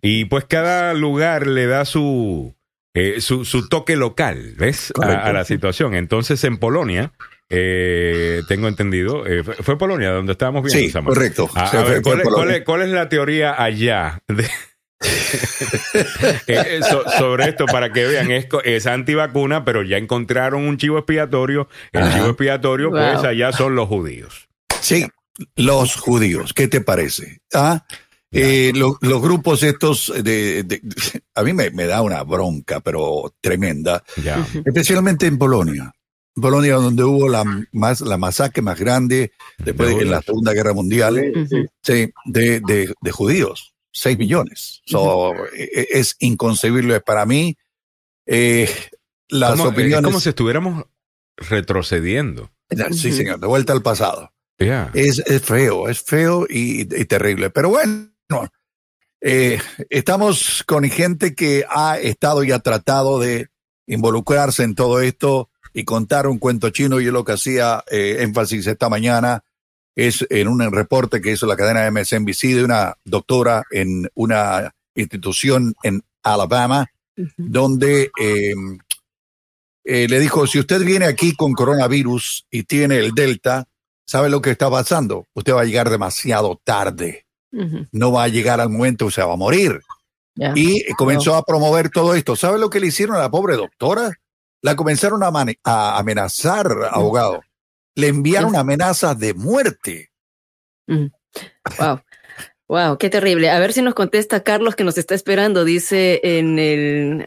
[0.01, 2.53] y pues cada lugar le da su,
[2.93, 4.91] eh, su, su toque local, ¿ves?
[5.01, 5.93] A, la situación.
[5.95, 7.11] Entonces en Polonia,
[7.49, 11.15] eh, tengo entendido, eh, fue, fue Polonia donde estábamos viendo, Sí, Samuel.
[11.15, 11.49] correcto.
[11.55, 12.45] A, Se a fue- ver, fue ¿cuál, es, Polonia.
[12.45, 14.49] cuál es- cuál es la teoría allá de-
[16.47, 18.31] Eh, so- sobre esto para que vean?
[18.31, 21.67] Es, es antivacuna, pero ya encontraron un chivo expiatorio.
[21.91, 22.13] El Ajá.
[22.17, 22.99] chivo expiatorio, Wow.
[22.99, 24.47] pues allá son los judíos.
[24.81, 25.05] Sí,
[25.55, 27.39] los judíos, ¿qué te parece?
[27.53, 27.85] Ah,
[28.31, 30.81] eh, lo- los grupos estos, de, de-
[31.35, 34.45] a mí me, me da una bronca, pero tremenda, Ya.
[34.65, 35.91] especialmente en Polonia.
[36.35, 37.43] Polonia, donde hubo la,
[37.73, 41.67] más, la masacre más grande después de, en la Segunda Guerra Mundial, Ujú.
[41.83, 44.81] sí, de, de, de judíos, 6 millones.
[44.85, 47.55] So, e- es inconcebible para mí.
[48.25, 48.69] Eh,
[49.29, 49.99] las Como- opiniones.
[49.99, 50.85] Es como si estuviéramos
[51.37, 52.51] retrocediendo.
[52.91, 54.31] Sí, señor, de vuelta al pasado.
[54.59, 54.89] Ya.
[54.93, 57.49] Es, es feo, es feo y, y terrible.
[57.49, 58.09] Pero bueno,
[59.21, 59.59] eh,
[59.89, 63.47] estamos con gente que ha estado y ha tratado de
[63.87, 66.99] involucrarse en todo esto y contar un cuento chino.
[66.99, 69.43] Y es lo que hacía eh, énfasis esta mañana
[69.95, 75.73] es en un reporte que hizo la cadena MSNBC de una doctora en una institución
[75.83, 76.87] en Alabama,
[77.37, 78.55] donde eh,
[79.83, 83.65] eh, le dijo, si usted viene aquí con coronavirus y tiene el Delta,
[84.05, 85.27] ¿sabe lo que está pasando?
[85.33, 87.25] Usted va a llegar demasiado tarde,
[87.91, 89.81] no va a llegar al momento, o sea, va a morir.
[90.55, 92.35] Y comenzó a promover todo esto.
[92.35, 94.13] ¿Sabe lo que le hicieron a la pobre doctora?
[94.63, 95.31] La comenzaron a,
[95.63, 97.41] a amenazar, abogado.
[97.95, 100.11] Le enviaron amenazas de muerte.
[101.79, 102.01] Wow.
[102.67, 103.49] Wow, qué terrible.
[103.51, 107.25] A ver si nos contesta Carlos que nos está esperando, dice en el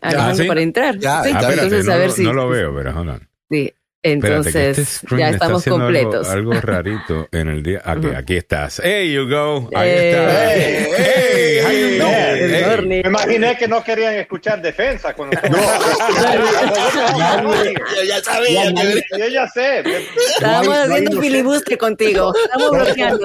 [0.48, 0.98] para entrar.
[0.98, 1.50] Ya, Sí, Ah, bien.
[1.50, 3.28] espérate, entonces no, a ver lo- si no lo veo, pero hold on.
[3.50, 3.72] sí.
[4.06, 6.28] Que Entonces este ya estamos haciendo algo- completos.
[6.30, 7.82] Algo, rarito en el día.
[7.84, 8.80] Aquí, aquí estás.
[8.84, 9.68] Hey, you go.
[9.74, 10.54] Ahí Eh, está.
[10.54, 12.14] hey, hey, how you hey, doing?
[12.44, 12.62] el Hey.
[12.62, 13.00] Dorni.
[13.02, 15.36] Me imaginé que no querían escuchar defensa cuando
[18.06, 18.70] ya sabía.
[19.18, 19.80] Yo ya sé.
[19.80, 21.20] Estábamos No no haciendo inocentes.
[21.20, 22.32] filibuste contigo.
[22.44, 23.18] Estamos bloqueando.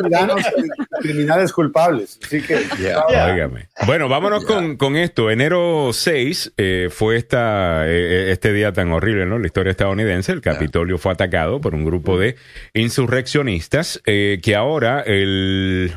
[1.02, 2.20] Criminales culpables.
[2.24, 3.28] Así que Ya, Ya.
[3.34, 3.68] óigame.
[3.86, 5.30] Bueno, vámonos con, con esto.
[5.32, 9.40] Enero 6 eh, fue esta, eh, este día tan horrible, ¿no?
[9.40, 10.32] La historia estadounidense.
[10.32, 10.42] El
[10.72, 12.38] Capitolio fue atacado por un grupo de
[12.74, 15.92] insurreccionistas eh, que ahora el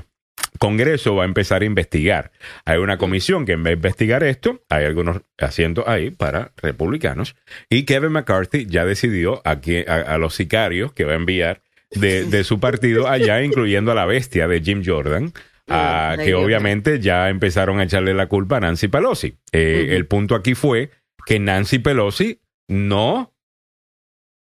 [0.58, 2.32] Congreso va a empezar a investigar.
[2.64, 4.62] Hay una comisión que va a investigar esto.
[4.68, 7.36] Hay algunos asientos ahí para republicanos.
[7.70, 11.62] Y Kevin McCarthy ya decidió a, que- a, a los sicarios que va a enviar
[11.92, 15.32] de, de su partido allá, incluyendo a la bestia de Jim Jordan.
[15.68, 19.36] a Ay, que obviamente ya empezaron a echarle la culpa a Nancy Pelosi.
[19.52, 19.88] Eh.
[19.90, 20.90] El punto aquí fue
[21.26, 23.33] que Nancy Pelosi no,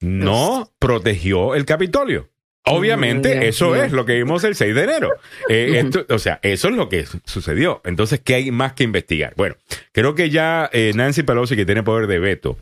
[0.02, 2.30] no protegió el Capitolio.
[2.68, 5.10] Obviamente, eso es lo que vimos el 6 de enero.
[5.50, 7.80] Eh, esto- o sea, eso es lo que su- sucedió.
[7.86, 9.34] Entonces, ¿qué hay más que investigar?
[9.38, 9.56] Bueno,
[9.92, 12.58] creo que ya eh, Nancy Pelosi, que tiene poder de veto,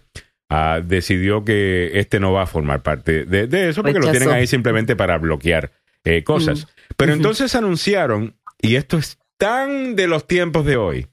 [0.49, 4.29] ah, decidió que este no va a formar parte de, de eso porque lo tienen
[4.35, 5.71] ahí simplemente para bloquear
[6.03, 6.67] eh, cosas.
[6.97, 11.07] Pero entonces anunciaron, y esto es tan de los tiempos de hoy,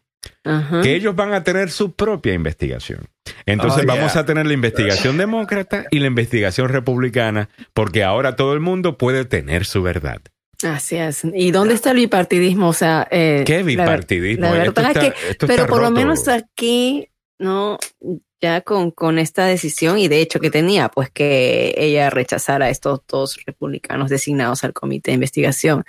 [0.45, 0.83] Ajá.
[0.83, 3.07] que ellos van a tener su propia investigación.
[3.47, 4.23] Entonces Oh, vamos yeah.
[4.23, 9.25] a tener la investigación demócrata y la investigación republicana, porque ahora todo el mundo puede
[9.25, 10.21] tener su verdad.
[10.63, 11.23] Así es.
[11.33, 12.69] ¿Y dónde está el bipartidismo?
[12.69, 14.45] O sea, eh, ¿Qué la bipartidismo?
[14.55, 15.93] La Esto verdad está- es que, pero por lo roto.
[16.01, 17.79] menos aquí, no,
[18.43, 22.71] ya con, con esta decisión y de hecho que tenía, pues que ella rechazara a
[22.71, 25.85] estos dos republicanos designados al comité de investigación.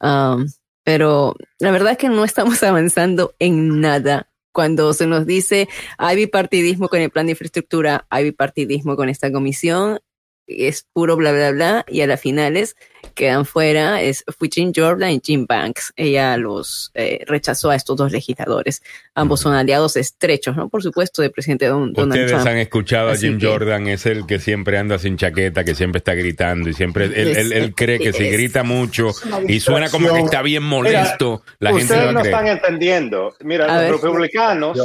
[0.00, 0.46] Um,
[0.84, 4.30] pero la verdad es que no estamos avanzando en nada.
[4.52, 9.32] Cuando se nos dice hay bipartidismo con el plan de infraestructura, hay bipartidismo con esta
[9.32, 9.98] comisión,
[10.46, 12.76] es puro bla, bla, bla, y a las finales
[13.14, 15.92] quedan fuera, es, fue Jim Jordan y Jim Banks.
[15.96, 18.82] Ella los eh, rechazó a estos dos legisladores.
[19.14, 20.68] Ambos son aliados estrechos, ¿no?
[20.68, 22.46] Por supuesto, del presidente Don- Donald Ustedes Trump.
[22.48, 25.98] han escuchado a Jim que- Jordan, es el que siempre anda sin chaqueta, que siempre
[25.98, 29.10] está gritando y siempre, él, él- él cree que si grita mucho
[29.48, 32.32] y suena como que está bien molesto, la gente Ustedes no cree.
[32.32, 33.34] están entendiendo.
[33.40, 33.92] Mira, A los ver.
[33.92, 34.78] republicanos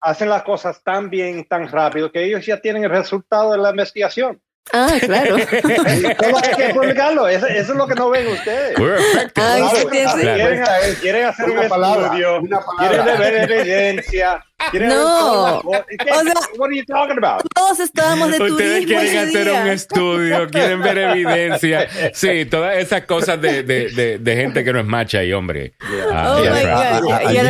[0.00, 3.70] hacen las cosas tan bien, tan rápido, que ellos ya tienen el resultado de la
[3.70, 4.40] investigación.
[4.72, 5.36] Ah, claro.
[5.86, 7.26] Hay que publicarlo.
[7.28, 8.78] Eso, eso es lo que no ven ustedes.
[8.78, 9.46] We're effective.
[9.46, 10.20] Ay, Claro, sí, sí.
[10.20, 10.64] Quieren,
[11.00, 13.04] quieren hacer un Una palabra, estudio, una palabra.
[13.04, 13.18] quieren
[13.48, 14.44] ver evidencia.
[14.70, 14.94] quieren No.
[14.94, 15.84] todas las cosas.
[15.88, 17.42] ¿Qué- O sea- what are you talking about?
[17.54, 19.60] Todos estábamos de Ustedes turismo quieren ese hacer día.
[19.62, 21.88] un estudio, quieren ver evidencia.
[22.12, 25.74] Sí, todas esas cosas de, de, de, de gente que no es macha y hombre.
[26.12, 27.02] Ah, Oh yeah, my right.
[27.02, 27.12] God.
[27.12, 27.46] A Ayer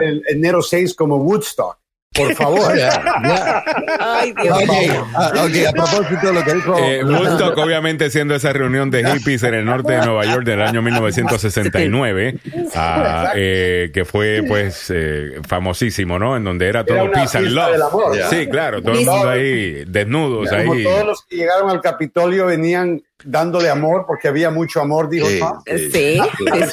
[0.00, 1.78] el enero 6 como Woodstock.
[2.16, 2.72] Por favor.
[4.00, 5.06] Ay, Dios Ok, mío.
[5.14, 6.78] ah, ok, a propósito de lo que dijo.
[6.78, 10.62] Eh, Woodstock, obviamente, siendo esa reunión de hippies en el norte de Nueva York del
[10.62, 12.38] año 1969,
[12.74, 16.36] ah, eh, que fue, pues, eh, famosísimo, ¿no?
[16.36, 18.18] En donde era todo Era peace and amor, love.
[18.18, 18.28] ¿ya?
[18.30, 20.84] Sí, claro, todo el mundo ahí desnudos Como ahí.
[20.84, 25.38] todos los que llegaron al Capitolio venían dándole amor porque había mucho amor, dijo Sí.
[25.38, 25.62] Trump.
[25.66, 26.20] Sí, sí,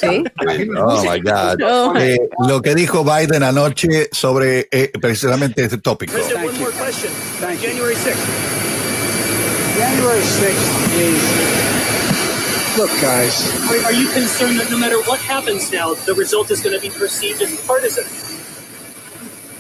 [0.02, 0.24] sí.
[0.78, 1.62] Oh my God.
[1.64, 2.18] Oh, Eh,
[2.48, 6.14] lo que dijo Biden anoche sobre eh, precisamente este tópico.
[6.14, 6.72] Thank you.
[7.40, 7.70] Thank you.
[7.70, 8.18] January 6th.
[9.78, 11.54] January 6th is.
[12.78, 16.60] Look, guys, Are, are you concerned that no matter what happens now, the result is
[16.62, 18.04] going to be perceived as partisan?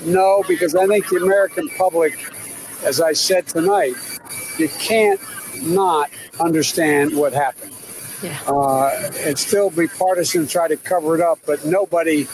[0.05, 2.14] no, because I think the American public,
[2.84, 3.93] as I said tonight,
[4.57, 5.19] you can't
[5.61, 6.09] not
[6.39, 7.73] understand what happened.
[8.21, 8.39] Yeah.
[8.47, 12.27] Uh, and still be partisan, try to cover it up, but nobody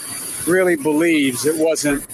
[0.47, 2.05] really believes it wasn't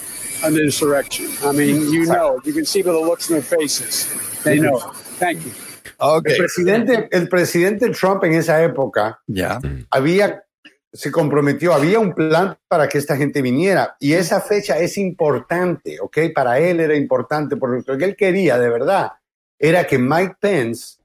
[0.44, 1.27] an insurrection.
[1.44, 4.07] I mean, you know, you can see by the looks in their faces.
[4.44, 4.80] They know.
[5.19, 5.52] Thank you.
[5.98, 9.60] Ok, El presidente, el presidente Trump en esa época ya.
[9.90, 10.44] había,
[10.91, 15.98] se comprometió, había un plan para que esta gente viniera y esa fecha es importante,
[16.02, 16.18] ¿ok?
[16.34, 19.14] Para él era importante porque lo que él quería de verdad
[19.60, 20.98] era que Mike Pence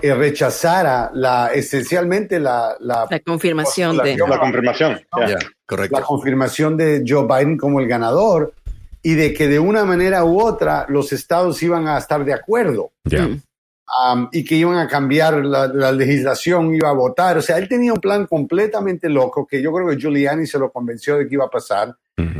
[0.00, 4.16] eh, rechazara la, esencialmente la, la, La confirmación de.
[4.16, 5.00] La confirmación.
[5.18, 5.38] Ya,
[5.90, 8.54] la confirmación de Joe Biden como el ganador
[9.02, 12.92] y de que de una manera u otra los estados iban a estar de acuerdo.
[13.04, 13.40] Mm.
[14.14, 17.36] um, y que iban a cambiar la, la legislación, iba a votar.
[17.38, 20.72] O sea, él tenía un plan completamente loco que yo creo que Giuliani se lo
[20.72, 21.94] convenció de que iba a pasar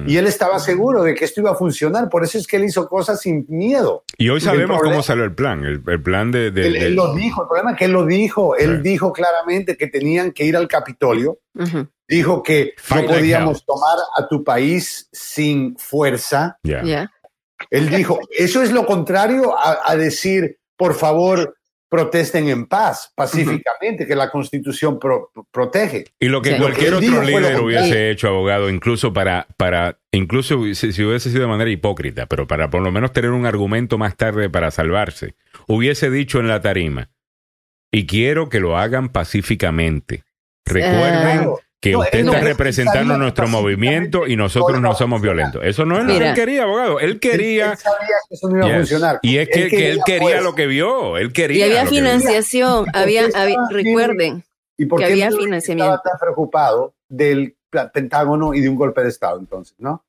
[0.06, 2.08] Y él estaba seguro de que esto iba a funcionar.
[2.08, 4.04] Por eso es que él hizo cosas sin miedo.
[4.18, 5.64] Y hoy sabemos problema- cómo salió el plan.
[5.64, 6.50] El, el plan de.
[6.50, 8.54] de- Él, de- él lo dijo, el problema es que él lo dijo.
[8.56, 11.38] Él dijo claramente que tenían que ir al Capitolio.
[12.08, 13.64] Dijo que Fight no like podíamos hell.
[13.66, 16.58] tomar a tu país sin fuerza.
[16.62, 16.82] ya.
[16.84, 17.10] Ya.
[17.70, 21.56] Él dijo, eso es lo contrario a, a decir, por favor,
[21.92, 26.04] protesten en paz, pacíficamente, que la constitución pro- protege.
[26.18, 26.56] Y lo que Sí.
[26.58, 31.04] cualquier Lo que él otro líder hubiese hecho, abogado, incluso para, para, incluso si, si
[31.04, 34.48] hubiese sido de manera hipócrita, pero para por lo menos tener un argumento más tarde
[34.48, 35.34] para salvarse,
[35.66, 37.10] hubiese dicho en la tarima,
[37.92, 40.24] y quiero que lo hagan pacíficamente.
[40.64, 41.50] Recuerden.
[41.82, 45.62] Que No, usted está no representando sabía nuestro movimiento y nosotros no somos violentos.
[45.64, 47.00] Eso no es lo que él quería, abogado.
[47.00, 47.72] Él quería...
[47.72, 47.98] él sabía
[48.28, 48.74] que eso no iba Yes.
[48.74, 49.18] a funcionar.
[49.22, 50.42] Y es que, que él quería fuerza.
[50.42, 51.18] lo que vio.
[51.18, 51.66] Él quería.
[51.66, 54.44] Y había que financiación, había, había- recuerden,
[54.78, 55.92] ¿Y por que qué había él financiamiento.
[55.96, 57.56] estaba tan preocupado del
[57.92, 60.04] Pentágono y de un golpe de Estado entonces, ¿no?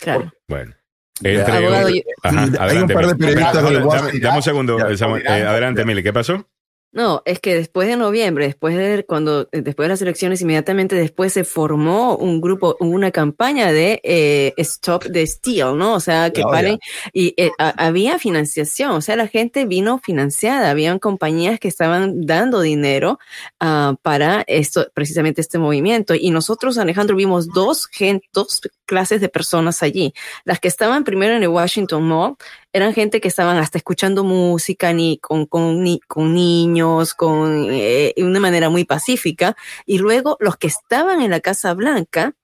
[0.00, 0.32] claro.
[0.48, 0.74] Bueno.
[1.22, 5.22] Entre- Abogado, yo- Ajá, Hay un adelante, par de periodistas dame- un segundo, Ya, Samuel.
[5.22, 6.02] ya, Eh, adelante, Mili.
[6.02, 6.48] ¿Qué pasó?
[6.94, 10.94] No, es que después de noviembre, después de cuando, eh, después de las elecciones, inmediatamente
[10.94, 15.94] después se formó un grupo, una campaña de eh, Stop the Steal, ¿no?
[15.94, 16.78] O sea, que Oh, paren.
[17.14, 22.26] Y eh, a- había financiación, o sea, la gente vino financiada, habían compañías que estaban
[22.26, 23.18] dando dinero
[23.58, 26.14] ah, para esto, precisamente este movimiento.
[26.14, 28.60] Y nosotros, Alejandro, vimos dos, gen- dos
[28.92, 30.12] clases de personas allí.
[30.44, 32.36] Las que estaban primero en el Washington Mall
[32.74, 38.12] eran gente que estaban hasta escuchando música ni con, con, ni, con niños, con eh,
[38.18, 39.56] una manera muy pacífica.
[39.86, 42.34] Y luego los que estaban en la Casa Blanca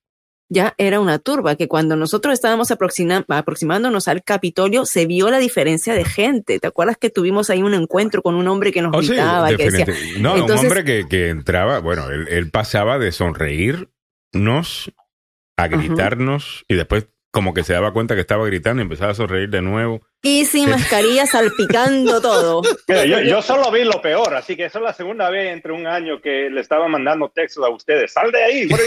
[0.51, 5.39] ya era una turba, que cuando nosotros estábamos aproxima- aproximándonos al Capitolio se vio la
[5.41, 6.59] diferencia de gente.
[6.59, 9.51] ¿Te acuerdas que tuvimos ahí un encuentro con un hombre que nos Oh, sí, gritaba,
[9.55, 9.85] que decía.
[10.21, 14.91] No, Entonces- un hombre que, que entraba, bueno, él, él pasaba de sonreírnos
[15.59, 19.15] a gritarnos y después como que se daba cuenta que estaba gritando y empezaba a
[19.15, 20.01] sonreír de nuevo.
[20.23, 22.63] Y sin mascarilla salpicando todo.
[22.89, 25.73] Mira, yo, yo solo vi lo peor, así que esa es la segunda vez entre
[25.73, 28.13] un año que le estaba mandando textos a ustedes.
[28.13, 28.69] ¡Sal de ahí!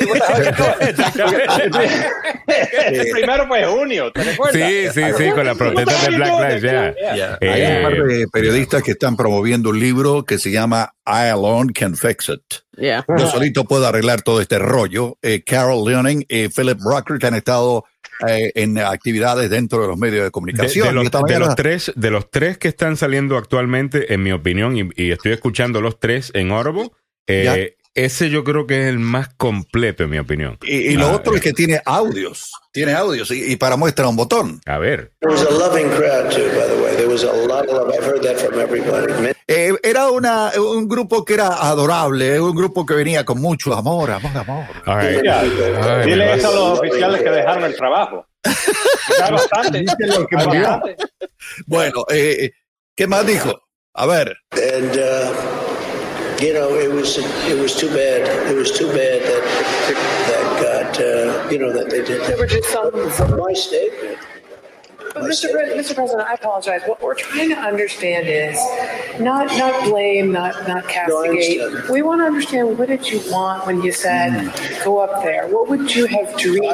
[2.92, 4.62] El primero fue junio, ¿te recuerdas?
[4.62, 6.94] Sí, sí, sí, con la protesta de Black Lives, ya.
[7.14, 7.38] Yeah.
[7.42, 11.30] Hay Eh, un par de periodistas que están promoviendo un libro que se llama I
[11.30, 12.42] Alone Can Fix It.
[12.78, 13.06] Yeah.
[13.18, 15.18] Yo solito puedo arreglar todo este rollo.
[15.22, 17.86] Eh, Carol Leoning y Philip Rucker que han estado
[18.28, 20.88] eh, en actividades dentro de los medios de comunicación.
[21.28, 25.12] de los tres, de los tres que están saliendo actualmente, en mi opinión, y, y
[25.12, 26.94] estoy escuchando los tres en Orbo,
[27.28, 30.58] eh, ese yo creo que es el más completo, en mi opinión.
[30.64, 32.52] y, y lo Ah, otro es que tiene audios.
[32.72, 34.62] Tiene audios y, y para muestra un botón.
[34.66, 35.12] A ver.
[35.20, 36.96] There was a loving crowd too, by the way.
[36.96, 37.90] There was a lot of love.
[37.94, 39.12] I've heard that from everybody.
[39.22, 43.74] Many Eh, era una, un grupo que era adorable, un grupo que venía con mucho
[43.74, 44.66] amor, amor, amor.
[44.86, 45.28] All right.
[45.28, 45.50] Ay,
[46.06, 48.26] Dile eso a los oficiales que dejaron el trabajo.
[49.20, 49.84] Bastante.
[51.66, 52.52] Bueno, eh,
[52.96, 53.62] ¿qué más dijo?
[53.94, 54.38] A ver.
[54.54, 55.34] and uh,
[56.42, 58.22] you know, it was it was too bad.
[58.52, 59.44] It was too bad that
[60.30, 62.50] that got uh, you know that they did There were that.
[62.50, 62.92] just some.
[63.12, 64.18] From my statement,
[65.14, 65.52] But Mr.
[65.52, 65.94] Pre- Mr.
[65.94, 66.82] President, I apologize.
[66.88, 68.58] What we're trying to understand is
[69.20, 71.62] not not blame, not not castigate.
[71.62, 71.90] understand.
[71.90, 74.32] We want to understand what did you want when you said
[74.86, 75.48] go up there.
[75.54, 76.66] What would you have dreamed?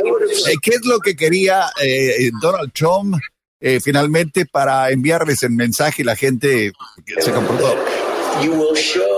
[0.48, 3.15] Eh, ¿Qué es lo que quería eh, Donald Trump
[3.60, 6.72] eh, finalmente para enviarles el mensaje y la gente
[7.19, 7.76] se comportó?
[8.44, 9.16] you will show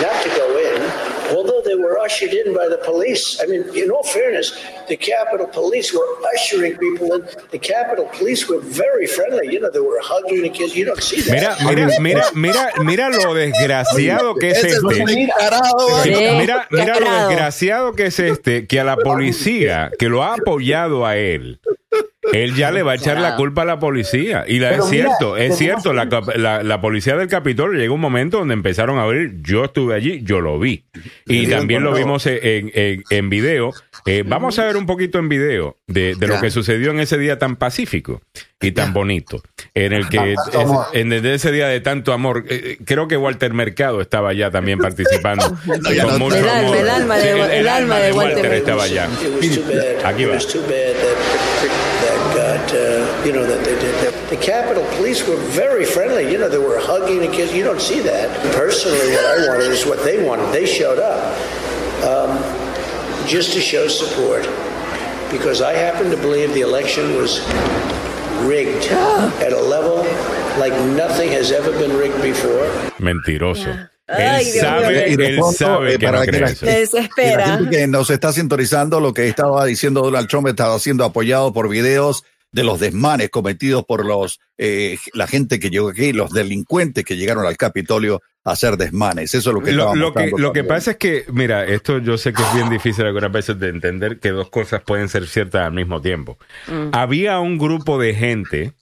[0.00, 1.12] not to go in.
[1.36, 3.40] Although they were ushered in by the police.
[3.42, 4.52] I mean, in all fairness,
[4.88, 7.26] the Capitol Police were ushering people in.
[7.50, 9.52] The Capitol Police were very friendly.
[9.52, 10.76] You know, they were hugging the kids.
[10.76, 11.32] You don't see that.
[11.64, 15.04] Mira, mira, mira, mira, mira lo desgraciado que es este.
[15.04, 21.06] Mira, mira lo desgraciado que es este, que a la policía que lo ha apoyado
[21.06, 21.60] a él,
[22.32, 24.44] él ya le va a echar la culpa a la policía.
[24.46, 27.80] Y la, Pero es mira, cierto, es cierto, la, cap- la, la policía del Capitolio
[27.80, 30.84] llegó un momento donde empezaron a abrir, yo estuve allí, yo lo vi.
[31.26, 33.72] Y también lo vimos en, en, en video.
[34.06, 36.40] Eh, vamos a ver un poquito en video de, de lo Ya.
[36.40, 38.20] que sucedió en ese día tan pacífico
[38.60, 39.42] y tan bonito,
[39.74, 40.36] en el que
[40.92, 44.78] en desde ese día de tanto amor, eh, creo que Walter Mercado estaba allá también
[44.78, 45.56] participando
[45.94, 46.76] ya con no- mucho El alma, amor.
[46.76, 49.08] el alma de- Sí, el alma de Walter estaba allá.
[50.04, 50.38] Aquí va.
[52.62, 54.30] Was too bad that that uh, you know that they did that.
[54.30, 56.30] The Capitol Police were very friendly.
[56.32, 57.52] You know, they were hugging the kids.
[57.54, 58.54] You don't see that.
[58.54, 60.52] Personally, what I wanted is what they wanted.
[60.52, 61.34] They showed up
[62.04, 62.38] um,
[63.26, 64.42] just to show support
[65.30, 67.40] because I happen to believe the election was
[68.44, 68.86] rigged
[69.42, 69.98] at a level
[70.58, 72.68] like nothing has ever been rigged before.
[72.98, 73.88] Mentiroso.
[74.08, 75.06] Ay, él Dios sabe, mío.
[75.08, 76.96] Y de él pronto, sabe eh, que para no que cree la- eso.
[77.16, 80.78] Te Y la gente que nos está sintonizando lo que estaba diciendo Donald Trump estaba
[80.78, 85.88] siendo apoyado por videos de los desmanes cometidos por los eh, la gente que llegó
[85.88, 89.34] aquí, los delincuentes que llegaron al Capitolio a hacer desmanes.
[89.34, 92.18] Eso es lo que Lo, lo que, lo que pasa es que, mira, esto yo
[92.18, 95.66] sé que es bien difícil algunas veces de entender que dos cosas pueden ser ciertas
[95.66, 96.38] al mismo tiempo.
[96.68, 96.90] Mm.
[96.92, 98.72] Había un grupo de gente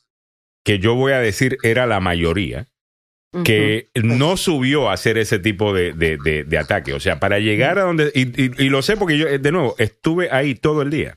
[0.64, 2.66] que yo voy a decir era la mayoría,
[3.44, 6.92] que no subió a hacer ese tipo de, de, de- de ataque.
[6.94, 8.10] O sea, para llegar a donde...
[8.14, 11.16] Y, y- y lo sé porque yo, eh, de nuevo, estuve ahí todo el día.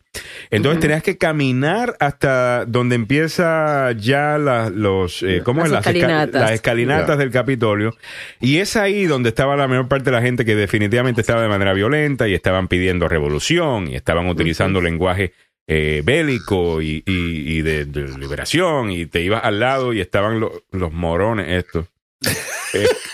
[0.51, 5.23] Entonces tenías que caminar hasta donde empieza ya la- los...
[5.23, 5.71] eh, ¿Cómo Las es?
[5.73, 6.41] Las, esca- escalinatas.
[6.41, 7.95] las escalinatas del Capitolio.
[8.39, 11.49] Y es ahí donde estaba la mayor parte de la gente que definitivamente estaba de
[11.49, 15.33] manera violenta y estaban pidiendo revolución y estaban utilizando lenguaje
[15.65, 20.39] eh, bélico y, y- y de, de liberación y te ibas al lado y estaban
[20.39, 21.87] lo- los morones estos.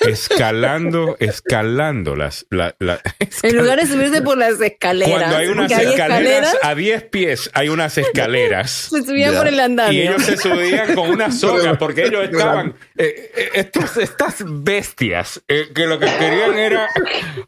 [0.02, 2.46] Escalando, escalando las...
[2.50, 3.02] la- la-
[3.44, 5.12] En lugar de subirse por las escaleras.
[5.18, 8.72] cuando hay unas porque hay escaleras, a 10 pies hay unas escaleras.
[8.92, 9.94] se subían por el andamio.
[9.94, 13.50] Y ellos se subían con una soga porque ellos estaban, eh, eh,
[14.00, 16.88] estas, bestias eh, que lo que querían era,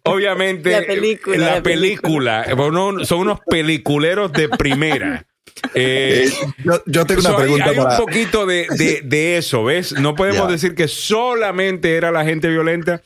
[0.03, 2.45] obviamente, La película, la la película.
[2.55, 5.25] Bueno, son unos peliculeros de primera.
[5.73, 6.31] Eh, Eh,
[6.63, 9.93] yo, yo tengo una hay- pregunta hay, para un poquito de, de- de eso, ¿ves?
[9.93, 13.01] No podemos decir que solamente era la gente violenta,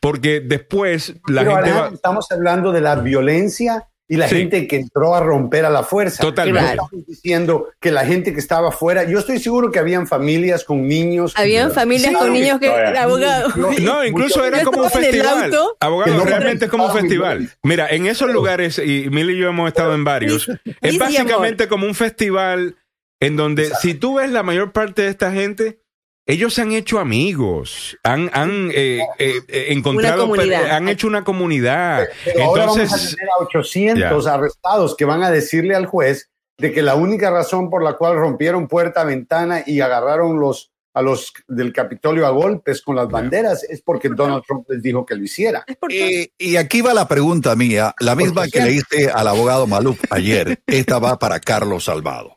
[0.00, 1.94] porque después la Pero gente Alejandro, va...
[1.94, 4.36] estamos hablando de la violencia y la Sí.
[4.36, 6.22] gente que entró a romper a la fuerza.
[6.22, 6.76] Totalmente.
[6.76, 10.64] No estamos diciendo que la gente que estaba afuera, yo estoy seguro que habían familias
[10.64, 11.34] con niños.
[11.36, 12.18] Habían familias Sí.
[12.18, 13.54] con niños que abogados.
[13.56, 15.44] No, incluso era como un festival.
[15.44, 15.76] auto.
[15.80, 17.50] Abogado, Que no realmente es como un festival.
[17.62, 20.48] Mira, en esos lugares, y Mil y yo hemos estado en varios,
[20.80, 22.76] es básicamente como un festival
[23.20, 25.80] en donde si tú ves la mayor parte de esta gente,
[26.28, 30.30] ellos se han hecho amigos, han, han eh, eh, eh, encontrado,
[30.70, 32.06] han hecho una comunidad.
[32.22, 36.28] Pero ahora vamos a Entonces, tener a 800 arrestados que van a decirle al juez
[36.58, 41.00] de que la única razón por la cual rompieron puerta, ventana y agarraron los a
[41.00, 45.14] los del Capitolio a golpes con las banderas es porque Donald Trump les dijo que
[45.14, 45.64] lo hiciera.
[45.88, 49.98] Y, y aquí va la pregunta mía, la misma que le hice al abogado Maluf
[50.10, 50.60] ayer.
[50.66, 52.36] Esta va para Carlos Salvado.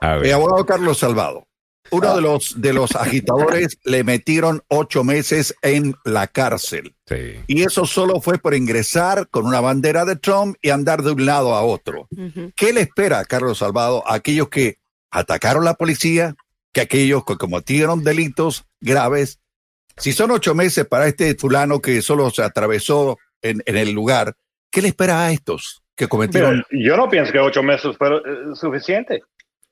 [0.00, 0.26] A ver.
[0.26, 1.48] El abogado Carlos Salvado,
[1.90, 6.94] uno de los, de los agitadores le metieron ocho meses en la cárcel.
[7.06, 7.40] Sí.
[7.46, 11.26] Y eso solo fue por ingresar con una bandera de Trump y andar de un
[11.26, 12.08] lado a otro.
[12.56, 14.78] ¿Qué le espera a Carlos Salvado a aquellos que
[15.10, 16.34] atacaron la policía,
[16.72, 19.40] que aquellos que cometieron delitos graves?
[19.96, 24.36] Si son ocho meses para este fulano que solo se atravesó en, en el lugar,
[24.70, 26.64] ¿qué le espera a estos que Pero cometieron?
[26.70, 28.20] yo no pienso que ocho meses fue eh,
[28.54, 29.22] suficiente.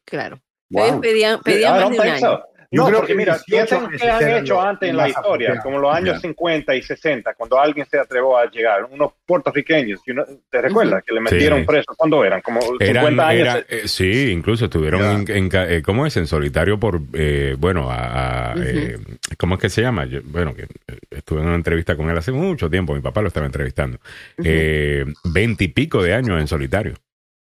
[0.07, 0.41] Claro.
[0.70, 0.85] Wow.
[0.86, 2.20] Ellos pedían, pedían más don't de un año.
[2.20, 2.45] so.
[2.70, 5.11] Yo No, creo porque que mira, 18 piensen que han hecho antes en la más
[5.11, 5.62] historia, apropiado.
[5.62, 6.20] como los años Ya.
[6.23, 11.05] 50 y 60, cuando alguien se atrevió a llegar, unos puertorriqueños, you know, ¿te recuerdas?
[11.07, 11.66] Que le metieron Sí.
[11.66, 12.41] presos, ¿cuándo eran?
[12.41, 13.41] Como 50 Eran, años.
[13.41, 15.35] era- eh, sí, incluso estuvieron Ya.
[15.35, 16.16] en, en eh, ¿cómo es?
[16.16, 18.62] En solitario por, eh, bueno, a, a, Ujú.
[18.66, 18.99] eh,
[19.39, 20.07] ¿cómo es que se llama?
[20.07, 23.20] Yo- bueno, que eh, estuve en una entrevista con él hace mucho tiempo, mi papá
[23.23, 23.99] lo estaba entrevistando.
[24.43, 26.95] Eh, Veinte y pico de años en solitario.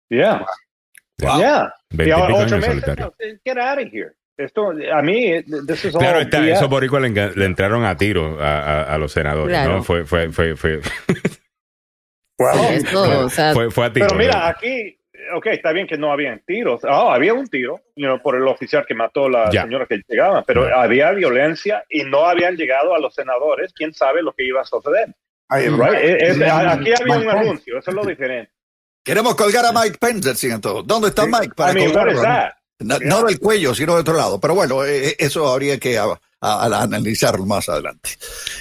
[0.08, 0.46] Yeah.
[1.18, 1.38] Wow.
[1.38, 1.72] Yeah.
[2.34, 3.12] Ocho meses, no,
[3.44, 4.12] get out of here.
[4.38, 6.52] Esto, a mí, this is Claro, all está, BS.
[6.58, 9.76] esos boricuas le, entraron a tiro a, a- a los senadores, Claro.
[9.76, 9.82] ¿no?
[9.82, 10.80] Fue, fue, fue, fue,
[12.38, 14.06] Sí, esto, o sea, fue, fue a tiro.
[14.08, 14.44] Pero mira, ¿no?
[14.46, 14.98] aquí,
[15.34, 16.82] ok, está bien que no habían tiros.
[16.84, 20.02] Ah, había un tiro you know, por el oficial que mató a la señora que
[20.06, 23.72] llegaba, pero había violencia y no habían llegado a los senadores.
[23.72, 25.14] ¿Quién sabe lo que iba a suceder?
[25.48, 26.42] Right?
[26.42, 28.52] Aquí había un anuncio, eso es lo diferente.
[29.06, 30.84] Queremos colgar a Mike Pence, decían todos.
[30.86, 32.22] ¿Dónde está Mike para I mean, what is colgarlo?
[32.22, 32.52] that?
[32.80, 34.38] No, no del cuello, sino de otro lado.
[34.38, 36.04] Pero bueno, eh, eso habría que a-
[36.42, 38.10] a- a analizarlo más adelante.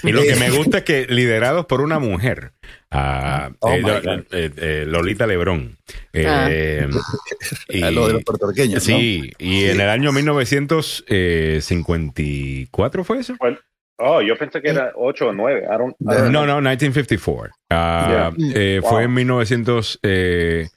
[0.04, 2.54] Y lo Eh, que me gusta es que liderados por una mujer,
[2.92, 3.82] ah, Oh, eh,
[4.32, 5.78] eh, eh, Lolita Lebrón.
[6.14, 6.88] eh,
[7.68, 8.82] y- lo de los puertorriqueños.
[8.84, 13.36] Sí, y en el año 1954 fue eso.
[13.42, 13.60] Well,
[13.98, 15.64] oh, yo pensé que era 8 o 9.
[15.64, 16.46] I don't, I don't No, know.
[16.46, 17.54] no, 1954.
[17.70, 18.92] Ah, eh, Wow.
[18.92, 20.00] Fue en 1900.
[20.04, 20.68] eh,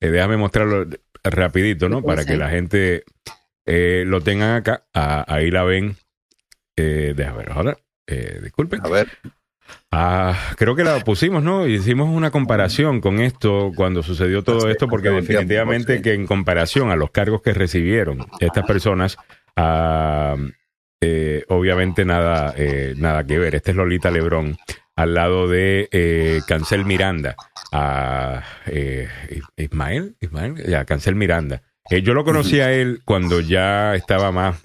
[0.00, 0.86] eh, déjame mostrarlo
[1.24, 2.02] rapidito, ¿no?
[2.02, 3.04] Para que la gente
[3.66, 4.84] eh, lo tengan acá.
[4.94, 5.96] Ah, ahí la ven.
[6.76, 7.76] Eh, déjame ver ahora.
[8.06, 8.80] Eh, disculpen.
[8.84, 9.08] A ver.
[9.90, 11.66] Ah, creo que la pusimos, ¿no?
[11.66, 16.96] Hicimos una comparación con esto cuando sucedió todo esto, porque definitivamente que en comparación a
[16.96, 19.18] los cargos que recibieron estas personas,
[19.56, 20.36] ah,
[21.00, 23.54] eh, obviamente nada, eh, nada que ver.
[23.54, 24.56] Este es Lolita Lebrón
[24.96, 27.36] al lado de eh, Cancel Miranda.
[28.66, 29.08] Eh,
[29.56, 30.54] Ismael, Ismael,
[30.86, 31.62] Cancel Miranda.
[31.90, 34.60] Eh, yo lo conocí a él cuando ya estaba más,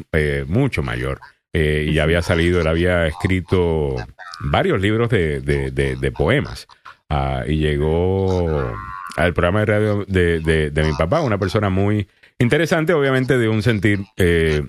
[0.47, 1.19] mucho mayor.
[1.53, 3.95] y ya había salido, él había escrito
[4.39, 6.67] varios libros de, de- de- poemas.
[7.09, 8.73] Ah, y llegó
[9.17, 10.39] al programa de radio de-
[10.71, 12.07] de mi papá, una persona muy
[12.43, 14.61] interesante, obviamente de un sentir, eh,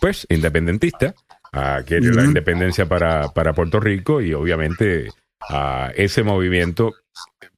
[0.00, 1.14] pues, independentista.
[1.52, 5.10] ah, quiere la independencia para, para Puerto Rico y obviamente
[5.48, 6.94] ah, ese movimiento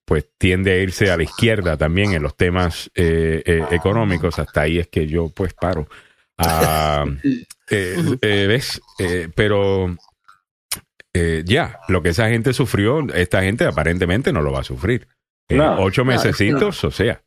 [0.05, 4.39] pues tiende a irse a la izquierda también en los temas eh, eh, económicos.
[4.39, 5.87] Hasta ahí es que yo pues paro.
[6.39, 7.05] Ah,
[7.69, 8.81] ¿Ves?
[9.35, 9.97] Pero
[11.45, 15.09] ya, lo que esa gente sufrió, esta gente aparentemente no lo va a sufrir.
[15.51, 15.81] No.
[15.81, 17.23] ocho No, mesecitos, o sea.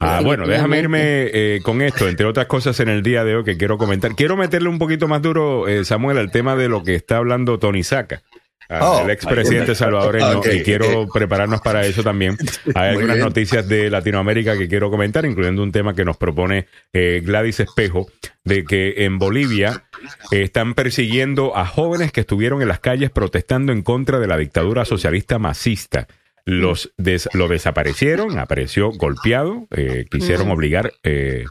[0.00, 3.44] Ah, bueno, déjame irme eh, con esto, entre otras cosas en el día de hoy
[3.44, 4.14] que quiero comentar.
[4.14, 7.58] Quiero meterle un poquito más duro, eh, Samuel, al tema de lo que está hablando
[7.58, 8.22] Tony Saca.
[8.68, 12.36] ah, Oh, el expresidente salvadoreño, y quiero prepararnos para eso también.
[12.74, 13.26] Hay Muy algunas bien.
[13.26, 18.06] noticias de Latinoamérica que quiero comentar, incluyendo un tema que nos propone eh, Gladys Espejo,
[18.44, 19.84] de que en Bolivia
[20.30, 24.36] eh, están persiguiendo a jóvenes que estuvieron en las calles protestando en contra de la
[24.36, 26.06] dictadura socialista masista.
[26.50, 31.44] Los des- lo desaparecieron, apareció golpeado, eh, quisieron obligar eh,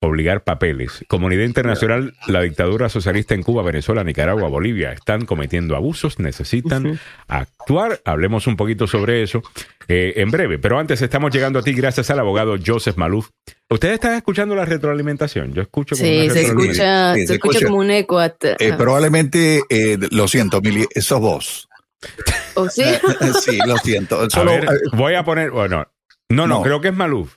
[0.00, 1.02] obligar papeles.
[1.08, 8.00] Comunidad internacional, la dictadura socialista en Cuba, Venezuela, Nicaragua, Bolivia están cometiendo abusos, necesitan actuar.
[8.04, 9.42] Hablemos un poquito sobre eso
[9.88, 10.58] eh, en breve.
[10.58, 13.30] Pero antes estamos llegando a ti gracias al abogado Joseph Maluf.
[13.70, 15.54] ¿Ustedes están escuchando la retroalimentación?
[15.54, 17.66] Yo escucho como Sí, una se escucha, Sí, se se escucha escucha.
[17.66, 18.18] como un eco.
[18.20, 21.68] at- Eh, probablemente, eh, lo siento, Mili, sos vos.
[22.54, 22.84] ¿O sí?
[23.42, 24.20] sí, lo siento.
[24.20, 25.86] A Solo, ver, eh, voy a poner, bueno,
[26.28, 26.62] no, no, No.
[26.62, 27.34] creo que es Maluf.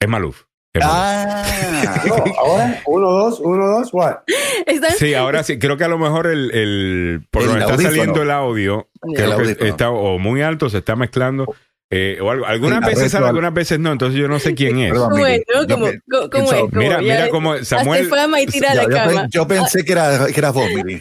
[0.00, 0.42] Es Maluf.
[0.74, 0.96] Es Maluf.
[0.98, 4.16] ah, No, ahora, uno, dos, uno, dos, what?
[4.98, 7.94] Sí, ahora sí, creo que a lo mejor el, el por El donde está audífono.
[7.94, 11.46] sliendo el audio, El creo que está o muy alto, se está mezclando.
[11.88, 12.44] Eh, o algo.
[12.46, 14.90] Algunas Sí, veces sale, al- algunas veces no, entonces yo no sé quién es.
[14.90, 15.62] Perdón, ¿Cómo es, no?
[15.68, 16.68] Yo ¿Cómo.
[16.72, 18.02] Mira, cómo Samuel.
[18.02, 19.22] Hazte fama y tira a Ya, la yo, cama.
[19.22, 21.00] pe- yo pensé que era, que era vos, y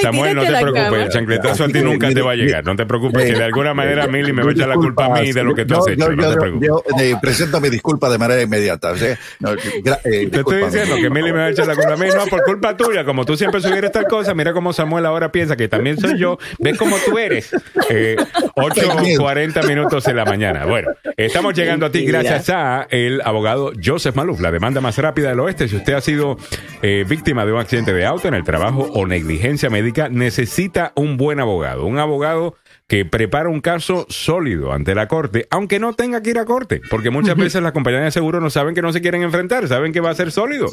[0.00, 2.64] Samuel, no te preocupes, el chancletazo a ti nunca te mire, va a llegar.
[2.64, 5.20] No te preocupes, que de alguna manera Mili me va a echar la culpa a
[5.20, 6.10] mí de lo que tú has Yo- hecho.
[6.10, 6.68] yo- No te yo- preocupes.
[7.10, 8.96] yo, presento mi disculpa de manera inmediata.
[8.96, 9.08] ¿sí?
[9.40, 11.96] No, gra- eh, Te estoy diciendo que Mili me va a echar la culpa a
[11.98, 13.04] mí, no, por culpa tuya.
[13.04, 16.38] Como tú siempre sugieres tal cosa, mira cómo Samuel ahora piensa que también soy yo.
[16.58, 17.50] ¿Ves cómo tú eres?
[17.90, 18.16] Eh,
[18.56, 20.64] 8.40 minutos en la mañana.
[20.66, 25.30] Bueno, estamos llegando a ti gracias a el abogado Joseph Maluf, la demanda más rápida
[25.30, 25.68] del oeste.
[25.68, 26.36] Si usted ha sido
[26.82, 31.16] eh, víctima de un accidente de auto en el trabajo o negligencia médica, necesita un
[31.16, 31.86] buen abogado.
[31.86, 32.54] Un abogado
[32.88, 36.80] que prepara un caso sólido ante la corte, aunque no tenga que ir a corte,
[36.88, 39.92] porque muchas veces las compañías de seguro no saben que no se quieren enfrentar, saben
[39.92, 40.68] que va a ser sólido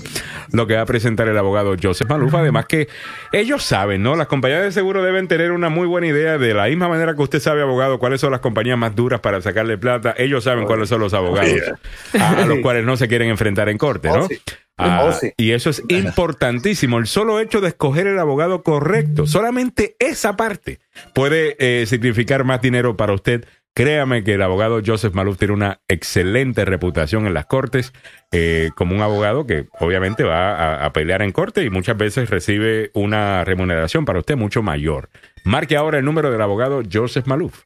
[0.54, 2.34] lo que va a presentar el abogado Joseph Maluf.
[2.34, 2.88] Además que
[3.34, 4.16] ellos saben, ¿no?
[4.16, 7.22] Las compañías de seguro deben tener una muy buena idea de la misma manera que
[7.22, 10.16] usted sabe, abogado, cuáles son las compañías más duras para sacarle plata.
[10.18, 11.52] Ellos saben cuáles son los abogados
[12.18, 14.24] a, a los cuales no se quieren enfrentar en corte, ¿no?
[14.24, 14.40] Oh, sí.
[14.77, 15.31] Ah, Oh, sí.
[15.38, 16.97] Y eso es importantísimo.
[16.97, 20.80] El solo hecho de escoger el abogado correcto, solamente esa parte
[21.14, 23.45] puede eh, significar más dinero para usted.
[23.77, 27.91] Créame que el abogado Joseph Maluf tiene una excelente reputación en las cortes
[28.31, 32.30] eh, como un abogado que obviamente va a, a pelear en corte y muchas veces
[32.30, 35.10] recibe una remuneración para usted mucho mayor.
[35.43, 37.64] Marque ahora el número del abogado Joseph Maluf.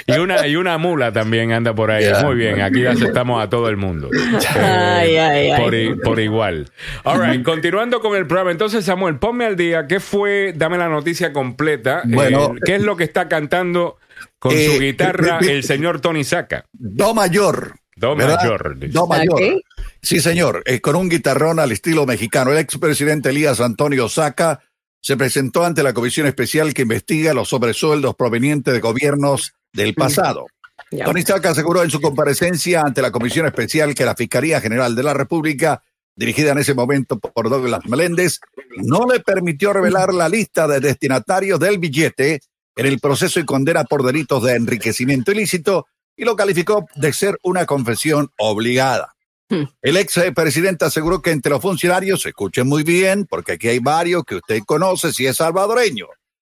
[0.06, 2.05] y, una, y una mula también anda por ahí.
[2.24, 4.09] Muy bien, aquí aceptamos a todo el mundo.
[4.59, 5.62] Eh, Ay, ay, ay.
[5.62, 6.70] Por, i- por igual.
[7.05, 8.51] All right, continuando con el programa.
[8.51, 9.86] Entonces, Samuel, ponme al día.
[9.86, 10.52] ¿Qué fue?
[10.56, 12.02] Dame la noticia completa.
[12.05, 12.55] Bueno.
[12.56, 13.97] Eh, ¿Qué es lo que está cantando
[14.39, 16.65] con su guitarra el señor Tony Saca?
[16.73, 17.74] Do mayor.
[17.98, 18.36] Do ¿verdad?
[18.36, 18.78] mayor.
[18.90, 19.42] Do mayor.
[19.42, 19.60] Ok.
[20.00, 22.52] Sí, señor, eh, con un guitarrón al estilo mexicano.
[22.52, 24.60] El expresidente Elías Antonio Saca
[25.00, 30.46] se presentó ante la comisión especial que investiga los sobresueldos provenientes de gobiernos del pasado.
[30.90, 31.04] Ya.
[31.04, 35.02] Tony Saca aseguró en su comparecencia ante la comisión especial que la Fiscalía General de
[35.02, 35.82] la República,
[36.14, 38.38] dirigida en ese momento por Douglas Meléndez,
[38.76, 42.40] no le permitió revelar la lista de destinatarios del billete
[42.76, 45.86] en el proceso y condena por delitos de enriquecimiento ilícito
[46.19, 49.15] y lo calificó de ser una confesión obligada.
[49.49, 49.65] Hmm.
[49.81, 54.24] El ex presidente aseguró que entre los funcionarios, escuchen muy bien, porque aquí hay varios
[54.24, 56.09] que usted conoce si es salvadoreño,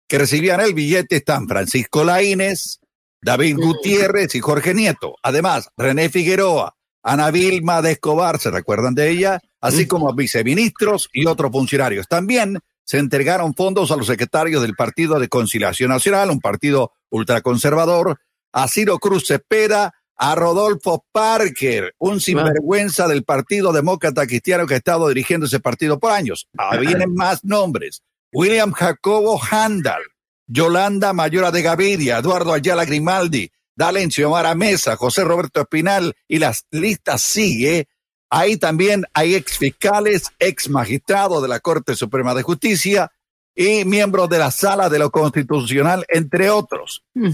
[0.07, 2.80] que recibían el billete están Francisco Laínez,
[3.22, 5.15] David Gutiérrez y Jorge Nieto.
[5.23, 9.40] Además, René Figueroa, Ana Vilma de Escobar, ¿se recuerdan de ella?
[9.61, 12.07] Así como viceministros y otros funcionarios.
[12.10, 18.19] También se entregaron fondos a los secretarios del Partido de Conciliación Nacional, un partido ultraconservador,
[18.53, 24.77] a Ciro Cruz Cepeda, a Rodolfo Parker, un sinvergüenza del Partido Demócrata Cristiano que ha
[24.77, 26.47] estado dirigiendo ese partido por años.
[26.57, 28.01] Ah, vienen más nombres.
[28.31, 30.01] William Jacobo Handal,
[30.47, 36.65] Yolanda Mayora de Gaviria, Eduardo Ayala Grimaldi, Dalen Xiomara Mesa, José Roberto Espinal, y las
[36.71, 37.88] listas sigue.
[38.30, 43.11] Ahí también hay ex fiscales, ex magistrados de la Corte Suprema de Justicia
[43.55, 47.03] y miembros de la Sala de lo Constitucional, entre otros.
[47.13, 47.30] Mm.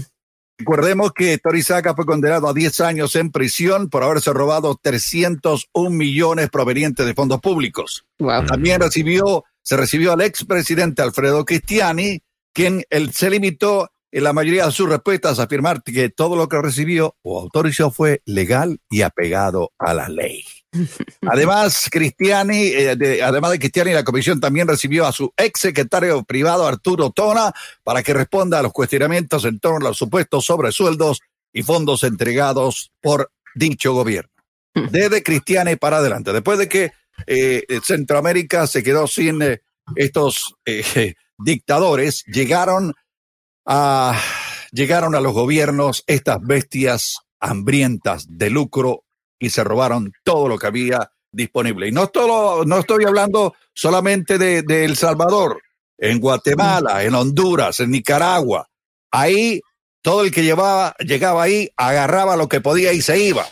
[0.60, 6.50] Recordemos que Torizaga fue condenado a 10 años en prisión por haberse robado 301 millones
[6.50, 8.04] provenientes de fondos públicos.
[8.18, 8.44] Wow.
[8.44, 12.20] También recibió, se recibió al expresidente Alfredo Cristiani,
[12.52, 16.46] quien él se limitó en la mayoría de sus respuestas a afirmar que todo lo
[16.46, 20.44] que recibió o autorizó fue legal y apegado a la ley.
[21.26, 26.22] Además, Cristiani, eh, de- además de Cristiani, la comisión también recibió a su ex secretario
[26.24, 27.52] privado Arturo Tona
[27.82, 31.20] para que responda a los cuestionamientos en torno a los supuestos sobresueldos
[31.52, 34.30] y fondos entregados por dicho gobierno.
[34.90, 36.32] Desde Cristiani para adelante.
[36.32, 36.92] Después de que
[37.26, 39.60] eh, Centroamérica se quedó sin eh,
[39.96, 40.54] estos
[41.38, 42.94] dictadores, llegaron
[43.66, 44.18] a,
[44.70, 49.04] llegaron a los gobiernos estas bestias hambrientas de lucro
[49.40, 51.88] y se robaron todo lo que había disponible.
[51.88, 55.60] Y no, todo, no estoy hablando solamente de, de El Salvador,
[55.98, 58.68] en Guatemala, en Honduras, en Nicaragua.
[59.10, 59.60] Ahí
[60.02, 63.46] todo el que llevaba, llegaba ahí, agarraba lo que podía y se iba.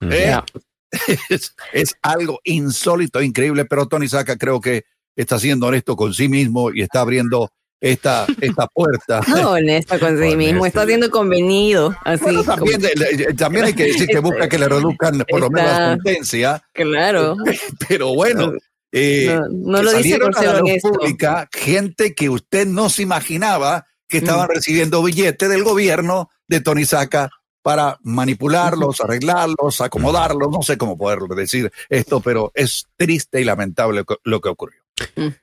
[0.00, 0.26] ¿eh?
[0.26, 0.44] Ya.
[1.28, 4.84] es, es algo insólito, increíble, pero Tony Saca creo que
[5.16, 7.52] está siendo honesto con sí mismo y está abriendo
[7.90, 9.20] esta, esta puerta.
[9.28, 11.94] No, honesto con sí mismo, está siendo convenido.
[12.04, 15.50] Así Bueno, también, como- también hay que decir que busca que le reduzcan por lo
[15.50, 17.36] menos la sentencia, Claro.
[17.88, 18.52] pero bueno.
[18.92, 20.92] eh, No, lo dice por a ser la luz honesto.
[20.92, 26.84] pública gente que usted no se imaginaba que estaban recibiendo billetes del gobierno de Tony
[26.84, 27.30] Saca
[27.62, 34.04] para manipularlos, arreglarlos, acomodarlos, no sé cómo poder decir esto, pero es triste y lamentable
[34.22, 34.83] lo que ocurrió.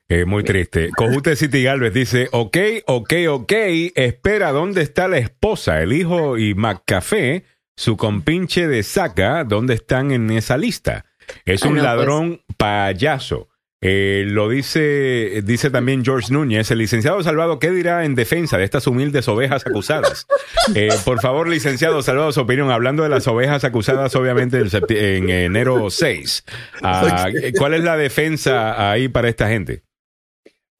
[0.08, 0.90] Eh, muy triste.
[0.96, 2.56] Cojute City Galvez dice, ok,
[2.86, 3.52] ok, ok,
[3.94, 7.44] espera, ¿dónde está la esposa, el hijo y McCafé,
[7.76, 11.04] su compinche de saca, dónde están en esa lista?
[11.44, 11.84] Es Ah, un pues.
[11.84, 13.48] ladrón payaso.
[13.84, 18.62] Eh, lo dice, dice también George Núñez, el licenciado Salvado, ¿qué dirá en defensa de
[18.62, 20.26] estas humildes ovejas acusadas?
[20.76, 25.90] Eh, por favor, licenciado Salvado, su opinión, hablando de las ovejas acusadas, obviamente, en, enero
[25.90, 26.44] 6.
[26.82, 27.28] Ah,
[27.58, 29.82] ¿Cuál es la defensa ahí para esta gente?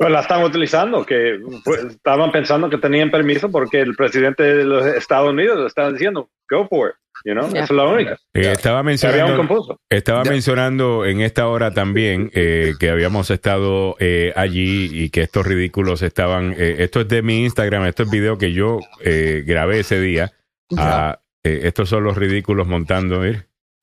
[0.03, 4.65] Pues la están utilizando, que pues, estaban pensando que tenían permiso porque el presidente de
[4.65, 7.61] los Estados Unidos lo estaba diciendo, go for it, you know, Ya.
[7.65, 8.13] esa es la única.
[8.35, 14.91] Eh, estaba mencionando, estaba mencionando en esta hora también eh, que habíamos estado eh, allí
[14.93, 16.53] y que estos ridículos estaban.
[16.59, 20.33] eh, esto es de mi Instagram, esto es video que yo eh, grabé ese día.
[20.77, 23.23] Ah, eh, estos son los ridículos montando.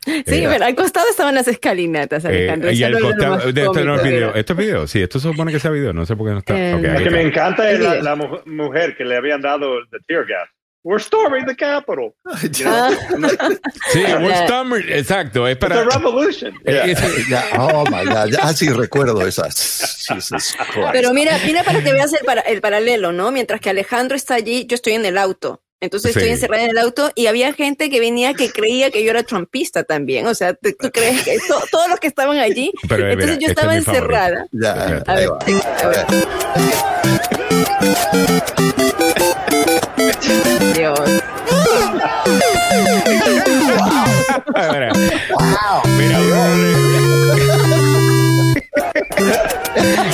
[0.06, 2.72] Sí, Eh, pero al costado estaban las escalinatas, eh, Alejandro.
[2.72, 4.34] y Eso al costado, de esto no es video.
[4.36, 6.40] Esto es video, sí, esto se supone que sea video, no sé por qué no
[6.40, 6.58] está.
[6.58, 7.22] Eh, Ok, Lo que me está.
[7.22, 10.48] encanta es la, la mu- mujer que le habían dado el the tear gas.
[10.82, 11.56] We're storming the.
[11.60, 12.74] You know?
[12.74, 12.90] Ah,
[13.92, 15.84] Sí, we're stomach- exacto, es It's a para.
[15.84, 16.54] revolution.
[16.64, 16.86] eh, Yeah.
[16.86, 20.06] es- Ya, oh my God, ya sí recuerdo esas.
[20.08, 20.90] Jesus Christ.
[20.94, 23.32] Pero mira, mira para que veas el, para- el paralelo, ¿no?
[23.34, 25.62] Mientras que Alejandro está allí, yo estoy en el auto.
[25.82, 26.20] Entonces Sí.
[26.20, 29.24] estoy encerrada en el auto y había gente que venía que creía que yo era
[29.24, 30.28] trumpista también.
[30.28, 32.74] O sea, ¿tú tú crees que to- todos los que estaban allí?
[32.90, 34.46] Pero, eh, entonces mira, yo este estaba es encerrada.
[34.52, 34.74] Ya,
[35.08, 35.40] A ahí ver, va.
[35.82, 36.06] a ver.
[40.76, 41.00] Dios.
[45.98, 47.99] Mira, mira,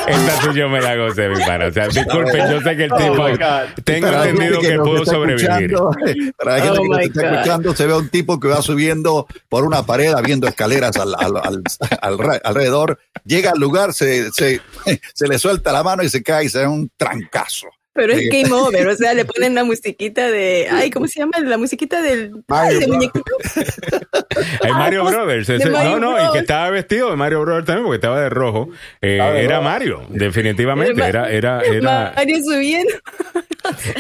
[0.08, 1.68] Esta sí yo me la gocé, mi pana.
[1.68, 3.16] O sea, disculpen, yo sé que el Oh, tipo.
[3.16, 3.38] God.
[3.84, 5.76] tengo Para entendido que nos pudo sobrevivir.
[6.38, 9.64] Para la gente Oh que está escuchando, se ve un tipo que va subiendo por
[9.66, 11.64] una pared, habiendo escaleras al, al- al-
[12.02, 13.00] al re- alrededor.
[13.26, 14.62] Llega al lugar, se, se,
[15.14, 17.68] se le suelta la mano y se cae y se da un trancazo.
[17.96, 18.28] Pero es Sí.
[18.30, 21.40] game over, o sea, le ponen la musiquita de, ay, ¿cómo se llama?
[21.40, 23.24] La musiquita del ay, de muñequito.
[24.62, 25.48] Hay Mario Brothers.
[25.50, 26.34] ese- Mario no, no, y Bros.
[26.34, 28.70] que estaba vestido de Mario Brothers también, porque estaba de rojo.
[29.02, 29.64] Eh, de era rojo.
[29.70, 31.02] Mario, definitivamente.
[31.04, 32.14] Era, era, era.
[32.16, 32.94] Mario subiendo.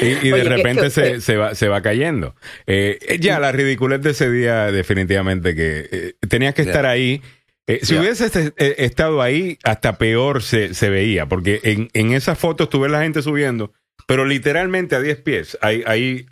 [0.01, 2.35] Y, y de Oye, repente se, se va, se va cayendo.
[2.67, 7.21] Eh, eh, ya, la ridiculez de ese día, definitivamente que eh, tenías que estar ahí.
[7.67, 8.01] Eh, si Ya.
[8.01, 12.79] hubieses eh, estado ahí, hasta peor se, se veía, porque en, en esas fotos tú
[12.81, 13.73] ves la gente subiendo,
[14.07, 15.57] pero literalmente a 10 pies.
[15.61, 16.25] Hay, hay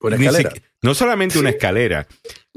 [0.00, 0.52] Una escalera.
[0.82, 2.06] no solamente una escalera,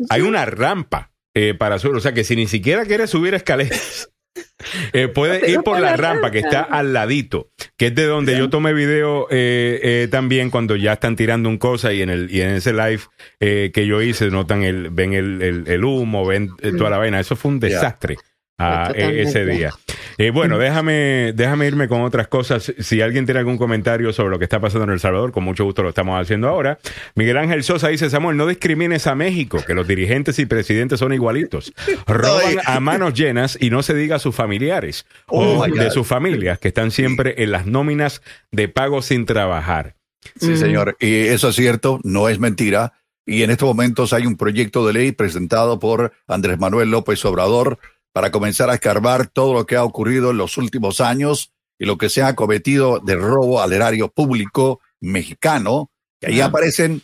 [0.10, 1.96] hay una rampa eh, para subir.
[1.96, 4.10] O sea que si ni siquiera quieres subir escaleras,
[4.94, 8.38] eh, puedes ir por la la rampa que está al ladito, que es de donde
[8.38, 12.30] yo tomé video eh, eh, también cuando ya están tirando un cosa y en el
[12.34, 13.02] y en ese live
[13.40, 16.98] eh, que yo hice notan el ven el, el- el humo, ven eh, toda la
[16.98, 17.20] vaina.
[17.20, 18.18] Eso fue un desastre.
[18.62, 19.22] Eh, Totalmente.
[19.22, 19.74] ese día.
[20.18, 22.74] Eh, bueno, déjame, déjame irme con otras cosas.
[22.80, 25.64] Si alguien tiene algún comentario sobre lo que está pasando en El Salvador, con mucho
[25.64, 26.80] gusto lo estamos haciendo ahora.
[27.16, 31.14] Miguel Ángel Sosa dice, Samuel, no discrimines a México, que los dirigentes y presidentes son
[31.14, 31.74] igualitos.
[32.08, 35.92] Roban a manos llenas y no se diga a sus familiares Oh, o my de
[35.92, 38.22] sus familias que están siempre en las nóminas
[38.52, 39.96] de pago sin trabajar.
[40.40, 40.98] Sí, señor.
[41.00, 42.94] Y eso es cierto, no es mentira.
[43.26, 47.80] Y en estos momentos hay un proyecto de ley presentado por Andrés Manuel López Obrador
[48.14, 51.98] para comenzar a escarbar todo lo que ha ocurrido en los últimos años y lo
[51.98, 55.92] que se ha cometido de robo al erario público mexicano.
[56.20, 57.02] Que ahí aparecen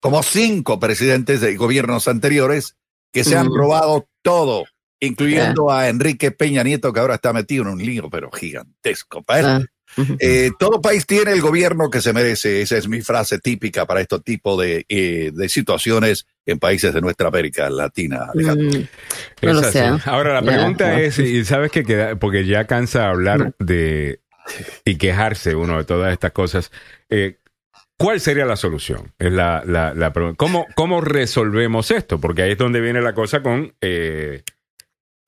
[0.00, 2.76] como cinco presidentes de gobiernos anteriores
[3.12, 4.64] que se han robado todo,
[5.00, 9.18] incluyendo a Enrique Peña Nieto, que ahora está metido en un lío, pero gigantesco.
[9.20, 9.42] ¿eh?
[9.44, 9.66] Ah, ujú.
[10.18, 12.62] Eh, todo país tiene el gobierno que se merece.
[12.62, 17.00] Esa es mi frase típica para este tipo de, eh, de situaciones en países de
[17.00, 18.28] nuestra América Latina.
[18.32, 18.80] Alejandro.
[18.80, 18.84] Mm,
[19.42, 19.90] no Es lo sé.
[20.04, 24.20] Ahora, la pregunta es, y sabes que queda, porque ya cansa hablar de
[24.84, 26.70] y quejarse uno de todas estas cosas.
[27.08, 27.36] eh,
[27.98, 29.12] ¿Cuál sería la solución?
[29.18, 30.36] Es la, la, la pregunta.
[30.38, 32.18] ¿Cómo, ¿Cómo resolvemos esto?
[32.18, 34.42] Porque ahí es donde viene la cosa con, eh,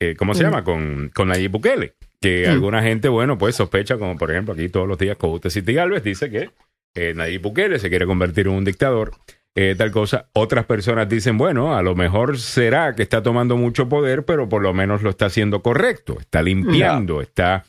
[0.00, 0.46] eh, ¿cómo se Mm.
[0.46, 0.64] llama?
[0.64, 1.92] Con, con Nayib Bukele.
[2.22, 2.52] Que Mm.
[2.52, 6.02] alguna gente, bueno, pues sospecha, como por ejemplo aquí todos los días Cojute City Galvez
[6.02, 6.50] dice que
[6.94, 9.12] eh, Nayib Bukele se quiere convertir en un dictador.
[9.54, 10.30] eh, tal cosa.
[10.32, 14.62] Otras personas dicen, bueno, a lo mejor será que está tomando mucho poder, pero por
[14.62, 17.62] lo menos lo está haciendo correcto, está limpiando, está,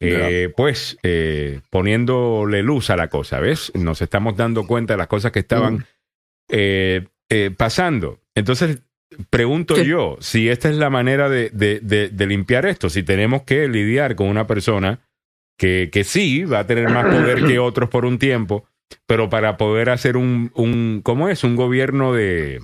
[0.00, 3.70] eh, pues, eh, poniéndole luz a la cosa, ¿ves?
[3.76, 5.86] Nos estamos dando cuenta de las cosas que estaban
[6.48, 8.18] eh, eh, pasando.
[8.34, 8.80] Entonces,
[9.30, 13.42] pregunto yo, si esta es la manera de, de- de- de limpiar esto, si tenemos
[13.42, 15.00] que lidiar con una persona
[15.58, 18.64] que, que sí va a tener más poder que otros por un tiempo,
[19.06, 21.42] pero para poder hacer un, un ¿cómo es?
[21.44, 22.60] Un gobierno de,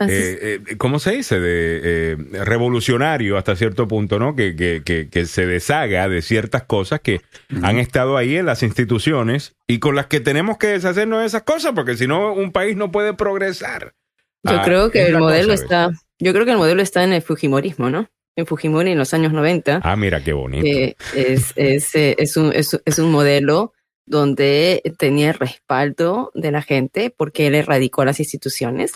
[0.00, 1.40] eh, eh, ¿cómo se dice?
[1.40, 4.36] De eh, revolucionario hasta cierto punto, ¿no?
[4.36, 7.20] Que, que, que, que se deshaga de ciertas cosas que
[7.62, 11.42] han estado ahí en las instituciones y con las que tenemos que deshacernos de esas
[11.42, 13.94] cosas, porque si no, un país no puede progresar.
[14.44, 15.60] Yo Ah, creo que el modelo cosa, ¿ves?
[15.62, 18.08] está, yo creo que el modelo está en el Fujimorismo, ¿no?
[18.36, 19.80] En Fujimori en los años 90.
[19.82, 20.64] Ah, mira qué bonito.
[20.66, 23.72] eh, es, es, eh, es, un, es, es un modelo
[24.06, 28.92] donde tenía el respaldo de la gente porque él erradicó las instituciones,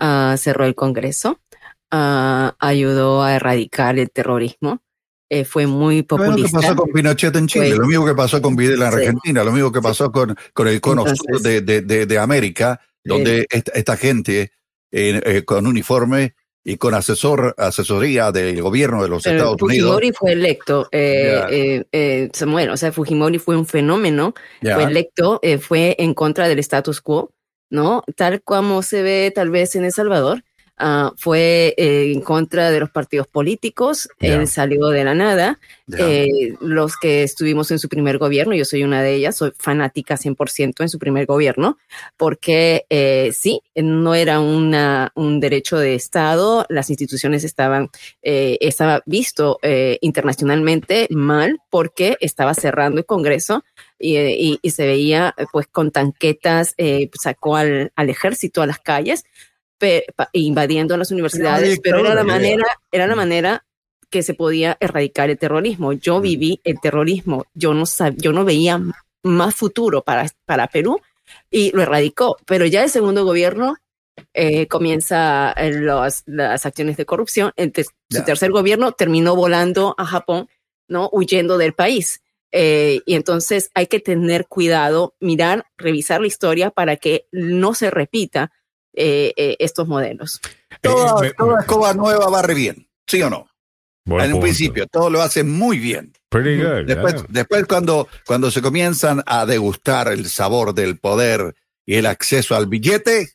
[0.00, 1.38] ah, cerró el Congreso,
[1.90, 4.80] ah, ayudó a erradicar el terrorismo,
[5.28, 6.60] eh, fue muy Lo mismo que populista.
[6.60, 8.98] pasó con Pinochet en Chile, Fue- lo mismo que pasó con Videla en Sí.
[8.98, 12.18] Argentina, lo mismo que pasó con, con el cono sur Entonces- de, de, de, de
[12.18, 14.52] América, donde esta, esta gente
[14.92, 19.88] eh, eh, con uniforme y con asesor asesoría del gobierno de los Pero Estados Unidos.
[19.94, 21.48] Fujimori fue electo, eh, Ya.
[21.50, 24.74] eh, eh, Samuel, o sea, Fujimori fue un fenómeno, Ya.
[24.74, 27.32] fue electo, eh, fue en contra del status quo,
[27.70, 28.04] ¿no?
[28.16, 30.44] Tal como se ve tal vez en El Salvador,
[30.80, 34.34] ah, fue eh, en contra de los partidos políticos, Ya.
[34.40, 35.58] él salió de la nada,
[35.98, 40.16] eh, los que estuvimos en su primer gobierno, yo soy una de ellas, soy fanática
[40.16, 41.78] 100% en su primer gobierno,
[42.16, 47.90] porque eh, sí, no era una, un derecho de Estado, las instituciones estaban,
[48.22, 49.58] estaba visto
[50.00, 53.64] internacionalmente mal porque estaba cerrando el Congreso
[53.98, 58.78] y, y- y se veía pues con tanquetas, eh, sacó al, al ejército a las
[58.78, 59.24] calles,
[60.32, 63.64] invadiendo las universidades, pero era la manera, era la manera
[64.10, 65.92] que se podía erradicar el terrorismo.
[65.92, 68.80] Yo viví el terrorismo, yo no sab- yo no veía
[69.22, 71.00] más futuro para, para Perú
[71.50, 73.76] y lo erradicó, pero ya el segundo gobierno
[74.34, 77.52] eh, comienza eh, los- las acciones de corrupción.
[77.56, 80.48] El te- su tercer gobierno terminó volando a Japón,
[80.88, 81.08] ¿no?
[81.12, 82.20] Huyendo del país.
[82.52, 87.90] Eh, y entonces hay que tener cuidado, mirar, revisar la historia para que no se
[87.90, 88.50] repita
[88.94, 90.40] eh, eh, estos modelos.
[90.80, 93.46] Toda, Eh, me- toda escoba nueva barre bien, ¿sí o no?
[94.04, 96.12] Buen en un principio, todo lo hace muy bien.
[96.30, 97.26] Pretty good, Después, yeah.
[97.28, 101.54] después cuando, cuando se comienzan a degustar el sabor del poder
[101.86, 103.28] y el acceso al billete,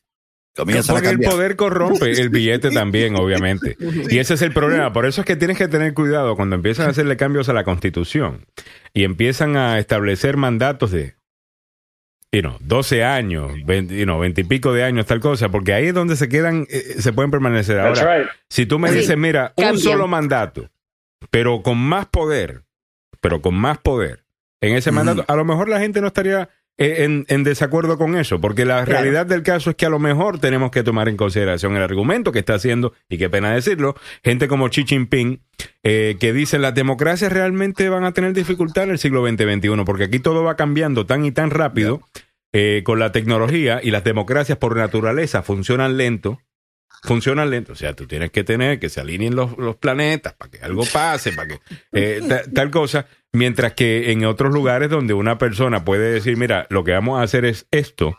[0.56, 3.76] comienzan Porque el poder corrompe, el billete también, obviamente.
[4.10, 4.92] Y ese es el problema.
[4.92, 7.64] Por eso es que tienes que tener cuidado cuando empiezan a hacerle cambios a la
[7.64, 8.46] constitución
[8.92, 11.15] y empiezan a establecer mandatos de,
[12.32, 15.72] you know, 12 años, 20, you know, 20 y pico de años, tal cosa, porque
[15.72, 17.76] ahí es donde se quedan, eh, se pueden permanecer.
[17.76, 18.28] That's Ahora, right.
[18.50, 20.70] si tú me Sí, dices, mira, un solo mandato,
[21.30, 22.64] pero con más poder,
[23.20, 24.24] pero con más poder,
[24.60, 26.48] en ese mandato, a lo mejor la gente no estaría eh,
[26.78, 29.00] en, en desacuerdo con eso, porque la Claro.
[29.00, 32.32] realidad del caso es que a lo mejor tenemos que tomar en consideración el argumento
[32.32, 35.40] que está haciendo, y qué pena decirlo, gente como Xi Jinping,
[35.82, 40.04] eh, que dicen las democracias realmente van a tener dificultad en el siglo XX-XXI, porque
[40.04, 42.02] aquí todo va cambiando tan y tan rápido
[42.52, 46.40] eh, con la tecnología y las democracias por naturaleza funcionan lento.
[47.02, 50.50] Funcionan lento, o sea, tú tienes que tener que se alineen los, los planetas para
[50.50, 51.60] que algo pase, para que
[51.92, 56.66] eh, ta- tal cosa, mientras que en otros lugares donde una persona puede decir, mira,
[56.70, 58.18] lo que vamos a hacer es esto,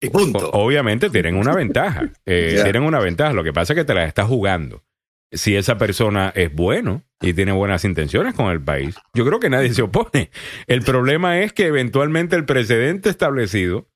[0.00, 0.50] Y punto.
[0.50, 3.94] o- obviamente tienen una ventaja, eh, tienen una ventaja, lo que pasa es que te
[3.94, 4.84] la estás jugando.
[5.32, 9.50] Si esa persona es bueno y tiene buenas intenciones con el país, yo creo que
[9.50, 10.30] nadie se opone.
[10.66, 13.88] El problema es que eventualmente el precedente establecido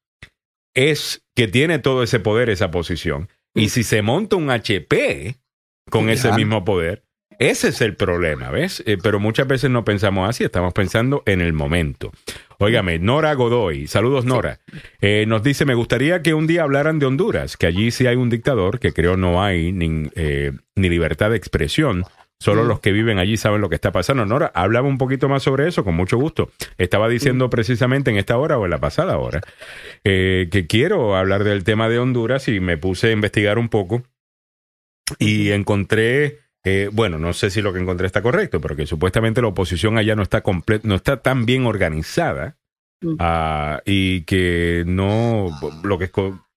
[0.75, 3.29] es que tiene todo ese poder, esa posición.
[3.55, 5.37] Y si se monta un HP
[5.91, 6.37] con ese Ya.
[6.37, 7.05] mismo poder,
[7.39, 8.83] ese es el problema, ¿ves?
[8.87, 12.13] Eh, pero muchas veces no pensamos así, estamos pensando en el momento.
[12.59, 14.61] Óigame, Nora Godoy, saludos Nora,
[15.01, 18.17] Eh, nos dice, me gustaría que un día hablaran de Honduras, que allí sí hay
[18.17, 22.05] un dictador, que creo no hay ni, eh, ni libertad de expresión.
[22.43, 24.27] Solo los que viven allí saben lo que está pasando.
[24.27, 26.51] Nora, háblame un poquito más sobre eso, con mucho gusto.
[26.79, 29.41] Estaba diciendo precisamente en esta hora o en la pasada hora
[30.05, 34.03] eh, que quiero hablar del tema de Honduras y me puse a investigar un poco
[35.19, 39.41] y encontré, eh, bueno, no sé si lo que encontré está correcto, pero que supuestamente
[39.43, 42.57] la oposición allá no está comple- no está tan bien organizada
[43.05, 43.17] Mm.
[43.19, 45.49] ah, y que no,
[45.83, 46.09] lo que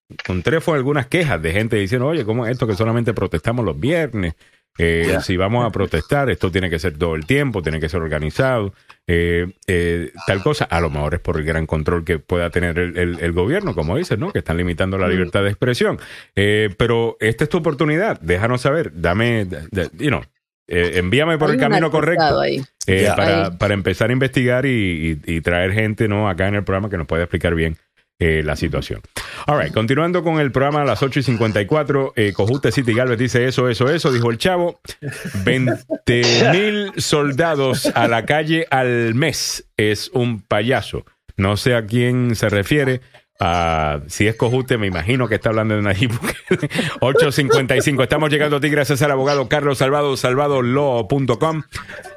[0.10, 3.80] encontré fue algunas quejas de gente diciendo, oye, ¿cómo es esto que solamente protestamos los
[3.80, 4.36] viernes?
[4.78, 5.18] Eh.
[5.22, 8.74] Si vamos a protestar, esto tiene que ser todo el tiempo, tiene que ser organizado,
[9.08, 10.66] eh, eh, tal cosa.
[10.66, 13.74] A lo mejor es por el gran control que pueda tener el, el- el gobierno,
[13.74, 14.32] como dices, ¿no?
[14.34, 15.98] Que están limitando la libertad de expresión.
[16.36, 19.48] Eh, pero esta es tu oportunidad, déjanos saber, dame,
[19.98, 20.22] you know,
[20.68, 22.62] eh, envíame por Hay el camino correcto ahí.
[22.88, 26.64] eh, para, para empezar a investigar y, y- y traer gente no acá en el
[26.64, 27.78] programa que nos pueda explicar bien
[28.20, 29.02] eh, la situación.
[29.48, 33.20] All right, continuando con el programa a las 8 y 54, eh, Cojute City Galvez
[33.20, 34.80] dice eso, eso, eso, dijo el chavo.
[35.44, 41.06] 20 mil soldados a la calle al mes es un payaso.
[41.38, 43.02] No sé a quién se refiere.
[43.40, 46.70] Ah, si es Cojute, me imagino que está hablando de Nayib Bukele.
[47.02, 48.04] 855.
[48.04, 51.64] Estamos llegando a ti gracias al abogado Carlos Salvado, salvadolaw.com,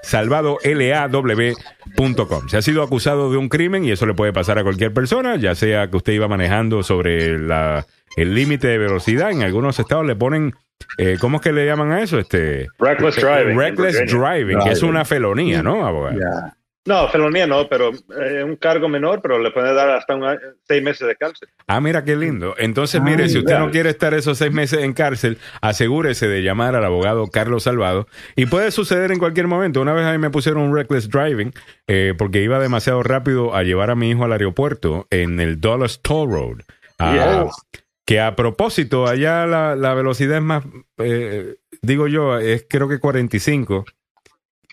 [0.02, 2.48] salvadolaw.com.
[2.48, 5.34] Se ha sido acusado de un crimen y eso le puede pasar a cualquier persona,
[5.36, 7.84] ya sea que usted iba manejando sobre la,
[8.16, 9.32] el límite de velocidad.
[9.32, 10.54] En algunos estados le ponen,
[10.98, 12.20] eh, ¿cómo es que le llaman a eso?
[12.20, 13.50] Este, Reckless driving.
[13.50, 16.16] en reckless driving, que es una felonía, ¿no, abogado?
[16.18, 16.54] Ya.
[16.86, 20.24] No, felonía no, pero eh, un cargo menor, pero le puede dar hasta un
[20.66, 21.48] seis meses de cárcel.
[21.66, 22.54] Ah, mira qué lindo.
[22.56, 26.76] Entonces, mire, si usted no quiere estar esos seis meses en cárcel, asegúrese de llamar
[26.76, 28.06] al abogado Carlos Salvado.
[28.36, 29.82] Y puede suceder en cualquier momento.
[29.82, 31.52] Una vez a mí me pusieron un reckless driving
[31.88, 36.00] eh, porque iba demasiado rápido a llevar a mi hijo al aeropuerto en el Dulles
[36.00, 36.58] Toll Road.
[36.98, 37.82] Ah, Yes.
[38.06, 40.64] Que a propósito, allá la, la velocidad es más,
[40.96, 43.84] eh, digo yo, es creo que 45.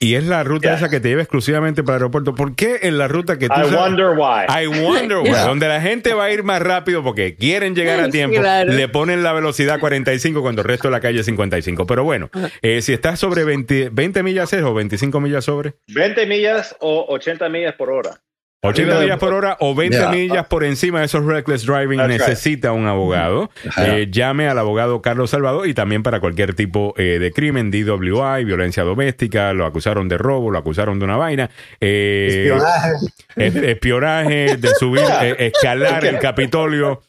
[0.05, 0.75] Y es la ruta Yeah.
[0.77, 2.35] esa que te lleva exclusivamente para el aeropuerto.
[2.35, 4.45] ¿Por qué en la ruta que tú I sabes- wonder why.
[4.47, 5.31] I wonder why.
[5.31, 8.71] Donde la gente va a ir más rápido porque quieren llegar a tiempo, Claro.
[8.71, 11.87] le ponen la velocidad 45 cuando el resto de la calle es 55.
[11.87, 12.29] Pero bueno,
[12.61, 17.05] eh, si estás sobre 20, 20 millas es o 25 millas sobre, 20 millas o
[17.09, 18.21] 80 millas por hora.
[18.65, 20.09] 80 Arriba de- millas por hora o 20 Ya.
[20.09, 22.19] millas por encima de esos reckless driving That's right.
[22.21, 23.49] necesita un abogado.
[23.77, 28.43] Eh, llame al abogado Carlos Salvador y también para cualquier tipo eh, de crimen, DWI,
[28.45, 31.49] violencia doméstica, lo acusaron de robo, lo acusaron de una vaina.
[31.81, 32.91] eh, Espionaje.
[33.35, 37.01] es- espionaje, de subir, eh, escalar el Capitolio.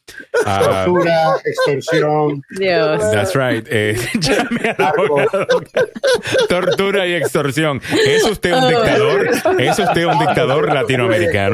[0.45, 2.43] ah, Tortura, extorsión.
[2.51, 3.11] Dios.
[3.13, 3.67] That's right.
[3.71, 5.47] Eh, llame al abogado.
[6.49, 7.81] Tortura y extorsión.
[8.07, 9.31] ¿Es usted un dictador?
[9.59, 11.46] ¿Es usted un dictador latinoamericano?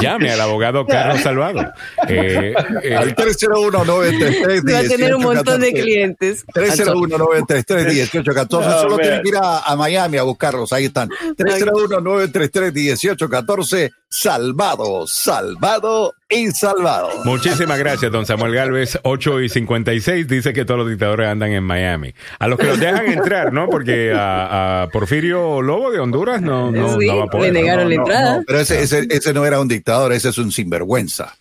[0.00, 1.60] Llame al abogado Carlos Salvado.
[2.08, 4.72] Eh, eh, Al 301-933-1814.
[4.72, 6.44] Va a tener un montón de clientes.
[6.46, 8.48] 301-933-1814.
[8.50, 9.00] No, Solo man.
[9.00, 10.72] tienen que ir a, a Miami a buscarlos.
[10.72, 11.08] Ahí están.
[11.10, 13.90] 301-933-1814.
[14.08, 17.10] Salvado, salvado y salvado.
[17.24, 18.98] Muchísimas gracias, don Samuel Galvez.
[19.02, 22.14] 8 y 56 dice que todos los dictadores andan en Miami.
[22.38, 23.68] A los que los dejan entrar, ¿no?
[23.68, 27.52] Porque a, a Porfirio Lobo de Honduras no, no, Sí, no va a poder.
[27.52, 28.36] le negaron la No, entrada.
[28.38, 31.34] no, pero ese, ese, ese no era un dictador, ese es un sinvergüenza.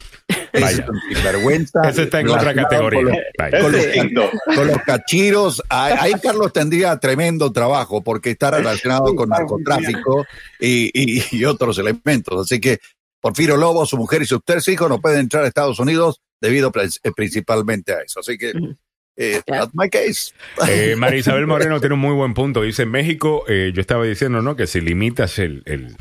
[0.51, 0.83] Ese Vaya.
[0.83, 1.81] es un sinvergüenza.
[1.89, 3.01] Ese está en otra categoría.
[3.01, 4.29] con los- Con los- distinto.
[4.55, 10.25] con los cachiros, ahí, ahí Carlos tendría tremendo trabajo porque está relacionado con narcotráfico
[10.59, 12.41] y, y- y otros elementos.
[12.45, 12.79] Así que
[13.21, 16.71] Porfirio Lobo, su mujer y sus tres hijos no pueden entrar a Estados Unidos debido
[16.75, 18.21] eh, principalmente a eso.
[18.21, 18.53] Así que,
[19.17, 20.33] eh, that's my case.
[20.67, 22.61] Eh, María Isabel Moreno tiene un muy buen punto.
[22.61, 24.55] Dice, en México, eh, yo estaba diciendo, ¿no?
[24.55, 25.97] Que si limitas el, el,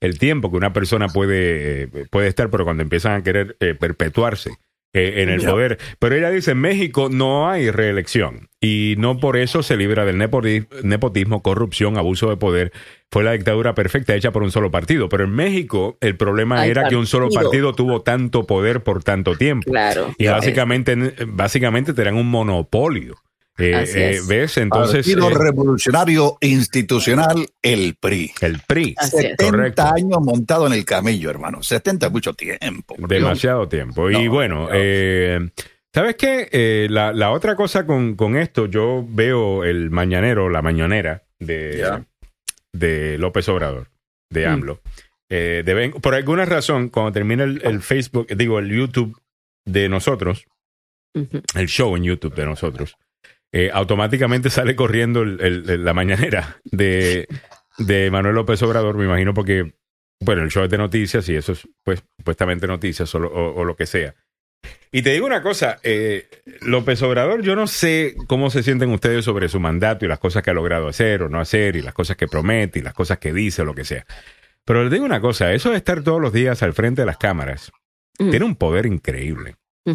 [0.00, 3.74] el tiempo que una persona puede, eh, puede estar, pero cuando empiezan a querer eh,
[3.74, 4.58] perpetuarse
[4.92, 5.78] eh, en el poder.
[5.98, 10.16] Pero ella dice, en México no hay reelección y no por eso se libra del
[10.18, 12.72] nepoti- nepotismo, corrupción, abuso de poder.
[13.10, 15.08] Fue la dictadura perfecta hecha por un solo partido.
[15.08, 17.72] Pero en México el problema era que un solo partido.
[17.74, 19.70] tuvo tanto poder por tanto tiempo.
[19.70, 20.14] Claro.
[20.18, 20.96] Y básicamente,
[21.26, 23.16] básicamente te dan un monopolio.
[23.60, 24.26] Eh, eh, es.
[24.26, 24.56] ¿Ves?
[24.58, 28.32] Entonces, Partido eh, Revolucionario Institucional, el PRI.
[28.40, 28.94] el PRI.
[28.98, 29.22] Así es.
[29.38, 29.82] 70 Correcto.
[29.82, 31.62] años montado en el camello, hermano.
[31.62, 32.94] 70 es mucho tiempo.
[32.96, 33.08] Dios.
[33.08, 34.10] Demasiado tiempo.
[34.10, 34.68] y No, bueno, no.
[34.72, 35.50] eh,
[35.94, 36.48] ¿sabes qué?
[36.52, 42.02] Eh, la, la otra cosa con, con esto, yo veo el mañanero, la mañanera de,
[42.72, 43.88] de López Obrador,
[44.30, 44.50] de Mm.
[44.52, 44.80] AMLO.
[45.32, 49.16] Eh, por alguna razón, cuando termina el, el Facebook, digo, el YouTube
[49.64, 50.46] de nosotros,
[51.14, 52.96] el show en YouTube de nosotros,
[53.52, 57.26] eh, automáticamente sale corriendo el- el- el- la mañanera de,
[57.78, 59.72] de Manuel López Obrador, me imagino porque,
[60.20, 63.54] bueno, el show es de noticias y eso es, pues, supuestamente noticias o, lo- o-
[63.60, 64.14] o lo que sea.
[64.92, 66.28] Y te digo una cosa, eh,
[66.62, 70.42] López Obrador, yo no sé cómo se sienten ustedes sobre su mandato y las cosas
[70.42, 73.18] que ha logrado hacer o no hacer y las cosas que promete y las cosas
[73.18, 74.04] que dice o lo que sea.
[74.64, 77.16] Pero les digo una cosa, eso de estar todos los días al frente de las
[77.18, 77.72] cámaras
[78.18, 78.30] Mm.
[78.30, 79.54] tiene un poder increíble.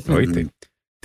[0.09, 0.47] ¿oíste?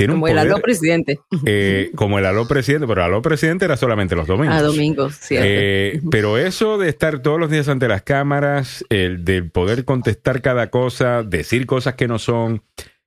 [0.01, 1.21] Tiene un Como el poder, aló presidente.
[1.45, 4.57] eh, como el aló presidente, pero el aló presidente era solamente los domingos.
[4.57, 5.47] A domingos, cierto.
[5.47, 10.41] Eh, pero eso de estar todos los días ante las cámaras, el de poder contestar
[10.41, 12.63] cada cosa, decir cosas que no son,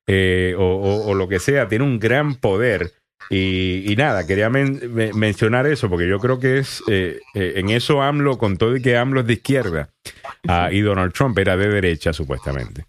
[0.06, 2.92] eh, o, o- o lo que sea, tiene un gran poder
[3.30, 7.54] Y, y nada, quería men- me- mencionar eso porque yo creo que es eh, eh,
[7.56, 9.90] en eso AMLO, con todo y que AMLO es de izquierda
[10.48, 12.86] ah, y Donald Trump era de derecha supuestamente.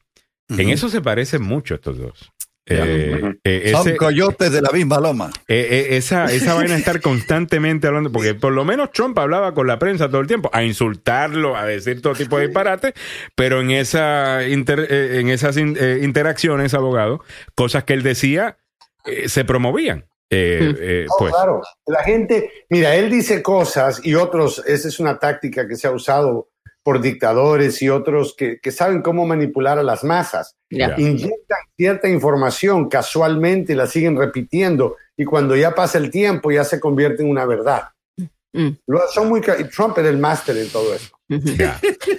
[0.51, 2.31] En eso se parecen mucho estos dos.
[2.66, 5.31] Eh, eh, Son ese- coyotes de la misma loma.
[5.49, 9.66] eh, eh, esa, esa vaina estar constantemente hablando, porque por lo menos Trump hablaba con
[9.66, 12.95] la prensa todo el tiempo, a insultarlo, a decir todo tipo de disparate,
[13.36, 17.23] pero en, esa inter- eh, en esas in- eh, interacciones, abogado,
[17.55, 18.57] cosas que él decía
[19.05, 20.07] eh, se promovían.
[20.31, 24.99] Eh, eh, No, pues, claro, la gente, mira, él dice cosas y otros, esa es
[24.99, 26.49] una táctica que se ha usado
[26.85, 30.55] por dictadores y otros que, que saben cómo manipular a las masas.
[30.70, 30.94] Ya.
[30.98, 36.62] Inyectan cierta información casualmente y la siguen repitiendo y cuando ya pasa el tiempo ya
[36.62, 37.89] se convierte en una verdad.
[38.52, 38.69] Mm.
[38.86, 39.40] Lo- Son muy,
[39.74, 41.19] Trump era el máster en todo eso.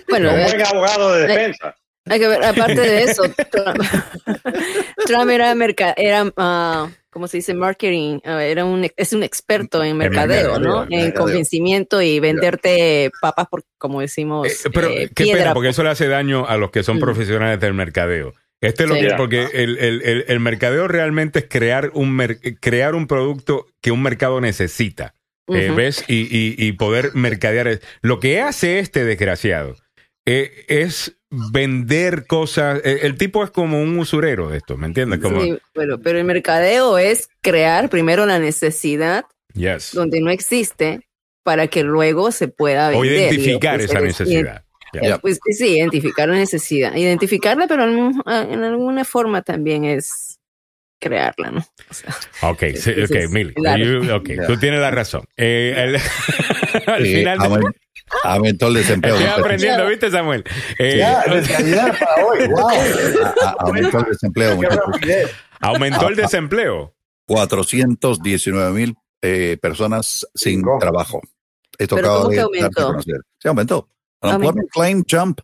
[0.10, 1.76] Bueno, Un eh, buen abogado de defensa.
[2.06, 3.80] Hay que ver, aparte de eso, Trump,
[5.06, 7.54] Trump era, merca, era ah, ¿cómo se dice?
[7.54, 10.88] Marketing, ah, era un, es un experto en mercadeo, mercadeo, ¿no?
[10.90, 15.70] en convencimiento y venderte papas por, como decimos, Eh, pero eh, qué piedra pena, porque
[15.70, 17.02] eso le hace daño a los que son Mm.
[17.02, 18.34] profesionales del mercadeo.
[18.62, 19.02] Este es lo Sí.
[19.02, 23.68] que, porque el, el- el- el mercadeo realmente es crear un, mer- crear un producto
[23.82, 25.14] que un mercado necesita.
[25.48, 25.72] eh.
[25.76, 26.04] ¿Ves?
[26.08, 27.80] Y, y- y poder mercadear.
[28.02, 29.76] Lo que hace este desgraciado
[30.26, 31.18] eh, es
[31.52, 32.82] vender cosas.
[32.84, 35.20] eh, el tipo es como un usurero de esto, ¿me entiendes?
[35.20, 39.92] Como, Sí, pero, pero el mercadeo es crear primero la necesidad yes.
[39.94, 41.08] donde no existe
[41.44, 43.12] para que luego se pueda O vender.
[43.12, 44.62] y identificar esa ofrecer- necesidad.
[45.22, 46.96] Pues sí, identificar la necesidad.
[46.96, 47.84] Identificarla, pero
[48.26, 50.40] ah, en alguna forma también es
[51.02, 51.60] crearla, ¿no?
[51.90, 52.16] O sea,
[52.50, 53.54] Ok, sí, ok, Entonces, Mili.
[53.54, 53.84] claro.
[53.84, 54.48] you- ok, Ya.
[54.48, 55.26] tú tienes la razón.
[55.36, 55.96] Eh, el-
[56.88, 57.40] al Sí, final.
[57.40, 57.76] aumen-
[58.24, 59.16] aumentó el desempleo.
[59.16, 60.44] Estoy aprendiendo, ¿viste, Samuel?
[60.80, 62.70] Eh, Ya, para hoy, wow.
[62.70, 64.60] A- a- aumentó el desempleo.
[65.62, 66.94] Aumentó el desempleo.
[67.28, 70.78] 419 mil eh, personas sin Cinco.
[70.80, 71.22] trabajo.
[71.78, 72.88] Esto Pero acaba ¿cómo de que aumentó?
[72.88, 73.22] conocer.
[73.40, 73.90] Sí, aumentó.
[74.22, 75.40] Unemployment Claim Jump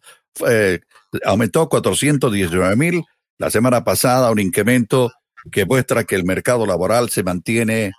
[0.47, 0.79] eh,
[1.25, 3.03] aumentó 419 mil.
[3.37, 5.11] La semana pasada un incremento
[5.51, 7.91] que muestra que el mercado laboral se mantiene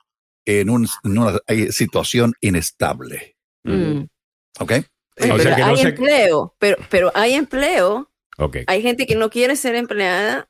[0.47, 1.39] en, un- en una
[1.71, 3.37] situación inestable.
[3.65, 4.05] mm.
[4.61, 4.73] ¿Ok?
[5.19, 8.59] Bueno, O sea pero que no hay se- empleo, pero, pero hay empleo, Ok.
[8.67, 10.49] hay gente que no quiere ser empleada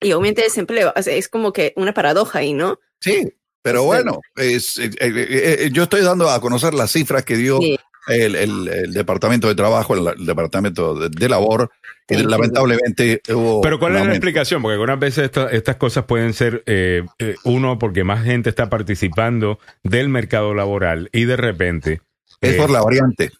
[0.00, 0.92] y aumenta el desempleo.
[0.96, 2.78] O sea, es como que una paradoja ahí, ¿no?
[3.00, 3.32] Sí,
[3.62, 3.86] pero Sí.
[3.86, 7.76] bueno, es, eh, eh, eh, yo estoy dando a conocer las cifras que dio Sí.
[8.06, 11.70] el, el- el Departamento de Trabajo, el, el Departamento de, de Labor,
[12.08, 13.60] y Sí, lamentablemente hubo.
[13.60, 14.62] Pero ¿cuál es la explicación?
[14.62, 18.70] Porque algunas veces esta- estas cosas pueden ser, eh, eh, uno, porque más gente está
[18.70, 22.00] participando del mercado laboral y de repente...
[22.40, 23.30] Es eh, por la variante.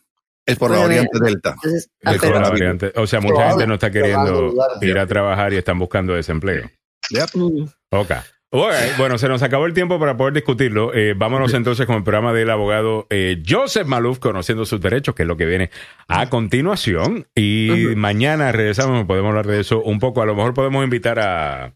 [0.47, 1.55] Es por la variante Delta.
[1.57, 2.93] Entonces, es por la variante.
[2.97, 3.53] O sea, mucha Probable.
[3.53, 6.71] gente no está queriendo ir a trabajar y están buscando desempleo.
[7.11, 7.29] Yep.
[7.35, 7.69] Mm.
[7.91, 8.13] Ok.
[8.51, 10.95] Bueno, se nos acabó el tiempo para poder discutirlo.
[10.95, 15.23] Eh, vámonos entonces con el programa del abogado eh, Joseph Maluf, conociendo sus derechos, que
[15.23, 15.71] es lo que viene
[16.09, 17.27] a continuación.
[17.35, 20.23] Y mañana regresamos, podemos hablar de eso un poco.
[20.23, 21.75] A lo mejor podemos invitar a.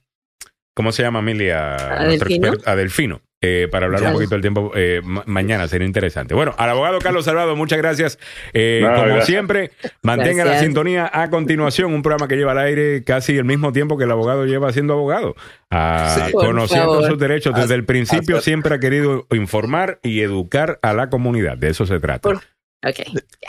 [0.74, 1.74] ¿Cómo se llama, Amelia?
[1.74, 2.52] ¿A Delfino?
[2.64, 3.20] a Delfino.
[3.42, 6.32] Eh, para hablar un poquito del tiempo eh, ma- mañana, sería interesante.
[6.34, 8.18] Bueno, al abogado Carlos Salvado, muchas gracias.
[8.54, 9.26] Eh, como gracias.
[9.26, 13.72] siempre, mantenga la sintonía a continuación, un programa que lleva al aire casi el mismo
[13.72, 15.34] tiempo que el abogado lleva siendo abogado.
[15.70, 16.32] Ah, Sí.
[16.32, 17.54] Conociendo sus derechos.
[17.54, 21.58] Desde el principio Hasta- siempre ha querido informar y educar a la comunidad.
[21.58, 22.20] De eso se trata.
[22.20, 22.36] Por-
[22.84, 22.96] Ok.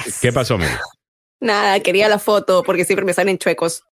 [0.06, 0.20] Yes.
[0.22, 0.74] ¿Qué pasó, Miguel?
[1.40, 3.84] Nada, quería la foto porque siempre me salen chuecos.